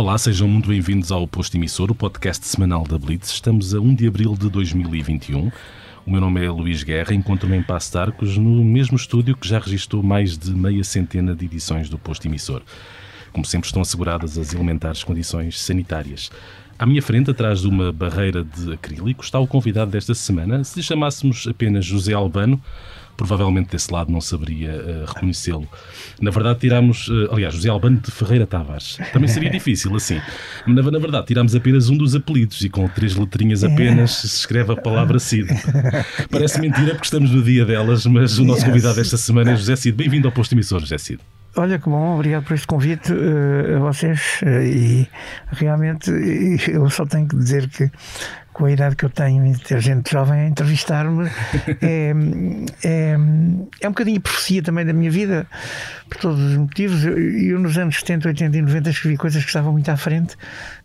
Olá, 0.00 0.16
sejam 0.16 0.48
muito 0.48 0.70
bem-vindos 0.70 1.12
ao 1.12 1.28
Posto 1.28 1.58
Emissor, 1.58 1.90
o 1.90 1.94
podcast 1.94 2.46
semanal 2.46 2.84
da 2.84 2.96
Blitz. 2.96 3.32
Estamos 3.32 3.74
a 3.74 3.80
1 3.80 3.96
de 3.96 4.08
abril 4.08 4.34
de 4.34 4.48
2021. 4.48 5.52
O 6.06 6.10
meu 6.10 6.22
nome 6.22 6.42
é 6.42 6.50
Luís 6.50 6.82
Guerra, 6.82 7.12
encontro-me 7.12 7.58
em 7.58 7.62
Passo 7.62 7.92
de 7.92 7.98
Arcos, 7.98 8.38
no 8.38 8.64
mesmo 8.64 8.96
estúdio 8.96 9.36
que 9.36 9.46
já 9.46 9.58
registrou 9.58 10.02
mais 10.02 10.38
de 10.38 10.52
meia 10.52 10.82
centena 10.84 11.34
de 11.34 11.44
edições 11.44 11.90
do 11.90 11.98
Posto 11.98 12.26
Emissor. 12.26 12.62
Como 13.30 13.44
sempre, 13.44 13.66
estão 13.66 13.82
asseguradas 13.82 14.38
as 14.38 14.54
elementares 14.54 15.04
condições 15.04 15.60
sanitárias. 15.60 16.30
À 16.78 16.86
minha 16.86 17.02
frente, 17.02 17.30
atrás 17.30 17.60
de 17.60 17.68
uma 17.68 17.92
barreira 17.92 18.42
de 18.42 18.72
acrílico, 18.72 19.22
está 19.22 19.38
o 19.38 19.46
convidado 19.46 19.90
desta 19.90 20.14
semana. 20.14 20.64
Se 20.64 20.78
lhe 20.78 20.82
chamássemos 20.82 21.46
apenas 21.46 21.84
José 21.84 22.14
Albano, 22.14 22.58
provavelmente 23.20 23.70
desse 23.70 23.92
lado 23.92 24.10
não 24.10 24.20
saberia 24.20 24.72
uh, 24.72 25.12
reconhecê-lo. 25.12 25.68
Na 26.18 26.30
verdade, 26.30 26.60
tiramos, 26.60 27.06
uh, 27.08 27.28
aliás, 27.30 27.54
José 27.54 27.68
Albano 27.68 27.98
de 27.98 28.10
Ferreira 28.10 28.46
Tavares. 28.46 28.96
Também 29.12 29.28
seria 29.28 29.50
difícil 29.52 29.94
assim. 29.94 30.18
Na, 30.66 30.82
na 30.82 30.98
verdade, 30.98 31.26
tiramos 31.26 31.54
apenas 31.54 31.90
um 31.90 31.98
dos 31.98 32.14
apelidos 32.14 32.62
e 32.62 32.70
com 32.70 32.88
três 32.88 33.14
letrinhas 33.14 33.62
apenas 33.62 34.12
se 34.12 34.26
escreve 34.26 34.72
a 34.72 34.76
palavra 34.76 35.18
Cid. 35.18 35.48
Parece 36.32 36.58
mentira 36.60 36.92
porque 36.92 37.04
estamos 37.04 37.30
no 37.30 37.42
dia 37.42 37.66
delas, 37.66 38.06
mas 38.06 38.38
o 38.38 38.44
nosso 38.44 38.64
convidado 38.64 38.96
desta 38.96 39.18
semana 39.18 39.52
é 39.52 39.56
José 39.56 39.76
Cid. 39.76 39.94
Bem-vindo 39.94 40.26
ao 40.26 40.32
posto 40.32 40.54
emissor, 40.54 40.80
José 40.80 40.96
Cid. 40.96 41.20
Olha 41.56 41.78
que 41.78 41.90
bom, 41.90 42.14
obrigado 42.14 42.44
por 42.44 42.54
este 42.54 42.66
convite 42.66 43.12
uh, 43.12 43.76
a 43.76 43.78
vocês 43.80 44.40
uh, 44.42 44.62
e 44.62 45.06
realmente 45.50 46.10
eu 46.68 46.88
só 46.88 47.04
tenho 47.04 47.28
que 47.28 47.36
dizer 47.36 47.68
que 47.68 47.90
com 48.60 48.66
a 48.66 48.70
idade 48.70 48.94
que 48.94 49.06
eu 49.06 49.08
tenho 49.08 49.46
e 49.46 49.58
ter 49.58 49.80
gente 49.80 50.12
jovem 50.12 50.40
a 50.40 50.46
entrevistar-me 50.46 51.30
é, 51.80 52.12
é, 52.84 53.16
é 53.80 53.88
um 53.88 53.90
bocadinho 53.90 54.20
profecia 54.20 54.62
também 54.62 54.84
da 54.84 54.92
minha 54.92 55.10
vida 55.10 55.46
por 56.10 56.18
todos 56.18 56.38
os 56.38 56.56
motivos. 56.58 57.02
Eu, 57.02 57.18
eu 57.18 57.58
nos 57.58 57.78
anos 57.78 57.96
70, 57.96 58.28
80 58.28 58.58
e 58.58 58.60
90 58.60 58.90
escrevi 58.90 59.16
coisas 59.16 59.42
que 59.42 59.48
estavam 59.48 59.72
muito 59.72 59.88
à 59.90 59.96
frente 59.96 60.36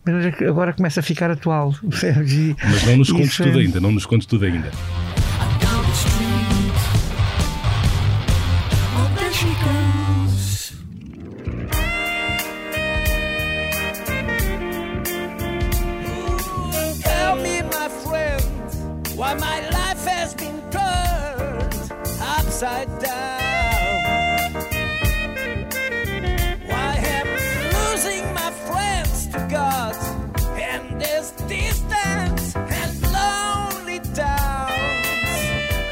mas 0.05 0.25
agora 0.47 0.71
começa 0.71 1.01
a 1.01 1.03
ficar 1.03 1.29
atual 1.29 1.73
e, 1.83 2.55
mas 2.63 2.85
não 2.85 2.97
nos 2.97 3.11
contes 3.11 3.35
tudo 3.35 3.59
ainda 3.59 3.79
não 3.81 3.91
nos 3.91 4.05
contes 4.05 4.25
tudo 4.25 4.45
ainda 4.45 4.71
upside 22.55 22.87
down. 22.99 24.53
Why 26.65 26.95
am 26.95 27.27
losing 27.75 28.23
my 28.33 28.51
friends 28.65 29.27
to 29.27 29.39
God 29.49 29.95
and 30.57 30.99
this 31.01 31.31
distance 31.47 32.55
and 32.55 32.91
lonely 33.11 33.99
towns? 34.13 34.71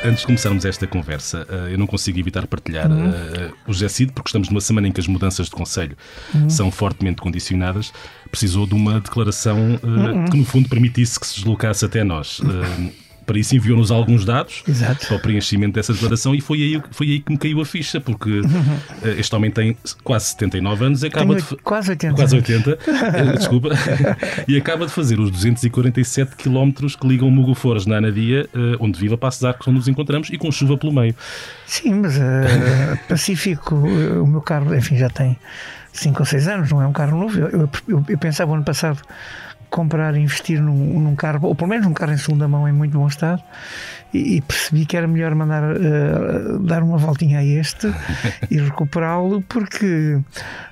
Antes 0.05 0.21
de 0.21 0.25
começarmos 0.25 0.65
esta 0.65 0.87
conversa, 0.87 1.45
eh, 1.49 1.73
eu 1.73 1.77
não 1.77 1.87
consigo 1.87 2.19
evitar 2.19 2.47
partilhar 2.47 2.89
uhum. 2.89 3.09
uh, 3.09 3.53
o 3.67 3.73
José 3.73 3.89
Cid, 3.89 4.11
porque 4.13 4.29
estamos 4.29 4.49
numa 4.49 4.61
semana 4.61 4.87
em 4.87 4.91
que 4.91 4.99
as 4.99 5.07
mudanças 5.07 5.47
de 5.47 5.51
Conselho 5.51 5.97
uhum. 6.33 6.49
são 6.49 6.71
fortemente 6.71 7.21
condicionadas. 7.21 7.93
Precisou 8.29 8.65
de 8.65 8.73
uma 8.73 8.99
declaração 8.99 9.79
uh, 9.81 9.87
uhum. 9.87 10.25
que, 10.25 10.37
no 10.37 10.45
fundo, 10.45 10.69
permitisse 10.69 11.19
que 11.19 11.27
se 11.27 11.35
deslocasse 11.35 11.85
até 11.85 12.03
nós. 12.03 12.41
Para 13.25 13.39
isso 13.39 13.55
enviou-nos 13.55 13.91
alguns 13.91 14.25
dados 14.25 14.63
Exato. 14.67 15.07
para 15.07 15.17
o 15.17 15.19
preenchimento 15.19 15.73
dessa 15.73 15.93
declaração 15.93 16.35
e 16.35 16.41
foi 16.41 16.57
aí, 16.61 16.81
foi 16.91 17.07
aí 17.07 17.19
que 17.19 17.31
me 17.31 17.37
caiu 17.37 17.61
a 17.61 17.65
ficha, 17.65 17.99
porque 17.99 18.29
uhum. 18.29 18.79
este 19.17 19.35
homem 19.35 19.51
tem 19.51 19.77
quase 20.03 20.25
79 20.27 20.85
anos 20.85 21.03
e 21.03 21.07
acaba 21.07 21.35
Tenho 21.35 21.47
de. 21.47 21.63
Quase 21.63 21.89
80. 21.91 22.15
Quase 22.15 22.35
80, 22.35 22.79
eh, 22.87 23.37
desculpa. 23.37 23.69
e 24.47 24.57
acaba 24.57 24.85
de 24.85 24.91
fazer 24.91 25.19
os 25.19 25.31
247 25.31 26.35
quilómetros 26.35 26.95
que 26.95 27.07
ligam 27.07 27.29
Mugofores 27.29 27.85
na 27.85 27.97
Anadia, 27.97 28.49
eh, 28.53 28.77
onde 28.79 28.99
vive 28.99 29.13
a 29.13 29.17
Passos 29.17 29.43
Arcos, 29.43 29.67
onde 29.67 29.77
nos 29.77 29.87
encontramos, 29.87 30.29
e 30.29 30.37
com 30.37 30.51
chuva 30.51 30.77
pelo 30.77 30.93
meio. 30.93 31.15
Sim, 31.65 31.95
mas 31.95 32.17
uh, 32.17 32.99
Pacífico, 33.07 33.75
o 33.75 34.27
meu 34.27 34.41
carro, 34.41 34.75
enfim, 34.75 34.97
já 34.97 35.09
tem 35.09 35.37
5 35.93 36.19
ou 36.19 36.25
6 36.25 36.47
anos, 36.47 36.71
não 36.71 36.81
é 36.81 36.87
um 36.87 36.93
carro 36.93 37.17
novo. 37.17 37.39
Eu, 37.39 37.47
eu, 37.49 37.69
eu, 37.87 38.05
eu 38.07 38.17
pensava 38.17 38.53
ano 38.53 38.63
passado 38.63 38.99
comprar 39.73 40.15
e 40.15 40.19
investir 40.19 40.61
num, 40.61 40.99
num, 40.99 41.15
carro, 41.15 41.47
ou 41.47 41.55
pelo 41.55 41.67
menos 41.67 41.87
um 41.87 41.93
carro 41.93 42.13
em 42.13 42.17
segunda 42.17 42.47
mão 42.47 42.69
em 42.69 42.71
muito 42.71 42.95
bom 42.95 43.07
estado, 43.07 43.41
e, 44.13 44.37
e 44.37 44.41
percebi 44.41 44.85
que 44.85 44.95
era 44.95 45.07
melhor 45.07 45.33
mandar 45.33 45.63
uh, 45.63 46.59
dar 46.59 46.83
uma 46.83 46.97
voltinha 46.97 47.39
a 47.39 47.43
este 47.43 47.91
e 48.51 48.59
recuperá-lo, 48.59 49.41
porque 49.41 50.21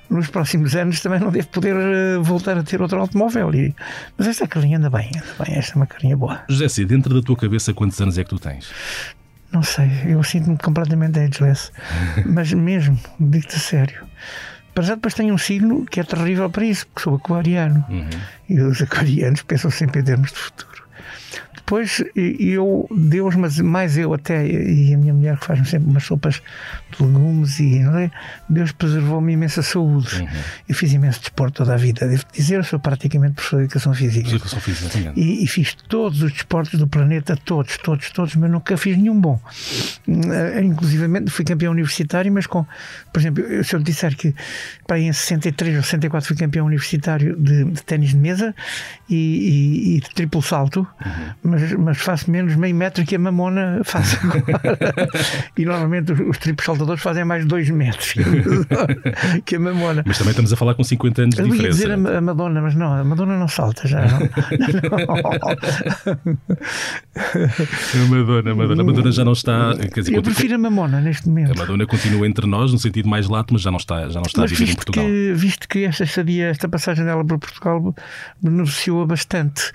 nos 0.08 0.28
próximos 0.28 0.76
anos 0.76 1.00
também 1.00 1.18
não 1.18 1.32
devo 1.32 1.48
poder 1.48 1.74
uh, 1.74 2.22
voltar 2.22 2.56
a 2.56 2.62
ter 2.62 2.80
outro 2.80 3.00
automóvel. 3.00 3.52
E, 3.52 3.74
mas 4.16 4.28
esta 4.28 4.46
carrinha 4.46 4.78
anda 4.78 4.88
bem, 4.88 5.10
anda 5.16 5.44
bem, 5.44 5.58
esta 5.58 5.74
é 5.74 5.76
uma 5.76 5.86
carrinha 5.86 6.16
boa. 6.16 6.40
José, 6.48 6.68
se 6.68 6.84
dentro 6.84 7.12
da 7.12 7.20
tua 7.20 7.36
cabeça, 7.36 7.74
quantos 7.74 8.00
anos 8.00 8.16
é 8.18 8.22
que 8.22 8.30
tu 8.30 8.38
tens? 8.38 8.70
Não 9.50 9.64
sei, 9.64 9.90
eu 10.06 10.22
sinto-me 10.22 10.56
completamente 10.56 11.18
ageless, 11.18 11.72
mas 12.24 12.52
mesmo, 12.52 12.98
digo-te 13.18 13.58
sério. 13.58 14.06
Para 14.74 14.84
já 14.84 14.94
depois 14.94 15.14
tenho 15.14 15.34
um 15.34 15.38
signo 15.38 15.84
que 15.84 16.00
é 16.00 16.04
terrível 16.04 16.48
para 16.48 16.64
isso, 16.64 16.86
porque 16.86 17.02
sou 17.02 17.16
aquariano. 17.16 17.84
Uhum. 17.88 18.08
E 18.48 18.60
os 18.60 18.80
aquarianos 18.80 19.42
pensam 19.42 19.70
sempre 19.70 20.00
em 20.00 20.04
termos 20.04 20.32
de 20.32 20.38
futuro. 20.38 20.81
Depois 21.64 22.02
eu, 22.14 22.88
Deus, 22.90 23.36
mas 23.36 23.58
mais 23.60 23.96
eu 23.96 24.12
até, 24.12 24.44
e 24.46 24.92
a 24.92 24.98
minha 24.98 25.14
mulher 25.14 25.38
que 25.38 25.46
faz-me 25.46 25.64
sempre 25.64 25.88
umas 25.88 26.02
sopas 26.02 26.42
de 26.90 27.02
legumes, 27.02 27.60
e 27.60 27.78
é? 27.78 28.10
Deus 28.48 28.72
preservou-me 28.72 29.32
imensa 29.32 29.62
saúde. 29.62 30.22
Uhum. 30.22 30.28
Eu 30.68 30.74
fiz 30.74 30.92
imenso 30.92 31.20
desporto 31.20 31.58
toda 31.58 31.74
a 31.74 31.76
vida. 31.76 32.06
Devo 32.08 32.24
dizer, 32.32 32.56
eu 32.56 32.64
sou 32.64 32.80
praticamente 32.80 33.34
professor 33.34 33.58
de 33.58 33.64
educação 33.64 33.94
física. 33.94 34.28
Educação 34.28 34.60
física 34.60 35.12
e, 35.14 35.44
e, 35.44 35.46
fiz 35.46 35.74
todos 35.88 36.20
os 36.22 36.32
desportos 36.32 36.78
do 36.78 36.86
planeta, 36.88 37.36
todos, 37.36 37.78
todos, 37.78 38.10
todos, 38.10 38.34
mas 38.34 38.50
nunca 38.50 38.76
fiz 38.76 38.96
nenhum 38.96 39.18
bom. 39.18 39.40
Eh, 40.08 40.62
inclusive 40.62 41.06
fui 41.30 41.44
campeão 41.44 41.72
universitário, 41.72 42.32
mas 42.32 42.46
com, 42.46 42.66
por 43.12 43.20
exemplo, 43.20 43.64
se 43.64 43.74
eu 43.74 43.80
disser 43.80 44.16
que 44.16 44.34
para 44.86 44.98
em 44.98 45.12
63 45.12 45.76
ou 45.76 45.82
64 45.82 46.26
fui 46.26 46.36
campeão 46.36 46.66
universitário 46.66 47.36
de, 47.36 47.64
de 47.64 47.82
ténis 47.84 48.10
de 48.10 48.16
mesa 48.16 48.54
e, 49.08 49.14
e, 49.14 49.96
e 49.96 50.00
de 50.00 50.10
triplo 50.10 50.42
salto, 50.42 50.86
uhum 51.04 51.51
mas, 51.52 51.72
mas 51.72 51.98
faço 51.98 52.30
menos 52.30 52.56
meio 52.56 52.74
metro 52.74 53.04
que 53.04 53.14
a 53.14 53.18
mamona 53.18 53.80
faz 53.84 54.18
agora. 54.24 54.42
e 55.56 55.64
normalmente 55.64 56.12
os, 56.12 56.20
os 56.20 56.38
triplos 56.38 56.64
saltadores 56.64 57.02
fazem 57.02 57.24
mais 57.24 57.42
de 57.42 57.48
2 57.48 57.70
metros 57.70 58.14
que 59.44 59.56
a 59.56 59.60
mamona. 59.60 60.02
Mas 60.06 60.18
também 60.18 60.30
estamos 60.30 60.52
a 60.52 60.56
falar 60.56 60.74
com 60.74 60.82
50 60.84 61.22
anos 61.22 61.34
de 61.34 61.42
diferença. 61.42 61.62
Eu 61.62 61.66
ia 61.66 61.70
dizer 61.70 61.90
a, 61.90 62.18
a, 62.18 62.20
Madonna, 62.20 62.62
mas 62.62 62.74
não, 62.74 62.92
a 62.92 63.04
Madonna 63.04 63.38
não 63.38 63.48
salta 63.48 63.86
já. 63.86 64.00
Não. 64.00 64.18
a 67.14 68.06
Madonna, 68.08 68.50
a 68.50 68.54
Madonna, 68.54 68.82
a 68.82 68.84
Madonna 68.84 69.12
já 69.12 69.24
não 69.24 69.32
está. 69.32 69.74
Quer 69.92 70.00
dizer, 70.00 70.14
Eu 70.14 70.22
prefiro 70.22 70.54
a 70.54 70.58
Mamona 70.58 71.00
neste 71.00 71.28
momento. 71.28 71.52
A 71.52 71.54
Madonna 71.54 71.86
continua 71.86 72.26
entre 72.26 72.46
nós, 72.46 72.72
no 72.72 72.78
sentido 72.78 73.08
mais 73.08 73.28
lato, 73.28 73.52
mas 73.52 73.62
já 73.62 73.70
não 73.70 73.78
está, 73.78 74.08
já 74.08 74.20
não 74.20 74.26
está 74.26 74.42
mas 74.42 74.52
a 74.52 74.54
viver 74.54 74.72
em 74.72 74.74
Portugal. 74.74 75.04
Que, 75.04 75.32
visto 75.34 75.68
que 75.68 75.84
esta 75.84 76.04
estadia, 76.04 76.46
esta 76.46 76.68
passagem 76.68 77.04
dela 77.04 77.24
para 77.24 77.38
Portugal 77.38 77.94
beneficiou-a 78.40 79.06
bastante. 79.06 79.72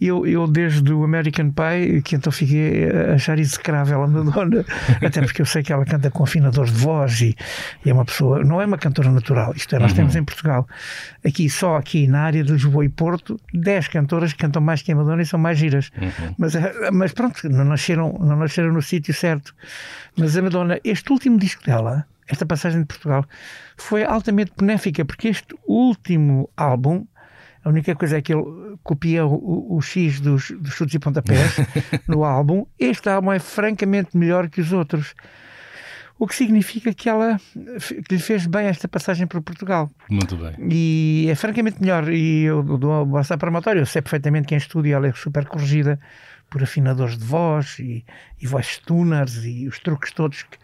Eu, 0.00 0.26
eu 0.26 0.46
desde 0.46 0.92
o 0.92 1.04
América 1.04 1.19
American 1.20 1.50
Pie, 1.50 2.02
que 2.02 2.16
então 2.16 2.32
fiquei 2.32 2.90
a 2.90 3.14
achar 3.14 3.38
execrável 3.38 4.02
a 4.02 4.06
Madonna, 4.06 4.64
até 5.04 5.20
porque 5.20 5.42
eu 5.42 5.46
sei 5.46 5.62
que 5.62 5.72
ela 5.72 5.84
canta 5.84 6.10
com 6.10 6.24
afinadores 6.24 6.72
de 6.72 6.78
voz 6.78 7.20
e, 7.20 7.36
e, 7.84 7.90
é 7.90 7.92
uma 7.92 8.04
pessoa, 8.04 8.42
não 8.42 8.60
é 8.60 8.66
uma 8.66 8.78
cantora 8.78 9.10
natural, 9.10 9.52
isto 9.54 9.74
é, 9.74 9.78
nós 9.78 9.90
uhum. 9.92 9.96
temos 9.96 10.16
em 10.16 10.24
Portugal, 10.24 10.66
aqui 11.24 11.48
só 11.48 11.76
aqui 11.76 12.06
na 12.06 12.22
área 12.22 12.42
de 12.42 12.52
Lisboa 12.52 12.84
e 12.84 12.88
Porto, 12.88 13.38
10 13.52 13.88
cantoras 13.88 14.32
que 14.32 14.38
cantam 14.38 14.62
mais 14.62 14.82
que 14.82 14.92
a 14.92 14.96
Madonna 14.96 15.22
e 15.22 15.26
são 15.26 15.38
mais 15.38 15.58
giras. 15.58 15.90
Uhum. 16.00 16.34
Mas, 16.38 16.54
eh, 16.54 16.90
mas 16.92 17.12
pronto, 17.12 17.48
não 17.48 17.64
nasceram, 17.64 18.16
não 18.20 18.36
nasceram 18.36 18.72
no 18.72 18.82
sítio 18.82 19.12
certo. 19.14 19.54
Mas 20.16 20.36
a 20.36 20.42
Madonna, 20.42 20.80
este 20.84 21.12
último 21.12 21.38
disco 21.38 21.64
dela, 21.64 22.06
esta 22.28 22.46
passagem 22.46 22.80
de 22.80 22.86
Portugal, 22.86 23.24
foi 23.76 24.04
altamente 24.04 24.52
benéfica, 24.56 25.04
porque 25.04 25.28
este 25.28 25.54
último 25.66 26.48
álbum 26.56 27.04
a 27.64 27.68
única 27.68 27.94
coisa 27.94 28.18
é 28.18 28.22
que 28.22 28.32
ele 28.32 28.44
copia 28.82 29.26
o, 29.26 29.76
o 29.76 29.80
X 29.82 30.20
dos, 30.20 30.50
dos 30.50 30.72
chutes 30.72 30.94
e 30.94 30.98
pontapés 30.98 31.56
no 32.08 32.24
álbum. 32.24 32.66
Este 32.78 33.08
álbum 33.08 33.32
é 33.32 33.38
francamente 33.38 34.16
melhor 34.16 34.48
que 34.48 34.60
os 34.60 34.72
outros. 34.72 35.14
O 36.18 36.26
que 36.26 36.34
significa 36.34 36.92
que 36.92 37.08
ela 37.08 37.40
que 38.06 38.14
lhe 38.14 38.20
fez 38.20 38.46
bem 38.46 38.66
esta 38.66 38.86
passagem 38.86 39.26
para 39.26 39.40
Portugal. 39.40 39.90
Muito 40.10 40.36
bem. 40.36 40.54
E 40.70 41.26
é 41.30 41.34
francamente 41.34 41.80
melhor. 41.80 42.10
E 42.10 42.44
eu 42.44 42.62
dou 42.62 43.06
basta 43.06 43.38
para 43.38 43.48
amatório. 43.48 43.80
Eu 43.80 43.86
sei 43.86 44.02
perfeitamente 44.02 44.46
quem 44.46 44.58
estuda 44.58 44.88
ela 44.88 45.08
é 45.08 45.12
super 45.12 45.46
corrigida 45.46 45.98
por 46.50 46.62
afinadores 46.62 47.16
de 47.16 47.24
voz 47.24 47.78
e, 47.78 48.04
e 48.40 48.46
voice 48.46 48.80
tuners 48.82 49.44
e 49.44 49.68
os 49.68 49.78
truques 49.78 50.12
todos 50.12 50.42
que, 50.42 50.58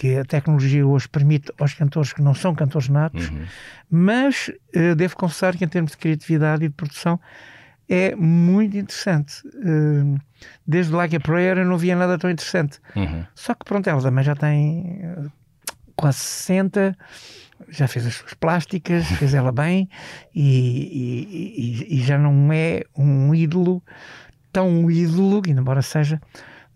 que 0.00 0.16
a 0.16 0.24
tecnologia 0.24 0.86
hoje 0.86 1.06
permite 1.06 1.52
aos 1.60 1.74
cantores 1.74 2.14
que 2.14 2.22
não 2.22 2.34
são 2.34 2.54
cantores 2.54 2.88
natos, 2.88 3.28
uhum. 3.28 3.44
mas 3.90 4.50
uh, 4.74 4.94
devo 4.94 5.14
confessar 5.14 5.54
que 5.54 5.62
em 5.62 5.68
termos 5.68 5.90
de 5.90 5.98
criatividade 5.98 6.64
e 6.64 6.68
de 6.68 6.74
produção 6.74 7.20
é 7.86 8.16
muito 8.16 8.78
interessante. 8.78 9.46
Uh, 9.46 10.18
desde 10.66 10.90
Like 10.94 11.16
a 11.16 11.20
Prayer 11.20 11.58
eu 11.58 11.66
não 11.66 11.76
via 11.76 11.94
nada 11.94 12.16
tão 12.16 12.30
interessante. 12.30 12.78
Uhum. 12.96 13.26
Só 13.34 13.52
que 13.52 13.62
pronto, 13.62 13.90
ela 13.90 14.00
também 14.00 14.24
já 14.24 14.34
tem 14.34 15.02
quase 15.94 16.20
60, 16.20 16.96
já 17.68 17.86
fez 17.86 18.06
as 18.06 18.14
suas 18.14 18.32
plásticas, 18.32 19.04
fez 19.20 19.34
ela 19.34 19.52
bem 19.52 19.86
e, 20.34 21.84
e, 21.90 21.98
e, 21.98 22.02
já 22.02 22.16
não 22.16 22.50
é 22.50 22.84
um 22.96 23.34
ídolo, 23.34 23.82
tão 24.50 24.90
ídolo, 24.90 25.42
embora 25.46 25.82
seja 25.82 26.18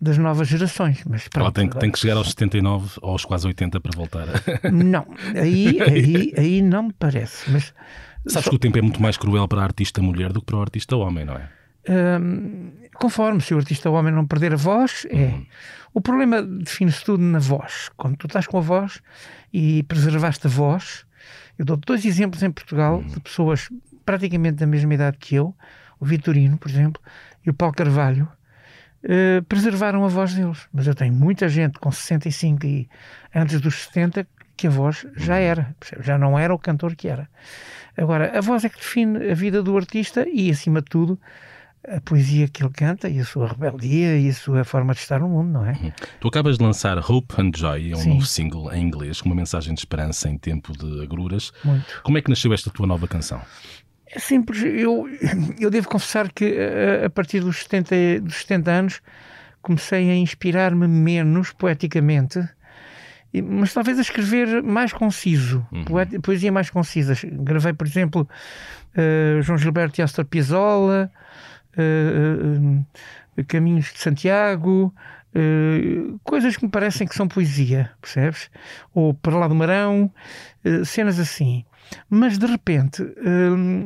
das 0.05 0.17
novas 0.17 0.47
gerações. 0.47 1.03
Mas 1.09 1.27
pronto, 1.27 1.45
Ela 1.45 1.51
tem, 1.51 1.69
tem 1.79 1.91
que 1.91 1.99
chegar 1.99 2.15
aos 2.15 2.29
79 2.29 2.99
ou 3.01 3.11
aos 3.11 3.25
quase 3.25 3.47
80 3.47 3.79
para 3.79 3.91
voltar. 3.95 4.27
Não, 4.71 5.05
aí, 5.35 5.81
aí, 5.81 6.33
aí 6.37 6.61
não 6.61 6.83
me 6.83 6.93
parece. 6.93 7.51
Mas 7.51 7.73
Sabes 8.27 8.45
só... 8.45 8.49
que 8.49 8.55
o 8.55 8.59
tempo 8.59 8.77
é 8.77 8.81
muito 8.81 9.01
mais 9.01 9.17
cruel 9.17 9.47
para 9.47 9.61
a 9.61 9.63
artista 9.63 10.01
mulher 10.01 10.31
do 10.31 10.39
que 10.39 10.45
para 10.45 10.57
o 10.57 10.61
artista 10.61 10.95
homem, 10.95 11.25
não 11.25 11.35
é? 11.35 11.49
Hum, 11.87 12.71
conforme, 12.95 13.41
se 13.41 13.53
o 13.53 13.57
artista 13.57 13.89
homem 13.89 14.13
não 14.13 14.25
perder 14.25 14.53
a 14.53 14.57
voz, 14.57 15.05
é. 15.09 15.25
Uhum. 15.25 15.45
O 15.93 16.01
problema 16.01 16.41
define-se 16.41 17.03
tudo 17.05 17.23
na 17.23 17.39
voz. 17.39 17.89
Quando 17.95 18.17
tu 18.17 18.27
estás 18.27 18.47
com 18.47 18.57
a 18.57 18.61
voz 18.61 19.01
e 19.53 19.83
preservaste 19.83 20.45
a 20.45 20.49
voz, 20.49 21.05
eu 21.57 21.63
dou 21.63 21.77
dois 21.77 22.03
exemplos 22.03 22.43
em 22.43 22.51
Portugal 22.51 22.97
uhum. 22.97 23.07
de 23.07 23.19
pessoas 23.21 23.69
praticamente 24.05 24.57
da 24.57 24.67
mesma 24.67 24.93
idade 24.93 25.17
que 25.17 25.35
eu, 25.35 25.55
o 25.99 26.05
Vitorino, 26.05 26.57
por 26.57 26.69
exemplo, 26.69 27.01
e 27.45 27.49
o 27.49 27.53
Paulo 27.53 27.73
Carvalho, 27.73 28.27
uh, 29.05 29.43
preservaram 29.43 30.03
a 30.03 30.07
voz 30.07 30.33
deles. 30.33 30.67
Mas 30.73 30.87
eu 30.87 30.95
tenho 30.95 31.13
muita 31.13 31.47
gente 31.47 31.79
com 31.79 31.91
65 31.91 32.65
e 32.65 32.89
antes 33.33 33.61
dos 33.61 33.83
70 33.83 34.27
que 34.57 34.67
a 34.67 34.69
voz 34.69 35.05
já 35.15 35.37
era, 35.37 35.75
já 35.99 36.17
não 36.17 36.37
era 36.37 36.53
o 36.53 36.59
cantor 36.59 36.95
que 36.95 37.07
era. 37.07 37.29
Agora, 37.97 38.37
a 38.37 38.41
voz 38.41 38.63
é 38.63 38.69
que 38.69 38.77
define 38.77 39.29
a 39.29 39.33
vida 39.33 39.61
do 39.61 39.75
artista 39.77 40.25
e, 40.27 40.49
acima 40.49 40.81
de 40.81 40.87
tudo, 40.89 41.19
a 41.87 42.01
poesia 42.01 42.47
que 42.47 42.63
ele 42.63 42.71
canta 42.71 43.07
e 43.07 43.19
a 43.19 43.25
sua 43.25 43.47
rebeldia 43.47 44.17
e 44.17 44.29
a 44.29 44.33
sua 44.33 44.63
forma 44.63 44.93
de 44.93 44.99
estar 44.99 45.19
no 45.19 45.29
mundo, 45.29 45.51
não 45.51 45.65
é? 45.65 45.71
Uhum. 45.73 45.91
Tu 46.19 46.27
acabas 46.27 46.57
de 46.57 46.63
lançar 46.63 46.97
Hope 46.97 47.35
and 47.39 47.51
Joy, 47.55 47.91
é 47.91 47.95
um 47.95 47.99
Sim. 47.99 48.09
novo 48.09 48.25
single 48.25 48.73
em 48.73 48.83
inglês, 48.83 49.21
com 49.21 49.29
uma 49.29 49.35
mensagem 49.35 49.73
de 49.73 49.79
esperança 49.79 50.29
em 50.29 50.37
tempo 50.37 50.73
de 50.73 51.03
agruras. 51.03 51.51
Muito. 51.63 52.01
Como 52.03 52.17
é 52.17 52.21
que 52.21 52.29
nasceu 52.29 52.53
esta 52.53 52.69
tua 52.69 52.87
nova 52.87 53.07
canção? 53.07 53.41
É 54.07 54.19
simples, 54.19 54.61
eu, 54.63 55.07
eu 55.59 55.69
devo 55.69 55.87
confessar 55.87 56.31
que 56.31 56.57
a, 56.57 57.07
a 57.07 57.09
partir 57.09 57.39
dos 57.39 57.63
70, 57.63 58.21
dos 58.21 58.35
70 58.41 58.71
anos 58.71 59.01
comecei 59.61 60.11
a 60.11 60.15
inspirar-me 60.15 60.87
menos 60.87 61.51
poeticamente 61.51 62.39
mas 63.41 63.73
talvez 63.73 63.97
a 63.97 64.01
escrever 64.01 64.61
mais 64.63 64.93
conciso, 64.93 65.65
uhum. 65.71 66.21
poesia 66.21 66.51
mais 66.51 66.69
concisa. 66.69 67.15
Gravei, 67.23 67.73
por 67.73 67.87
exemplo, 67.87 68.27
uh, 68.95 69.41
João 69.41 69.57
Gilberto 69.57 69.99
e 69.99 70.03
Astor 70.03 70.25
Piazzolla, 70.25 71.11
uh, 71.77 72.81
uh, 73.37 73.45
Caminhos 73.45 73.91
de 73.91 73.99
Santiago, 73.99 74.93
coisas 76.23 76.55
que 76.55 76.63
me 76.63 76.71
parecem 76.71 77.05
que 77.05 77.13
são 77.13 77.27
poesia, 77.27 77.91
percebes? 77.99 78.49
Ou 78.93 79.13
Para 79.13 79.35
lá 79.35 79.49
do 79.49 79.55
Marão, 79.55 80.09
cenas 80.85 81.19
assim. 81.19 81.65
Mas 82.09 82.37
de 82.37 82.45
repente 82.45 83.03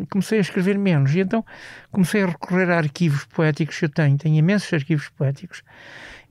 comecei 0.10 0.38
a 0.38 0.42
escrever 0.42 0.78
menos 0.78 1.14
e 1.14 1.20
então 1.20 1.46
comecei 1.92 2.24
a 2.24 2.28
recorrer 2.28 2.70
a 2.70 2.78
arquivos 2.78 3.26
poéticos 3.26 3.78
que 3.78 3.86
eu 3.86 3.90
tenho. 3.90 4.18
Tenho 4.18 4.36
imensos 4.36 4.72
arquivos 4.74 5.10
poéticos 5.10 5.64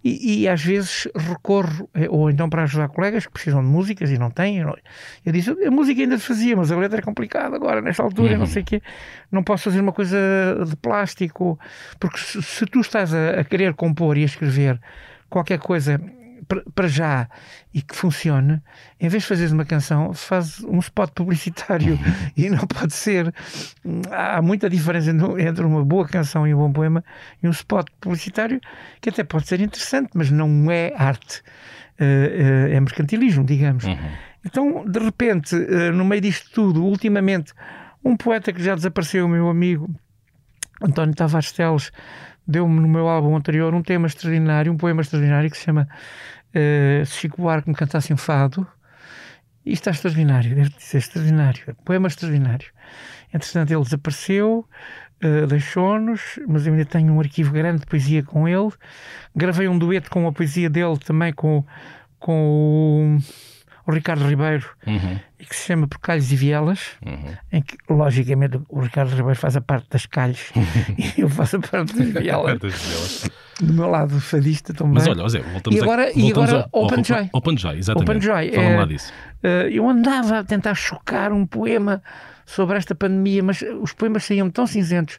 e, 0.02 0.42
e, 0.42 0.48
às 0.48 0.62
vezes 0.62 1.08
recorro, 1.14 1.90
eh, 1.92 2.06
ou 2.08 2.30
então 2.30 2.48
para 2.48 2.62
ajudar 2.62 2.88
colegas 2.88 3.26
que 3.26 3.32
precisam 3.32 3.60
de 3.60 3.68
músicas 3.68 4.10
e 4.10 4.18
não 4.18 4.30
têm. 4.30 4.58
Eu, 4.58 5.32
disse, 5.32 5.50
a 5.50 5.70
música 5.70 6.00
ainda 6.00 6.18
fazia, 6.18 6.56
mas 6.56 6.70
a 6.70 6.76
letra 6.76 7.00
é 7.00 7.02
complicada 7.02 7.56
agora, 7.56 7.80
nesta 7.82 8.02
altura, 8.02 8.34
uhum. 8.34 8.38
não 8.40 8.46
sei 8.46 8.62
o 8.62 8.64
quê. 8.64 8.82
Não 9.30 9.42
posso 9.42 9.64
fazer 9.64 9.80
uma 9.80 9.92
coisa 9.92 10.16
de 10.66 10.76
plástico, 10.76 11.58
porque 11.98 12.18
se, 12.18 12.40
se 12.42 12.66
tu 12.66 12.80
estás 12.80 13.12
a, 13.12 13.40
a 13.40 13.44
querer 13.44 13.74
compor 13.74 14.16
e 14.16 14.22
a 14.22 14.26
escrever 14.26 14.80
qualquer 15.28 15.58
coisa 15.58 16.00
para 16.74 16.88
já 16.88 17.28
e 17.72 17.82
que 17.82 17.94
funcione, 17.94 18.62
em 18.98 19.08
vez 19.08 19.22
de 19.22 19.28
fazeres 19.28 19.52
uma 19.52 19.64
canção, 19.64 20.12
faz 20.14 20.60
um 20.64 20.78
spot 20.78 21.10
publicitário 21.10 21.98
e 22.36 22.48
não 22.48 22.66
pode 22.66 22.92
ser. 22.94 23.32
Há 24.10 24.40
muita 24.40 24.68
diferença 24.70 25.10
entre 25.10 25.64
uma 25.64 25.84
boa 25.84 26.06
canção 26.06 26.46
e 26.46 26.54
um 26.54 26.58
bom 26.58 26.72
poema 26.72 27.04
e 27.42 27.46
um 27.46 27.50
spot 27.50 27.86
publicitário 28.00 28.60
que 29.00 29.10
até 29.10 29.22
pode 29.22 29.46
ser 29.46 29.60
interessante, 29.60 30.10
mas 30.14 30.30
não 30.30 30.70
é 30.70 30.92
arte, 30.96 31.42
eh, 31.98 32.68
eh, 32.70 32.76
é 32.76 32.80
mercantilismo, 32.80 33.44
digamos. 33.44 33.84
Uhum. 33.84 33.98
Então, 34.44 34.84
de 34.86 34.98
repente, 34.98 35.54
eh, 35.54 35.90
no 35.90 36.04
meio 36.04 36.22
disto 36.22 36.50
tudo, 36.52 36.84
ultimamente, 36.84 37.52
um 38.04 38.16
poeta 38.16 38.52
que 38.52 38.62
já 38.62 38.74
desapareceu, 38.74 39.26
o 39.26 39.28
meu 39.28 39.48
amigo 39.48 39.88
António 40.80 41.14
Tavares 41.14 41.52
Teles, 41.52 41.92
deu-me 42.46 42.80
no 42.80 42.88
meu 42.88 43.08
álbum 43.08 43.36
anterior 43.36 43.74
um 43.74 43.82
tema 43.82 44.06
extraordinário, 44.06 44.72
um 44.72 44.76
poema 44.76 45.02
extraordinário 45.02 45.50
que 45.50 45.56
se 45.56 45.64
chama 45.64 45.86
uh, 46.54 47.06
Chico 47.06 47.42
Buarque 47.42 47.68
me 47.68 47.74
cantasse 47.74 48.12
um 48.12 48.16
fado. 48.16 48.66
E 49.64 49.72
está 49.72 49.90
extraordinário, 49.90 50.54
devo 50.54 50.70
dizer, 50.70 50.98
extraordinário. 50.98 51.76
Poema 51.84 52.08
extraordinário. 52.08 52.68
Entretanto, 53.32 53.70
ele 53.70 53.82
desapareceu, 53.82 54.66
uh, 55.22 55.46
deixou-nos, 55.46 56.38
mas 56.48 56.66
eu 56.66 56.72
ainda 56.72 56.86
tenho 56.86 57.12
um 57.12 57.20
arquivo 57.20 57.52
grande 57.52 57.80
de 57.80 57.86
poesia 57.86 58.22
com 58.22 58.48
ele. 58.48 58.70
Gravei 59.36 59.68
um 59.68 59.78
dueto 59.78 60.10
com 60.10 60.26
a 60.26 60.32
poesia 60.32 60.70
dele 60.70 60.98
também 60.98 61.32
com, 61.32 61.64
com 62.18 63.18
o 63.18 63.57
o 63.88 63.90
Ricardo 63.90 64.28
Ribeiro, 64.28 64.68
uhum. 64.86 65.18
que 65.38 65.56
se 65.56 65.68
chama 65.68 65.88
Por 65.88 65.98
Calhos 65.98 66.30
e 66.30 66.36
Vielas, 66.36 66.90
uhum. 67.04 67.34
em 67.50 67.62
que, 67.62 67.74
logicamente, 67.88 68.60
o 68.68 68.80
Ricardo 68.80 69.16
Ribeiro 69.16 69.34
faz 69.34 69.56
a 69.56 69.62
parte 69.62 69.88
das 69.88 70.04
calhos 70.04 70.52
e 71.16 71.22
eu 71.22 71.28
faço 71.30 71.56
a 71.56 71.60
parte 71.60 71.96
das 71.96 72.22
vielas. 72.22 73.30
Do 73.58 73.72
meu 73.72 73.88
lado 73.88 74.20
fadista 74.20 74.74
também. 74.74 74.92
Mas 74.92 75.08
olha, 75.08 75.26
Zé, 75.26 75.40
voltamos 75.40 75.78
e 75.78 75.82
agora, 75.82 76.02
a, 76.02 76.12
e 76.12 76.30
agora 76.30 76.68
ao, 76.70 76.84
Open 76.84 77.02
Joy. 77.02 77.30
Open 77.32 77.56
Joy, 77.56 77.78
exatamente. 77.78 78.10
Open 78.10 78.20
Joy. 78.20 78.50
É, 78.54 78.76
lá 78.76 78.84
disso. 78.84 79.10
Uh, 79.42 79.68
eu 79.70 79.88
andava 79.88 80.40
a 80.40 80.44
tentar 80.44 80.74
chocar 80.74 81.32
um 81.32 81.46
poema 81.46 82.02
sobre 82.44 82.76
esta 82.76 82.94
pandemia, 82.94 83.42
mas 83.42 83.64
os 83.80 83.94
poemas 83.94 84.24
saíam 84.24 84.50
tão 84.50 84.66
cinzentos 84.66 85.18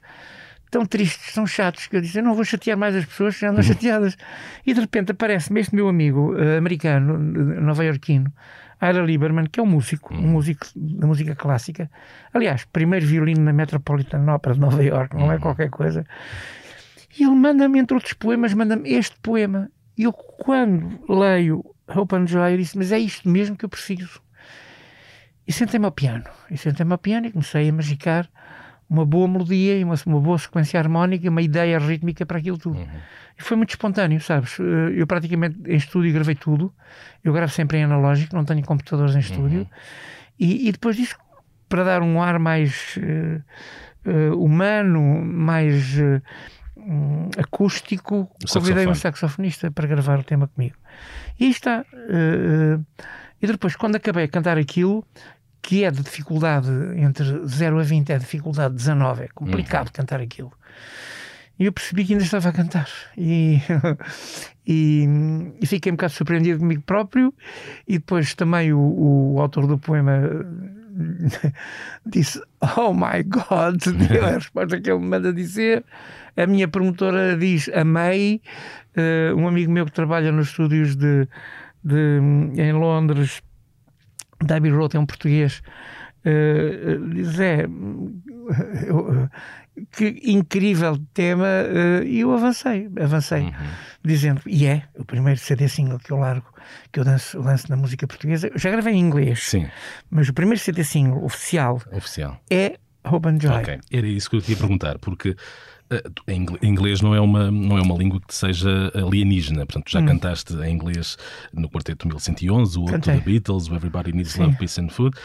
tão 0.70 0.86
tristes, 0.86 1.34
tão 1.34 1.46
chatos, 1.46 1.88
que 1.88 1.96
eu 1.96 2.02
disse: 2.02 2.20
Eu 2.20 2.24
não 2.24 2.34
vou 2.34 2.44
chatear 2.44 2.78
mais 2.78 2.96
as 2.96 3.06
pessoas 3.06 3.38
já 3.38 3.50
andam 3.50 3.64
chateadas. 3.64 4.18
E 4.66 4.74
de 4.74 4.80
repente 4.80 5.12
aparece-me 5.12 5.60
este 5.60 5.76
meu 5.76 5.88
amigo 5.88 6.34
uh, 6.34 6.58
americano, 6.58 7.18
nova-iorquino, 7.18 8.32
Ira 8.82 9.02
Lieberman, 9.02 9.48
que 9.48 9.60
é 9.60 9.64
um 9.64 9.68
músico, 9.68 10.14
um 10.14 10.18
hum. 10.18 10.28
músico 10.32 10.68
da 10.76 11.08
música 11.08 11.36
clássica. 11.36 11.90
Aliás, 12.34 12.66
primeiro 12.66 13.06
violino 13.06 13.42
na 13.42 13.54
Metropolitan 13.54 14.26
Opera 14.34 14.56
de 14.56 14.62
Nova 14.62 14.84
York, 14.84 15.16
não 15.16 15.32
é 15.32 15.36
hum. 15.36 15.40
qualquer 15.40 15.70
coisa. 15.70 16.06
E 17.18 17.24
ele 17.24 17.36
manda-me, 17.36 17.80
entre 17.80 17.96
outros 17.96 18.14
poemas, 18.14 18.54
manda-me 18.54 18.90
este 18.90 19.18
poema. 19.22 19.70
E 19.98 20.04
eu, 20.04 20.14
quando 20.14 21.00
leio 21.10 21.64
Hope 21.94 22.16
and 22.16 22.28
Joy, 22.28 22.54
eu 22.54 22.58
disse: 22.58 22.78
Mas 22.78 22.92
é 22.92 23.00
isto 23.00 23.28
mesmo 23.28 23.58
que 23.58 23.66
eu 23.66 23.70
preciso. 23.70 24.22
E 25.48 25.52
sentei-me 25.52 25.86
ao 25.86 25.92
piano. 25.92 26.26
E 26.50 26.58
sentei-me 26.58 26.92
ao 26.92 26.98
piano 26.98 27.26
e 27.26 27.32
comecei 27.32 27.68
a 27.68 27.74
magicar 27.74 28.30
uma 28.90 29.06
boa 29.06 29.28
melodia 29.28 29.78
e 29.78 29.84
uma, 29.84 29.96
uma 30.06 30.20
boa 30.20 30.38
sequência 30.38 30.80
harmónica 30.80 31.30
uma 31.30 31.42
ideia 31.42 31.78
rítmica 31.78 32.26
para 32.26 32.40
aquilo 32.40 32.58
tudo. 32.58 32.80
Uhum. 32.80 33.00
E 33.38 33.44
foi 33.44 33.56
muito 33.56 33.70
espontâneo, 33.70 34.20
sabes? 34.20 34.60
Eh, 34.60 34.94
eu 34.96 35.08
praticamente 35.08 35.58
em 35.66 35.76
estúdio 35.76 36.12
gravei 36.12 36.36
tudo. 36.36 36.74
Eu 37.24 37.32
gravo 37.32 37.52
sempre 37.52 37.78
em 37.78 37.84
analógico, 37.84 38.36
não 38.36 38.44
tenho 38.44 38.64
computadores 38.64 39.16
em 39.16 39.20
estúdio. 39.20 39.60
Uhum. 39.60 39.68
E, 40.40 40.68
e, 40.68 40.72
depois 40.72 40.96
disso, 40.96 41.16
para 41.68 41.84
dar 41.84 42.02
um 42.02 42.22
ar 42.22 42.40
mais 42.40 42.98
uh, 42.98 44.10
uh, 44.10 44.44
humano, 44.44 45.22
mais 45.24 45.98
uh, 45.98 46.22
um, 46.78 47.30
acústico, 47.38 48.30
convidei 48.52 48.88
um 48.88 48.96
saxofonista 48.96 49.70
para 49.70 49.88
gravar 49.88 50.20
o 50.20 50.24
tema 50.24 50.48
comigo. 50.48 50.76
E 51.40 51.46
aí 51.46 51.52
está. 51.52 51.86
e 53.42 53.48
depois, 53.48 53.76
quando 53.76 53.96
acabei 53.96 54.26
a 54.26 54.28
cantar 54.28 54.58
aquilo, 54.58 55.06
que 55.62 55.84
é 55.84 55.92
de 55.92 56.02
dificuldade 56.02 56.70
entre 56.98 57.46
0 57.46 57.80
a 57.80 57.84
20 57.84 58.10
é 58.12 58.18
dificuldade 58.18 58.76
19, 58.76 59.24
é 59.24 59.28
complicado 59.28 59.88
uhum. 59.88 59.94
cantar 59.94 60.22
aquilo. 60.22 60.52
E 61.60 61.66
eu 61.66 61.74
percebi 61.74 62.06
que 62.06 62.14
ainda 62.14 62.24
estava 62.24 62.50
a 62.50 62.54
cantar. 62.54 62.88
E, 63.18 63.60
e, 64.66 65.06
e, 65.62 65.68
fiquei 65.68 65.92
um 65.92 65.96
bocado 65.96 66.14
surpreendido 66.14 66.60
comigo 66.60 66.82
próprio. 66.84 67.34
E 67.86 67.98
depois 67.98 68.34
também 68.34 68.72
o, 68.72 69.34
o 69.34 69.42
autor 69.42 69.68
do 69.68 69.78
poema 69.78 70.22
disse: 72.06 72.42
Oh 72.78 72.94
my 72.94 73.24
God! 73.24 73.84
Deu 74.08 74.26
a 74.26 74.32
resposta 74.32 74.80
que 74.80 74.90
ele 74.90 75.00
me 75.00 75.08
manda 75.08 75.34
dizer. 75.34 75.84
A 76.38 76.48
minha 76.48 76.68
promotora 76.68 77.36
diz: 77.38 77.70
Amei. 77.76 78.42
Uh, 78.96 79.36
um 79.36 79.46
amigo 79.46 79.72
meu 79.72 79.86
que 79.86 79.92
trabalha 79.92 80.32
nos 80.32 80.48
estúdios 80.48 80.96
de, 80.96 81.28
de, 81.84 82.20
em 82.58 82.72
Londres 82.72 83.42
David 84.44 84.76
Roth 84.76 84.96
é 84.96 85.00
um 85.00 85.06
português. 85.06 85.62
Uh, 86.26 87.14
diz 87.14 87.40
é 87.40 87.66
que 89.92 90.20
incrível 90.26 91.00
tema 91.14 91.46
uh, 91.46 92.04
e 92.04 92.20
eu 92.20 92.34
avancei, 92.34 92.90
avancei 93.02 93.44
uhum. 93.44 93.54
dizendo, 94.04 94.42
e 94.46 94.66
é 94.66 94.84
o 94.98 95.06
primeiro 95.06 95.40
CD 95.40 95.70
single 95.70 96.00
que 96.00 96.12
eu 96.12 96.18
largo, 96.18 96.48
que 96.92 97.00
eu 97.00 97.06
danço, 97.06 97.40
lanço 97.40 97.70
na 97.70 97.78
música 97.78 98.06
portuguesa, 98.06 98.48
eu 98.48 98.60
já 98.60 98.70
gravei 98.70 98.94
em 98.94 99.00
inglês, 99.00 99.44
Sim. 99.44 99.70
mas 100.10 100.28
o 100.28 100.34
primeiro 100.34 100.60
CD 100.60 100.84
single 100.84 101.24
oficial, 101.24 101.82
oficial. 101.92 102.38
é 102.50 102.76
Hope 103.06 103.30
and 103.30 103.40
Joy. 103.40 103.80
Era 103.92 104.08
isso 104.08 104.30
que 104.30 104.36
eu 104.36 104.42
queria 104.42 104.58
perguntar, 104.58 105.00
porque 105.00 105.36
Em 106.28 106.46
inglês 106.62 107.02
não 107.02 107.16
é, 107.16 107.20
uma, 107.20 107.50
não 107.50 107.78
é 107.78 107.82
uma 107.82 107.96
língua 107.96 108.22
que 108.26 108.34
seja 108.34 108.92
alienígena. 108.94 109.66
Portanto, 109.66 109.90
já 109.90 110.00
hum. 110.00 110.06
cantaste 110.06 110.54
em 110.54 110.72
inglês 110.72 111.18
no 111.52 111.68
Quarteto 111.68 112.08
1111, 112.08 112.78
o 112.78 112.82
outro 112.82 113.02
The 113.02 113.20
Beatles, 113.20 113.68
o 113.68 113.76
Everybody 113.76 114.14
Needs 114.14 114.34
Sim. 114.34 114.44
Love, 114.44 114.58
Peace 114.58 114.80
and 114.80 114.90
Food. 114.90 115.18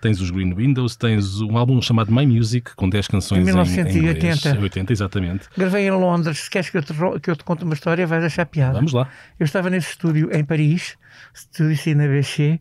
Tens 0.00 0.20
os 0.20 0.30
Green 0.30 0.54
Windows, 0.54 0.96
tens 0.96 1.40
um 1.40 1.56
álbum 1.56 1.80
chamado 1.80 2.12
My 2.12 2.26
Music, 2.26 2.74
com 2.74 2.88
10 2.88 3.08
canções 3.08 3.40
em 3.40 3.44
1980. 3.44 3.90
Em 3.90 4.12
inglês. 4.12 4.62
80, 4.62 4.92
exatamente. 4.92 5.48
Gravei 5.56 5.86
em 5.86 5.90
Londres. 5.90 6.40
Se 6.40 6.50
queres 6.50 6.68
que 6.68 6.76
eu, 6.76 6.82
te, 6.82 6.92
que 7.22 7.30
eu 7.30 7.36
te 7.36 7.44
conte 7.44 7.64
uma 7.64 7.74
história, 7.74 8.06
vais 8.06 8.24
achar 8.24 8.44
piada. 8.44 8.74
Vamos 8.74 8.92
lá. 8.92 9.08
Eu 9.38 9.44
estava 9.44 9.70
nesse 9.70 9.90
estúdio 9.90 10.30
em 10.32 10.44
Paris, 10.44 10.96
estúdio 11.34 11.76
CNBC, 11.76 12.60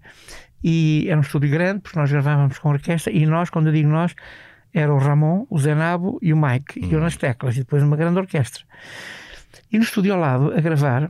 e 0.63 1.05
era 1.07 1.17
um 1.17 1.21
estúdio 1.21 1.49
grande, 1.49 1.81
porque 1.81 1.99
nós 1.99 2.11
gravávamos 2.11 2.57
com 2.59 2.69
orquestra, 2.69 3.11
e 3.11 3.25
nós, 3.25 3.49
quando 3.49 3.67
eu 3.67 3.73
digo 3.73 3.89
nós, 3.89 4.13
era 4.73 4.93
o 4.93 4.97
Ramon, 4.97 5.45
o 5.49 5.57
Zenabo 5.57 6.19
e 6.21 6.33
o 6.33 6.37
Mike, 6.37 6.79
e 6.79 6.91
eu 6.91 6.99
hum. 6.99 7.03
nas 7.03 7.17
teclas, 7.17 7.55
e 7.55 7.59
depois 7.59 7.83
uma 7.83 7.97
grande 7.97 8.19
orquestra. 8.19 8.63
E 9.71 9.77
no 9.77 9.83
estúdio 9.83 10.13
ao 10.13 10.19
lado, 10.19 10.53
a 10.55 10.61
gravar, 10.61 11.09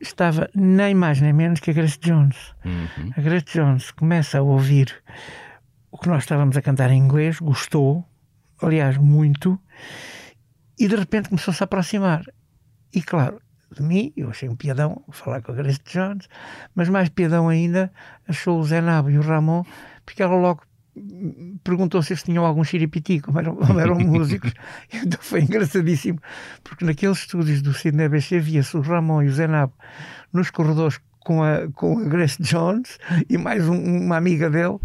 estava 0.00 0.48
nem 0.54 0.94
mais 0.94 1.20
nem 1.20 1.32
menos 1.32 1.60
que 1.60 1.70
a 1.70 1.74
Grace 1.74 1.98
Jones. 1.98 2.54
Uhum. 2.64 3.12
A 3.16 3.20
Grace 3.20 3.46
Jones 3.46 3.90
começa 3.90 4.38
a 4.38 4.42
ouvir 4.42 4.94
o 5.90 5.98
que 5.98 6.08
nós 6.08 6.22
estávamos 6.22 6.56
a 6.56 6.62
cantar 6.62 6.90
em 6.90 6.98
inglês, 6.98 7.38
gostou, 7.40 8.06
aliás, 8.60 8.96
muito, 8.98 9.58
e 10.78 10.86
de 10.86 10.96
repente 10.96 11.28
começou-se 11.28 11.62
a 11.62 11.64
aproximar. 11.64 12.24
E 12.94 13.02
claro, 13.02 13.40
de 13.74 13.82
mim, 13.82 14.12
eu 14.16 14.30
achei 14.30 14.48
um 14.48 14.56
piadão 14.56 15.02
falar 15.10 15.42
com 15.42 15.52
a 15.52 15.54
Grace 15.54 15.80
Jones, 15.84 16.28
mas 16.74 16.88
mais 16.88 17.08
piadão 17.08 17.48
ainda 17.48 17.92
achou 18.26 18.58
o 18.58 18.64
Zenabo 18.64 19.10
e 19.10 19.18
o 19.18 19.22
Ramon, 19.22 19.64
porque 20.04 20.22
ela 20.22 20.36
logo 20.36 20.62
perguntou 21.64 22.02
se 22.02 22.12
eles 22.12 22.22
tinham 22.22 22.44
algum 22.44 22.64
xiripiti, 22.64 23.20
como 23.20 23.38
eram, 23.38 23.56
como 23.56 23.78
eram 23.78 23.96
músicos. 24.00 24.52
Então 24.92 25.18
foi 25.20 25.42
engraçadíssimo, 25.42 26.20
porque 26.62 26.84
naqueles 26.84 27.18
estúdios 27.18 27.62
do 27.62 27.72
Sidney 27.72 28.08
BC 28.08 28.38
via-se 28.40 28.76
o 28.76 28.80
Ramon 28.80 29.22
e 29.22 29.28
o 29.28 29.32
Zenab 29.32 29.72
nos 30.32 30.50
corredores 30.50 31.00
com 31.20 31.42
a, 31.42 31.68
com 31.74 31.98
a 31.98 32.04
Grace 32.04 32.42
Jones 32.42 32.98
e 33.28 33.36
mais 33.36 33.68
um, 33.68 33.78
uma 34.04 34.16
amiga 34.16 34.48
dele. 34.48 34.78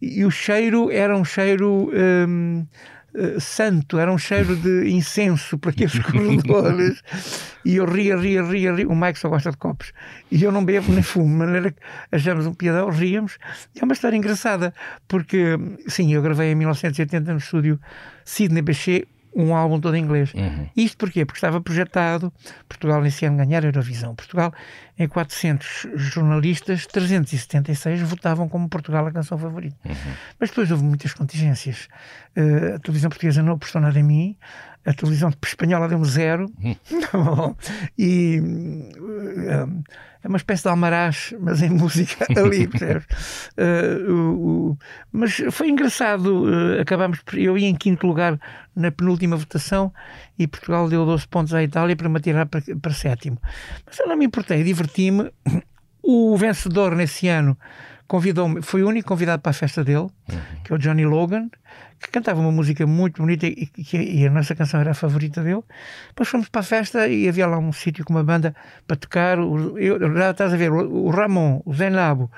E 0.00 0.24
o 0.24 0.30
cheiro 0.30 0.90
era 0.90 1.16
um 1.16 1.24
cheiro. 1.24 1.90
Hum, 1.92 2.66
Uh, 3.12 3.40
santo, 3.40 3.98
era 3.98 4.12
um 4.12 4.18
cheiro 4.18 4.54
de 4.54 4.90
incenso 4.90 5.58
para 5.58 5.70
aqueles 5.70 5.98
corredores. 6.00 7.02
e 7.64 7.76
eu 7.76 7.84
ria, 7.84 8.16
ria, 8.16 8.42
ria, 8.42 8.72
ria. 8.72 8.88
O 8.88 8.94
Mike 8.94 9.18
só 9.18 9.28
gosta 9.28 9.50
de 9.50 9.56
copos. 9.56 9.92
E 10.30 10.42
eu 10.42 10.52
não 10.52 10.64
bebo 10.64 10.92
nem 10.92 11.02
fumo, 11.02 11.26
de 11.26 11.34
maneira 11.34 11.70
que 11.72 11.78
achamos 12.12 12.46
um 12.46 12.54
piadão, 12.54 12.88
ríamos. 12.88 13.38
E 13.74 13.80
é 13.80 13.84
uma 13.84 13.92
história 13.94 14.16
engraçada, 14.16 14.72
porque, 15.08 15.58
sim, 15.88 16.12
eu 16.14 16.22
gravei 16.22 16.52
em 16.52 16.54
1980 16.54 17.32
no 17.32 17.38
estúdio 17.38 17.80
Sidney 18.24 18.62
Bechet 18.62 19.08
um 19.34 19.54
álbum 19.54 19.80
todo 19.80 19.96
em 19.96 20.02
inglês. 20.02 20.32
Uhum. 20.34 20.68
Isto 20.76 20.96
porquê? 20.98 21.24
Porque 21.24 21.38
estava 21.38 21.60
projetado 21.60 22.32
Portugal 22.68 23.00
nesse 23.00 23.24
ano 23.24 23.36
ganhar 23.36 23.62
a 23.62 23.68
Eurovisão. 23.68 24.14
Portugal, 24.14 24.52
em 24.98 25.06
400 25.08 25.86
jornalistas, 25.94 26.86
376 26.86 28.00
votavam 28.02 28.48
como 28.48 28.68
Portugal 28.68 29.06
a 29.06 29.12
canção 29.12 29.38
favorita. 29.38 29.76
Uhum. 29.84 29.94
Mas 30.38 30.50
depois 30.50 30.70
houve 30.70 30.84
muitas 30.84 31.14
contingências. 31.14 31.88
Uh, 32.36 32.76
a 32.76 32.78
televisão 32.78 33.10
portuguesa 33.10 33.42
não 33.42 33.54
apostou 33.54 33.80
nada 33.80 33.98
em 33.98 34.02
mim, 34.02 34.36
a 34.84 34.94
televisão 34.94 35.30
espanhola 35.44 35.88
deu-me 35.88 36.06
zero. 36.06 36.50
Uhum. 36.62 37.54
e 37.98 38.40
uh, 38.40 39.82
é 40.22 40.28
uma 40.28 40.36
espécie 40.36 40.62
de 40.62 40.68
almaraz, 40.68 41.34
mas 41.40 41.62
em 41.62 41.68
música 41.70 42.26
ali, 42.36 42.66
percebes? 42.68 43.06
Uh, 43.56 44.12
uh, 44.12 44.70
uh, 44.70 44.78
mas 45.12 45.42
foi 45.50 45.70
engraçado. 45.70 46.44
Uh, 46.44 46.80
acabamos, 46.80 47.20
eu 47.34 47.56
ia 47.56 47.68
em 47.68 47.74
quinto 47.74 48.06
lugar 48.06 48.38
na 48.76 48.90
penúltima 48.90 49.36
votação 49.36 49.92
e 50.38 50.46
Portugal 50.46 50.88
deu 50.88 51.06
12 51.06 51.26
pontos 51.28 51.54
à 51.54 51.62
Itália 51.62 51.96
para 51.96 52.08
me 52.08 52.20
tirar 52.20 52.46
para, 52.46 52.62
para 52.80 52.92
sétimo. 52.92 53.38
Mas 53.86 53.98
eu 53.98 54.06
não 54.06 54.16
me 54.16 54.26
importei, 54.26 54.62
diverti-me. 54.62 55.30
O 56.02 56.36
vencedor 56.36 56.94
nesse 56.94 57.28
ano 57.28 57.56
convidou-me, 58.10 58.60
foi 58.60 58.82
o 58.82 58.88
único 58.88 59.06
convidado 59.06 59.40
para 59.40 59.50
a 59.50 59.52
festa 59.52 59.84
dele, 59.84 60.08
uhum. 60.28 60.40
que 60.64 60.72
é 60.72 60.74
o 60.74 60.78
Johnny 60.78 61.06
Logan, 61.06 61.48
que 62.00 62.10
cantava 62.10 62.40
uma 62.40 62.50
música 62.50 62.84
muito 62.84 63.22
bonita 63.22 63.46
e, 63.46 63.66
que, 63.66 63.96
e 63.96 64.26
a 64.26 64.30
nossa 64.30 64.52
canção 64.52 64.80
era 64.80 64.90
a 64.90 64.94
favorita 64.94 65.44
dele. 65.44 65.62
Depois 66.08 66.28
fomos 66.28 66.48
para 66.48 66.60
a 66.60 66.64
festa 66.64 67.06
e 67.06 67.28
havia 67.28 67.46
lá 67.46 67.56
um 67.56 67.72
sítio 67.72 68.04
com 68.04 68.12
uma 68.12 68.24
banda 68.24 68.52
para 68.84 68.96
tocar. 68.96 69.38
Eu, 69.38 70.12
já 70.16 70.32
estás 70.32 70.52
a 70.52 70.56
ver, 70.56 70.72
o, 70.72 71.04
o 71.04 71.10
Ramon, 71.10 71.62
o 71.64 71.72
Zenabo, 71.72 72.28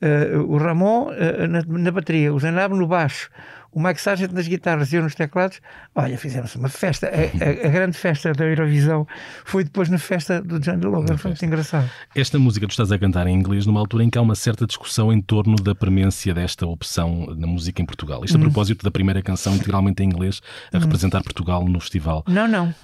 uh, 0.00 0.42
o 0.46 0.58
Ramon 0.58 1.08
uh, 1.08 1.48
na, 1.48 1.60
na, 1.66 1.90
bateria, 1.90 2.32
o 2.32 2.38
Zenabo 2.38 2.76
no 2.76 2.86
baixo, 2.86 3.28
o 3.76 3.80
Mike 3.82 4.00
Sargent 4.00 4.32
nas 4.32 4.48
guitarras 4.48 4.90
e 4.90 4.96
eu 4.96 5.02
nos 5.02 5.14
teclados. 5.14 5.60
Olha, 5.94 6.16
fizemos 6.16 6.56
uma 6.56 6.70
festa. 6.70 7.08
A, 7.08 7.44
a, 7.44 7.66
a 7.66 7.70
grande 7.70 7.94
festa 7.94 8.32
da 8.32 8.46
Eurovisão 8.46 9.06
foi 9.44 9.64
depois 9.64 9.90
na 9.90 9.98
festa 9.98 10.40
do 10.40 10.58
John 10.58 10.80
Logan. 10.82 11.18
Foi 11.18 11.32
muito 11.32 11.44
engraçado. 11.44 11.86
Esta 12.14 12.38
música 12.38 12.66
tu 12.66 12.70
estás 12.70 12.90
a 12.90 12.98
cantar 12.98 13.26
em 13.26 13.34
inglês 13.34 13.66
numa 13.66 13.78
altura 13.78 14.04
em 14.04 14.08
que 14.08 14.16
há 14.16 14.22
uma 14.22 14.34
certa 14.34 14.66
discussão 14.66 15.12
em 15.12 15.20
torno 15.20 15.56
da 15.56 15.74
premência 15.74 16.32
desta 16.32 16.66
opção 16.66 17.26
na 17.36 17.46
música 17.46 17.82
em 17.82 17.84
Portugal. 17.84 18.24
Isto 18.24 18.36
a 18.36 18.38
hum. 18.38 18.44
propósito 18.44 18.82
da 18.82 18.90
primeira 18.90 19.20
canção 19.20 19.54
integralmente 19.54 20.02
em 20.02 20.06
inglês 20.06 20.40
a 20.72 20.78
hum. 20.78 20.80
representar 20.80 21.22
Portugal 21.22 21.62
no 21.62 21.78
festival. 21.78 22.24
Não, 22.26 22.48
não. 22.48 22.74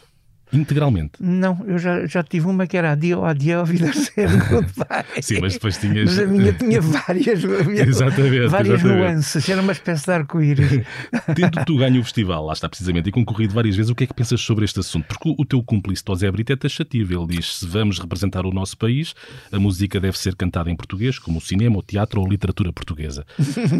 Integralmente? 0.52 1.12
Não, 1.18 1.64
eu 1.66 1.78
já, 1.78 2.06
já 2.06 2.22
tive 2.22 2.46
uma 2.46 2.66
que 2.66 2.76
era 2.76 2.92
Adio, 2.92 3.24
Adio, 3.24 3.64
Vida 3.64 3.90
Ser, 3.92 4.28
Sim, 5.22 5.40
mas 5.40 5.54
depois 5.54 5.78
tinhas. 5.78 6.10
Mas 6.10 6.18
a 6.18 6.26
minha 6.26 6.52
tinha 6.52 6.80
várias, 6.80 7.42
minha, 7.64 7.82
exatamente, 7.82 8.48
várias 8.48 8.74
exatamente. 8.80 8.84
nuances, 8.84 9.48
era 9.48 9.62
uma 9.62 9.72
espécie 9.72 10.04
de 10.04 10.12
arco-íris. 10.12 10.82
Tendo 11.34 11.64
tu 11.64 11.78
ganho 11.78 12.00
o 12.00 12.04
festival, 12.04 12.44
lá 12.44 12.52
está 12.52 12.68
precisamente, 12.68 13.08
e 13.08 13.12
concorrido 13.12 13.54
várias 13.54 13.74
vezes, 13.74 13.90
o 13.90 13.94
que 13.94 14.04
é 14.04 14.06
que 14.06 14.12
pensas 14.12 14.42
sobre 14.42 14.66
este 14.66 14.78
assunto? 14.80 15.06
Porque 15.06 15.34
o 15.38 15.44
teu 15.44 15.62
cúmplice, 15.62 16.02
José 16.06 16.30
Brito, 16.30 16.52
é 16.52 16.56
taxativo. 16.56 17.14
Ele 17.14 17.36
diz: 17.38 17.58
se 17.58 17.66
vamos 17.66 17.98
representar 17.98 18.44
o 18.44 18.52
nosso 18.52 18.76
país, 18.76 19.14
a 19.50 19.58
música 19.58 19.98
deve 19.98 20.18
ser 20.18 20.36
cantada 20.36 20.70
em 20.70 20.76
português, 20.76 21.18
como 21.18 21.38
o 21.38 21.40
cinema, 21.40 21.78
o 21.78 21.82
teatro 21.82 22.20
ou 22.20 22.26
a 22.26 22.30
literatura 22.30 22.72
portuguesa. 22.72 23.24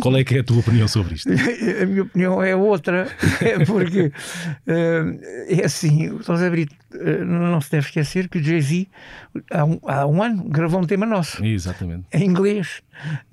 Qual 0.01 0.17
é 0.17 0.25
que 0.25 0.37
é 0.37 0.41
a 0.41 0.45
tua 0.45 0.59
opinião 0.59 0.89
sobre 0.89 1.15
isto? 1.15 1.29
A 1.31 1.87
minha 1.87 2.03
opinião 2.03 2.43
é 2.43 2.57
outra, 2.57 3.09
porque 3.67 4.07
uh, 4.07 5.21
é 5.49 5.65
assim, 5.65 6.11
o 6.11 6.23
José 6.23 6.49
Brito 6.49 6.62
eh, 6.95 7.25
não 7.25 7.61
se 7.61 7.71
deve 7.71 7.87
esquecer 7.87 8.29
que 8.29 8.39
o 8.39 8.43
Jay-Z 8.43 8.87
há, 9.51 9.65
um, 9.65 9.81
há 9.87 10.07
um, 10.07 10.23
ano 10.23 10.45
gravou 10.45 10.81
um 10.81 10.87
tema 10.87 11.07
nosso 11.07 11.45
Exatamente. 11.45 12.07
em 12.13 12.25
inglês 12.25 12.83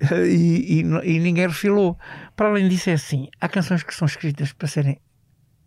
e, 0.26 0.80
e, 0.80 1.14
e, 1.14 1.18
ninguém 1.18 1.46
refilou. 1.46 1.98
Para 2.36 2.48
além 2.48 2.68
disso, 2.68 2.90
é 2.90 2.94
assim: 2.94 3.28
há 3.40 3.48
canções 3.48 3.82
que 3.82 3.94
são 3.94 4.06
escritas 4.06 4.52
para 4.52 4.68
serem 4.68 4.98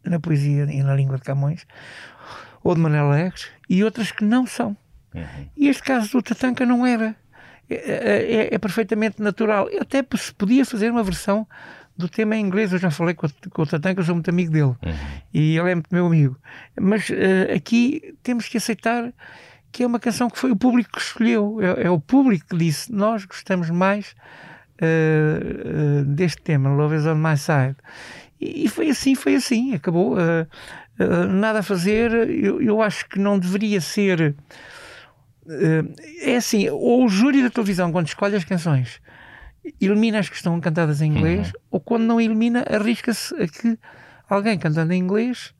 na 0.03 0.19
poesia 0.19 0.67
e 0.69 0.83
na 0.83 0.95
língua 0.95 1.17
de 1.17 1.23
Camões 1.23 1.65
ou 2.63 2.75
de 2.75 2.81
Manela 2.81 3.13
Alegre 3.13 3.41
e 3.69 3.83
outras 3.83 4.11
que 4.11 4.23
não 4.23 4.45
são. 4.45 4.75
Uhum. 5.13 5.49
E 5.55 5.67
este 5.67 5.83
caso 5.83 6.11
do 6.11 6.21
Tatanka 6.21 6.65
não 6.65 6.85
era. 6.85 7.15
É, 7.69 7.75
é, 7.75 8.35
é, 8.35 8.55
é 8.55 8.57
perfeitamente 8.57 9.21
natural. 9.21 9.69
Até 9.79 10.05
se 10.17 10.33
podia 10.33 10.65
fazer 10.65 10.91
uma 10.91 11.03
versão 11.03 11.47
do 11.97 12.09
tema 12.09 12.35
em 12.35 12.45
inglês. 12.45 12.73
Eu 12.73 12.79
já 12.79 12.91
falei 12.91 13.13
com, 13.13 13.27
com 13.49 13.61
o 13.61 13.65
Tatanka, 13.65 14.01
eu 14.01 14.05
sou 14.05 14.15
muito 14.15 14.29
amigo 14.29 14.51
dele 14.51 14.65
uhum. 14.65 14.77
e 15.33 15.57
ele 15.57 15.71
é 15.71 15.75
muito 15.75 15.89
meu 15.91 16.05
amigo. 16.05 16.37
Mas 16.79 17.09
uh, 17.09 17.55
aqui 17.55 18.15
temos 18.23 18.47
que 18.47 18.57
aceitar 18.57 19.13
que 19.71 19.83
é 19.83 19.87
uma 19.87 19.99
canção 19.99 20.29
que 20.29 20.37
foi 20.37 20.51
o 20.51 20.55
público 20.55 20.91
que 20.91 21.01
escolheu. 21.01 21.59
É, 21.61 21.83
é 21.83 21.89
o 21.89 21.99
público 21.99 22.47
que 22.49 22.57
disse: 22.57 22.91
Nós 22.91 23.25
gostamos 23.25 23.69
mais 23.69 24.15
uh, 24.81 26.01
uh, 26.01 26.05
deste 26.05 26.41
tema, 26.41 26.69
Love 26.69 26.95
is 26.95 27.05
on 27.05 27.15
My 27.15 27.37
Side. 27.37 27.75
E, 28.39 28.65
e 28.65 28.67
foi 28.67 28.89
assim, 28.89 29.15
foi 29.15 29.35
assim, 29.35 29.73
acabou. 29.73 30.17
nada 31.29 31.59
a 31.59 31.63
fazer. 31.63 32.11
Eu, 32.29 32.61
eu 32.61 32.81
acho 32.81 33.07
que 33.09 33.19
não 33.19 33.39
deveria 33.39 33.81
ser. 33.81 34.35
é 36.21 36.35
assim, 36.35 36.69
ou 36.69 37.05
o 37.05 37.09
júri 37.09 37.41
da 37.41 37.49
televisão, 37.49 37.91
quando 37.91 38.07
escolhe 38.07 38.35
as 38.35 38.43
canções, 38.43 39.01
elimina 39.79 40.19
as 40.19 40.29
que 40.29 40.35
estão 40.35 40.59
cantadas 40.59 41.01
em 41.01 41.11
inglês, 41.11 41.47
uhum. 41.47 41.53
ou 41.71 41.79
quando 41.79 42.03
não 42.03 42.19
elimina, 42.19 42.65
arrisca-se 42.69 43.33
a 43.35 43.47
que 43.47 43.77
alguém 44.29 44.57
cantando 44.57 44.93
em 44.93 44.99
inglês. 44.99 45.53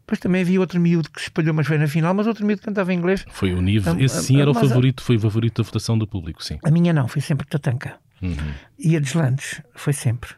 Depois 0.00 0.18
também 0.18 0.42
havia 0.42 0.60
outro 0.60 0.80
miúdo 0.80 1.08
que 1.10 1.20
se 1.20 1.26
espalhou, 1.26 1.54
mas 1.54 1.66
foi 1.66 1.78
na 1.78 1.86
final, 1.86 2.12
mas 2.12 2.26
outro 2.26 2.44
miúdo 2.44 2.60
que 2.60 2.66
cantava 2.66 2.92
em 2.92 2.98
inglês. 2.98 3.24
Foi 3.30 3.52
o 3.54 3.62
Nive. 3.62 4.02
Esse 4.02 4.24
sim 4.24 4.40
era 4.40 4.50
o 4.50 4.54
favorito, 4.54 5.02
foi 5.02 5.16
o 5.16 5.20
favorito 5.20 5.62
da 5.62 5.66
votação 5.66 5.96
do 5.96 6.06
público, 6.06 6.42
sim. 6.42 6.58
A 6.64 6.70
minha 6.70 6.92
não, 6.92 7.06
foi 7.06 7.22
sempre 7.22 7.46
Tatanka. 7.46 7.94
Uhum. 8.20 8.52
E 8.78 8.96
a 8.96 9.00
Deslandes, 9.00 9.62
foi 9.74 9.92
sempre. 9.92 10.30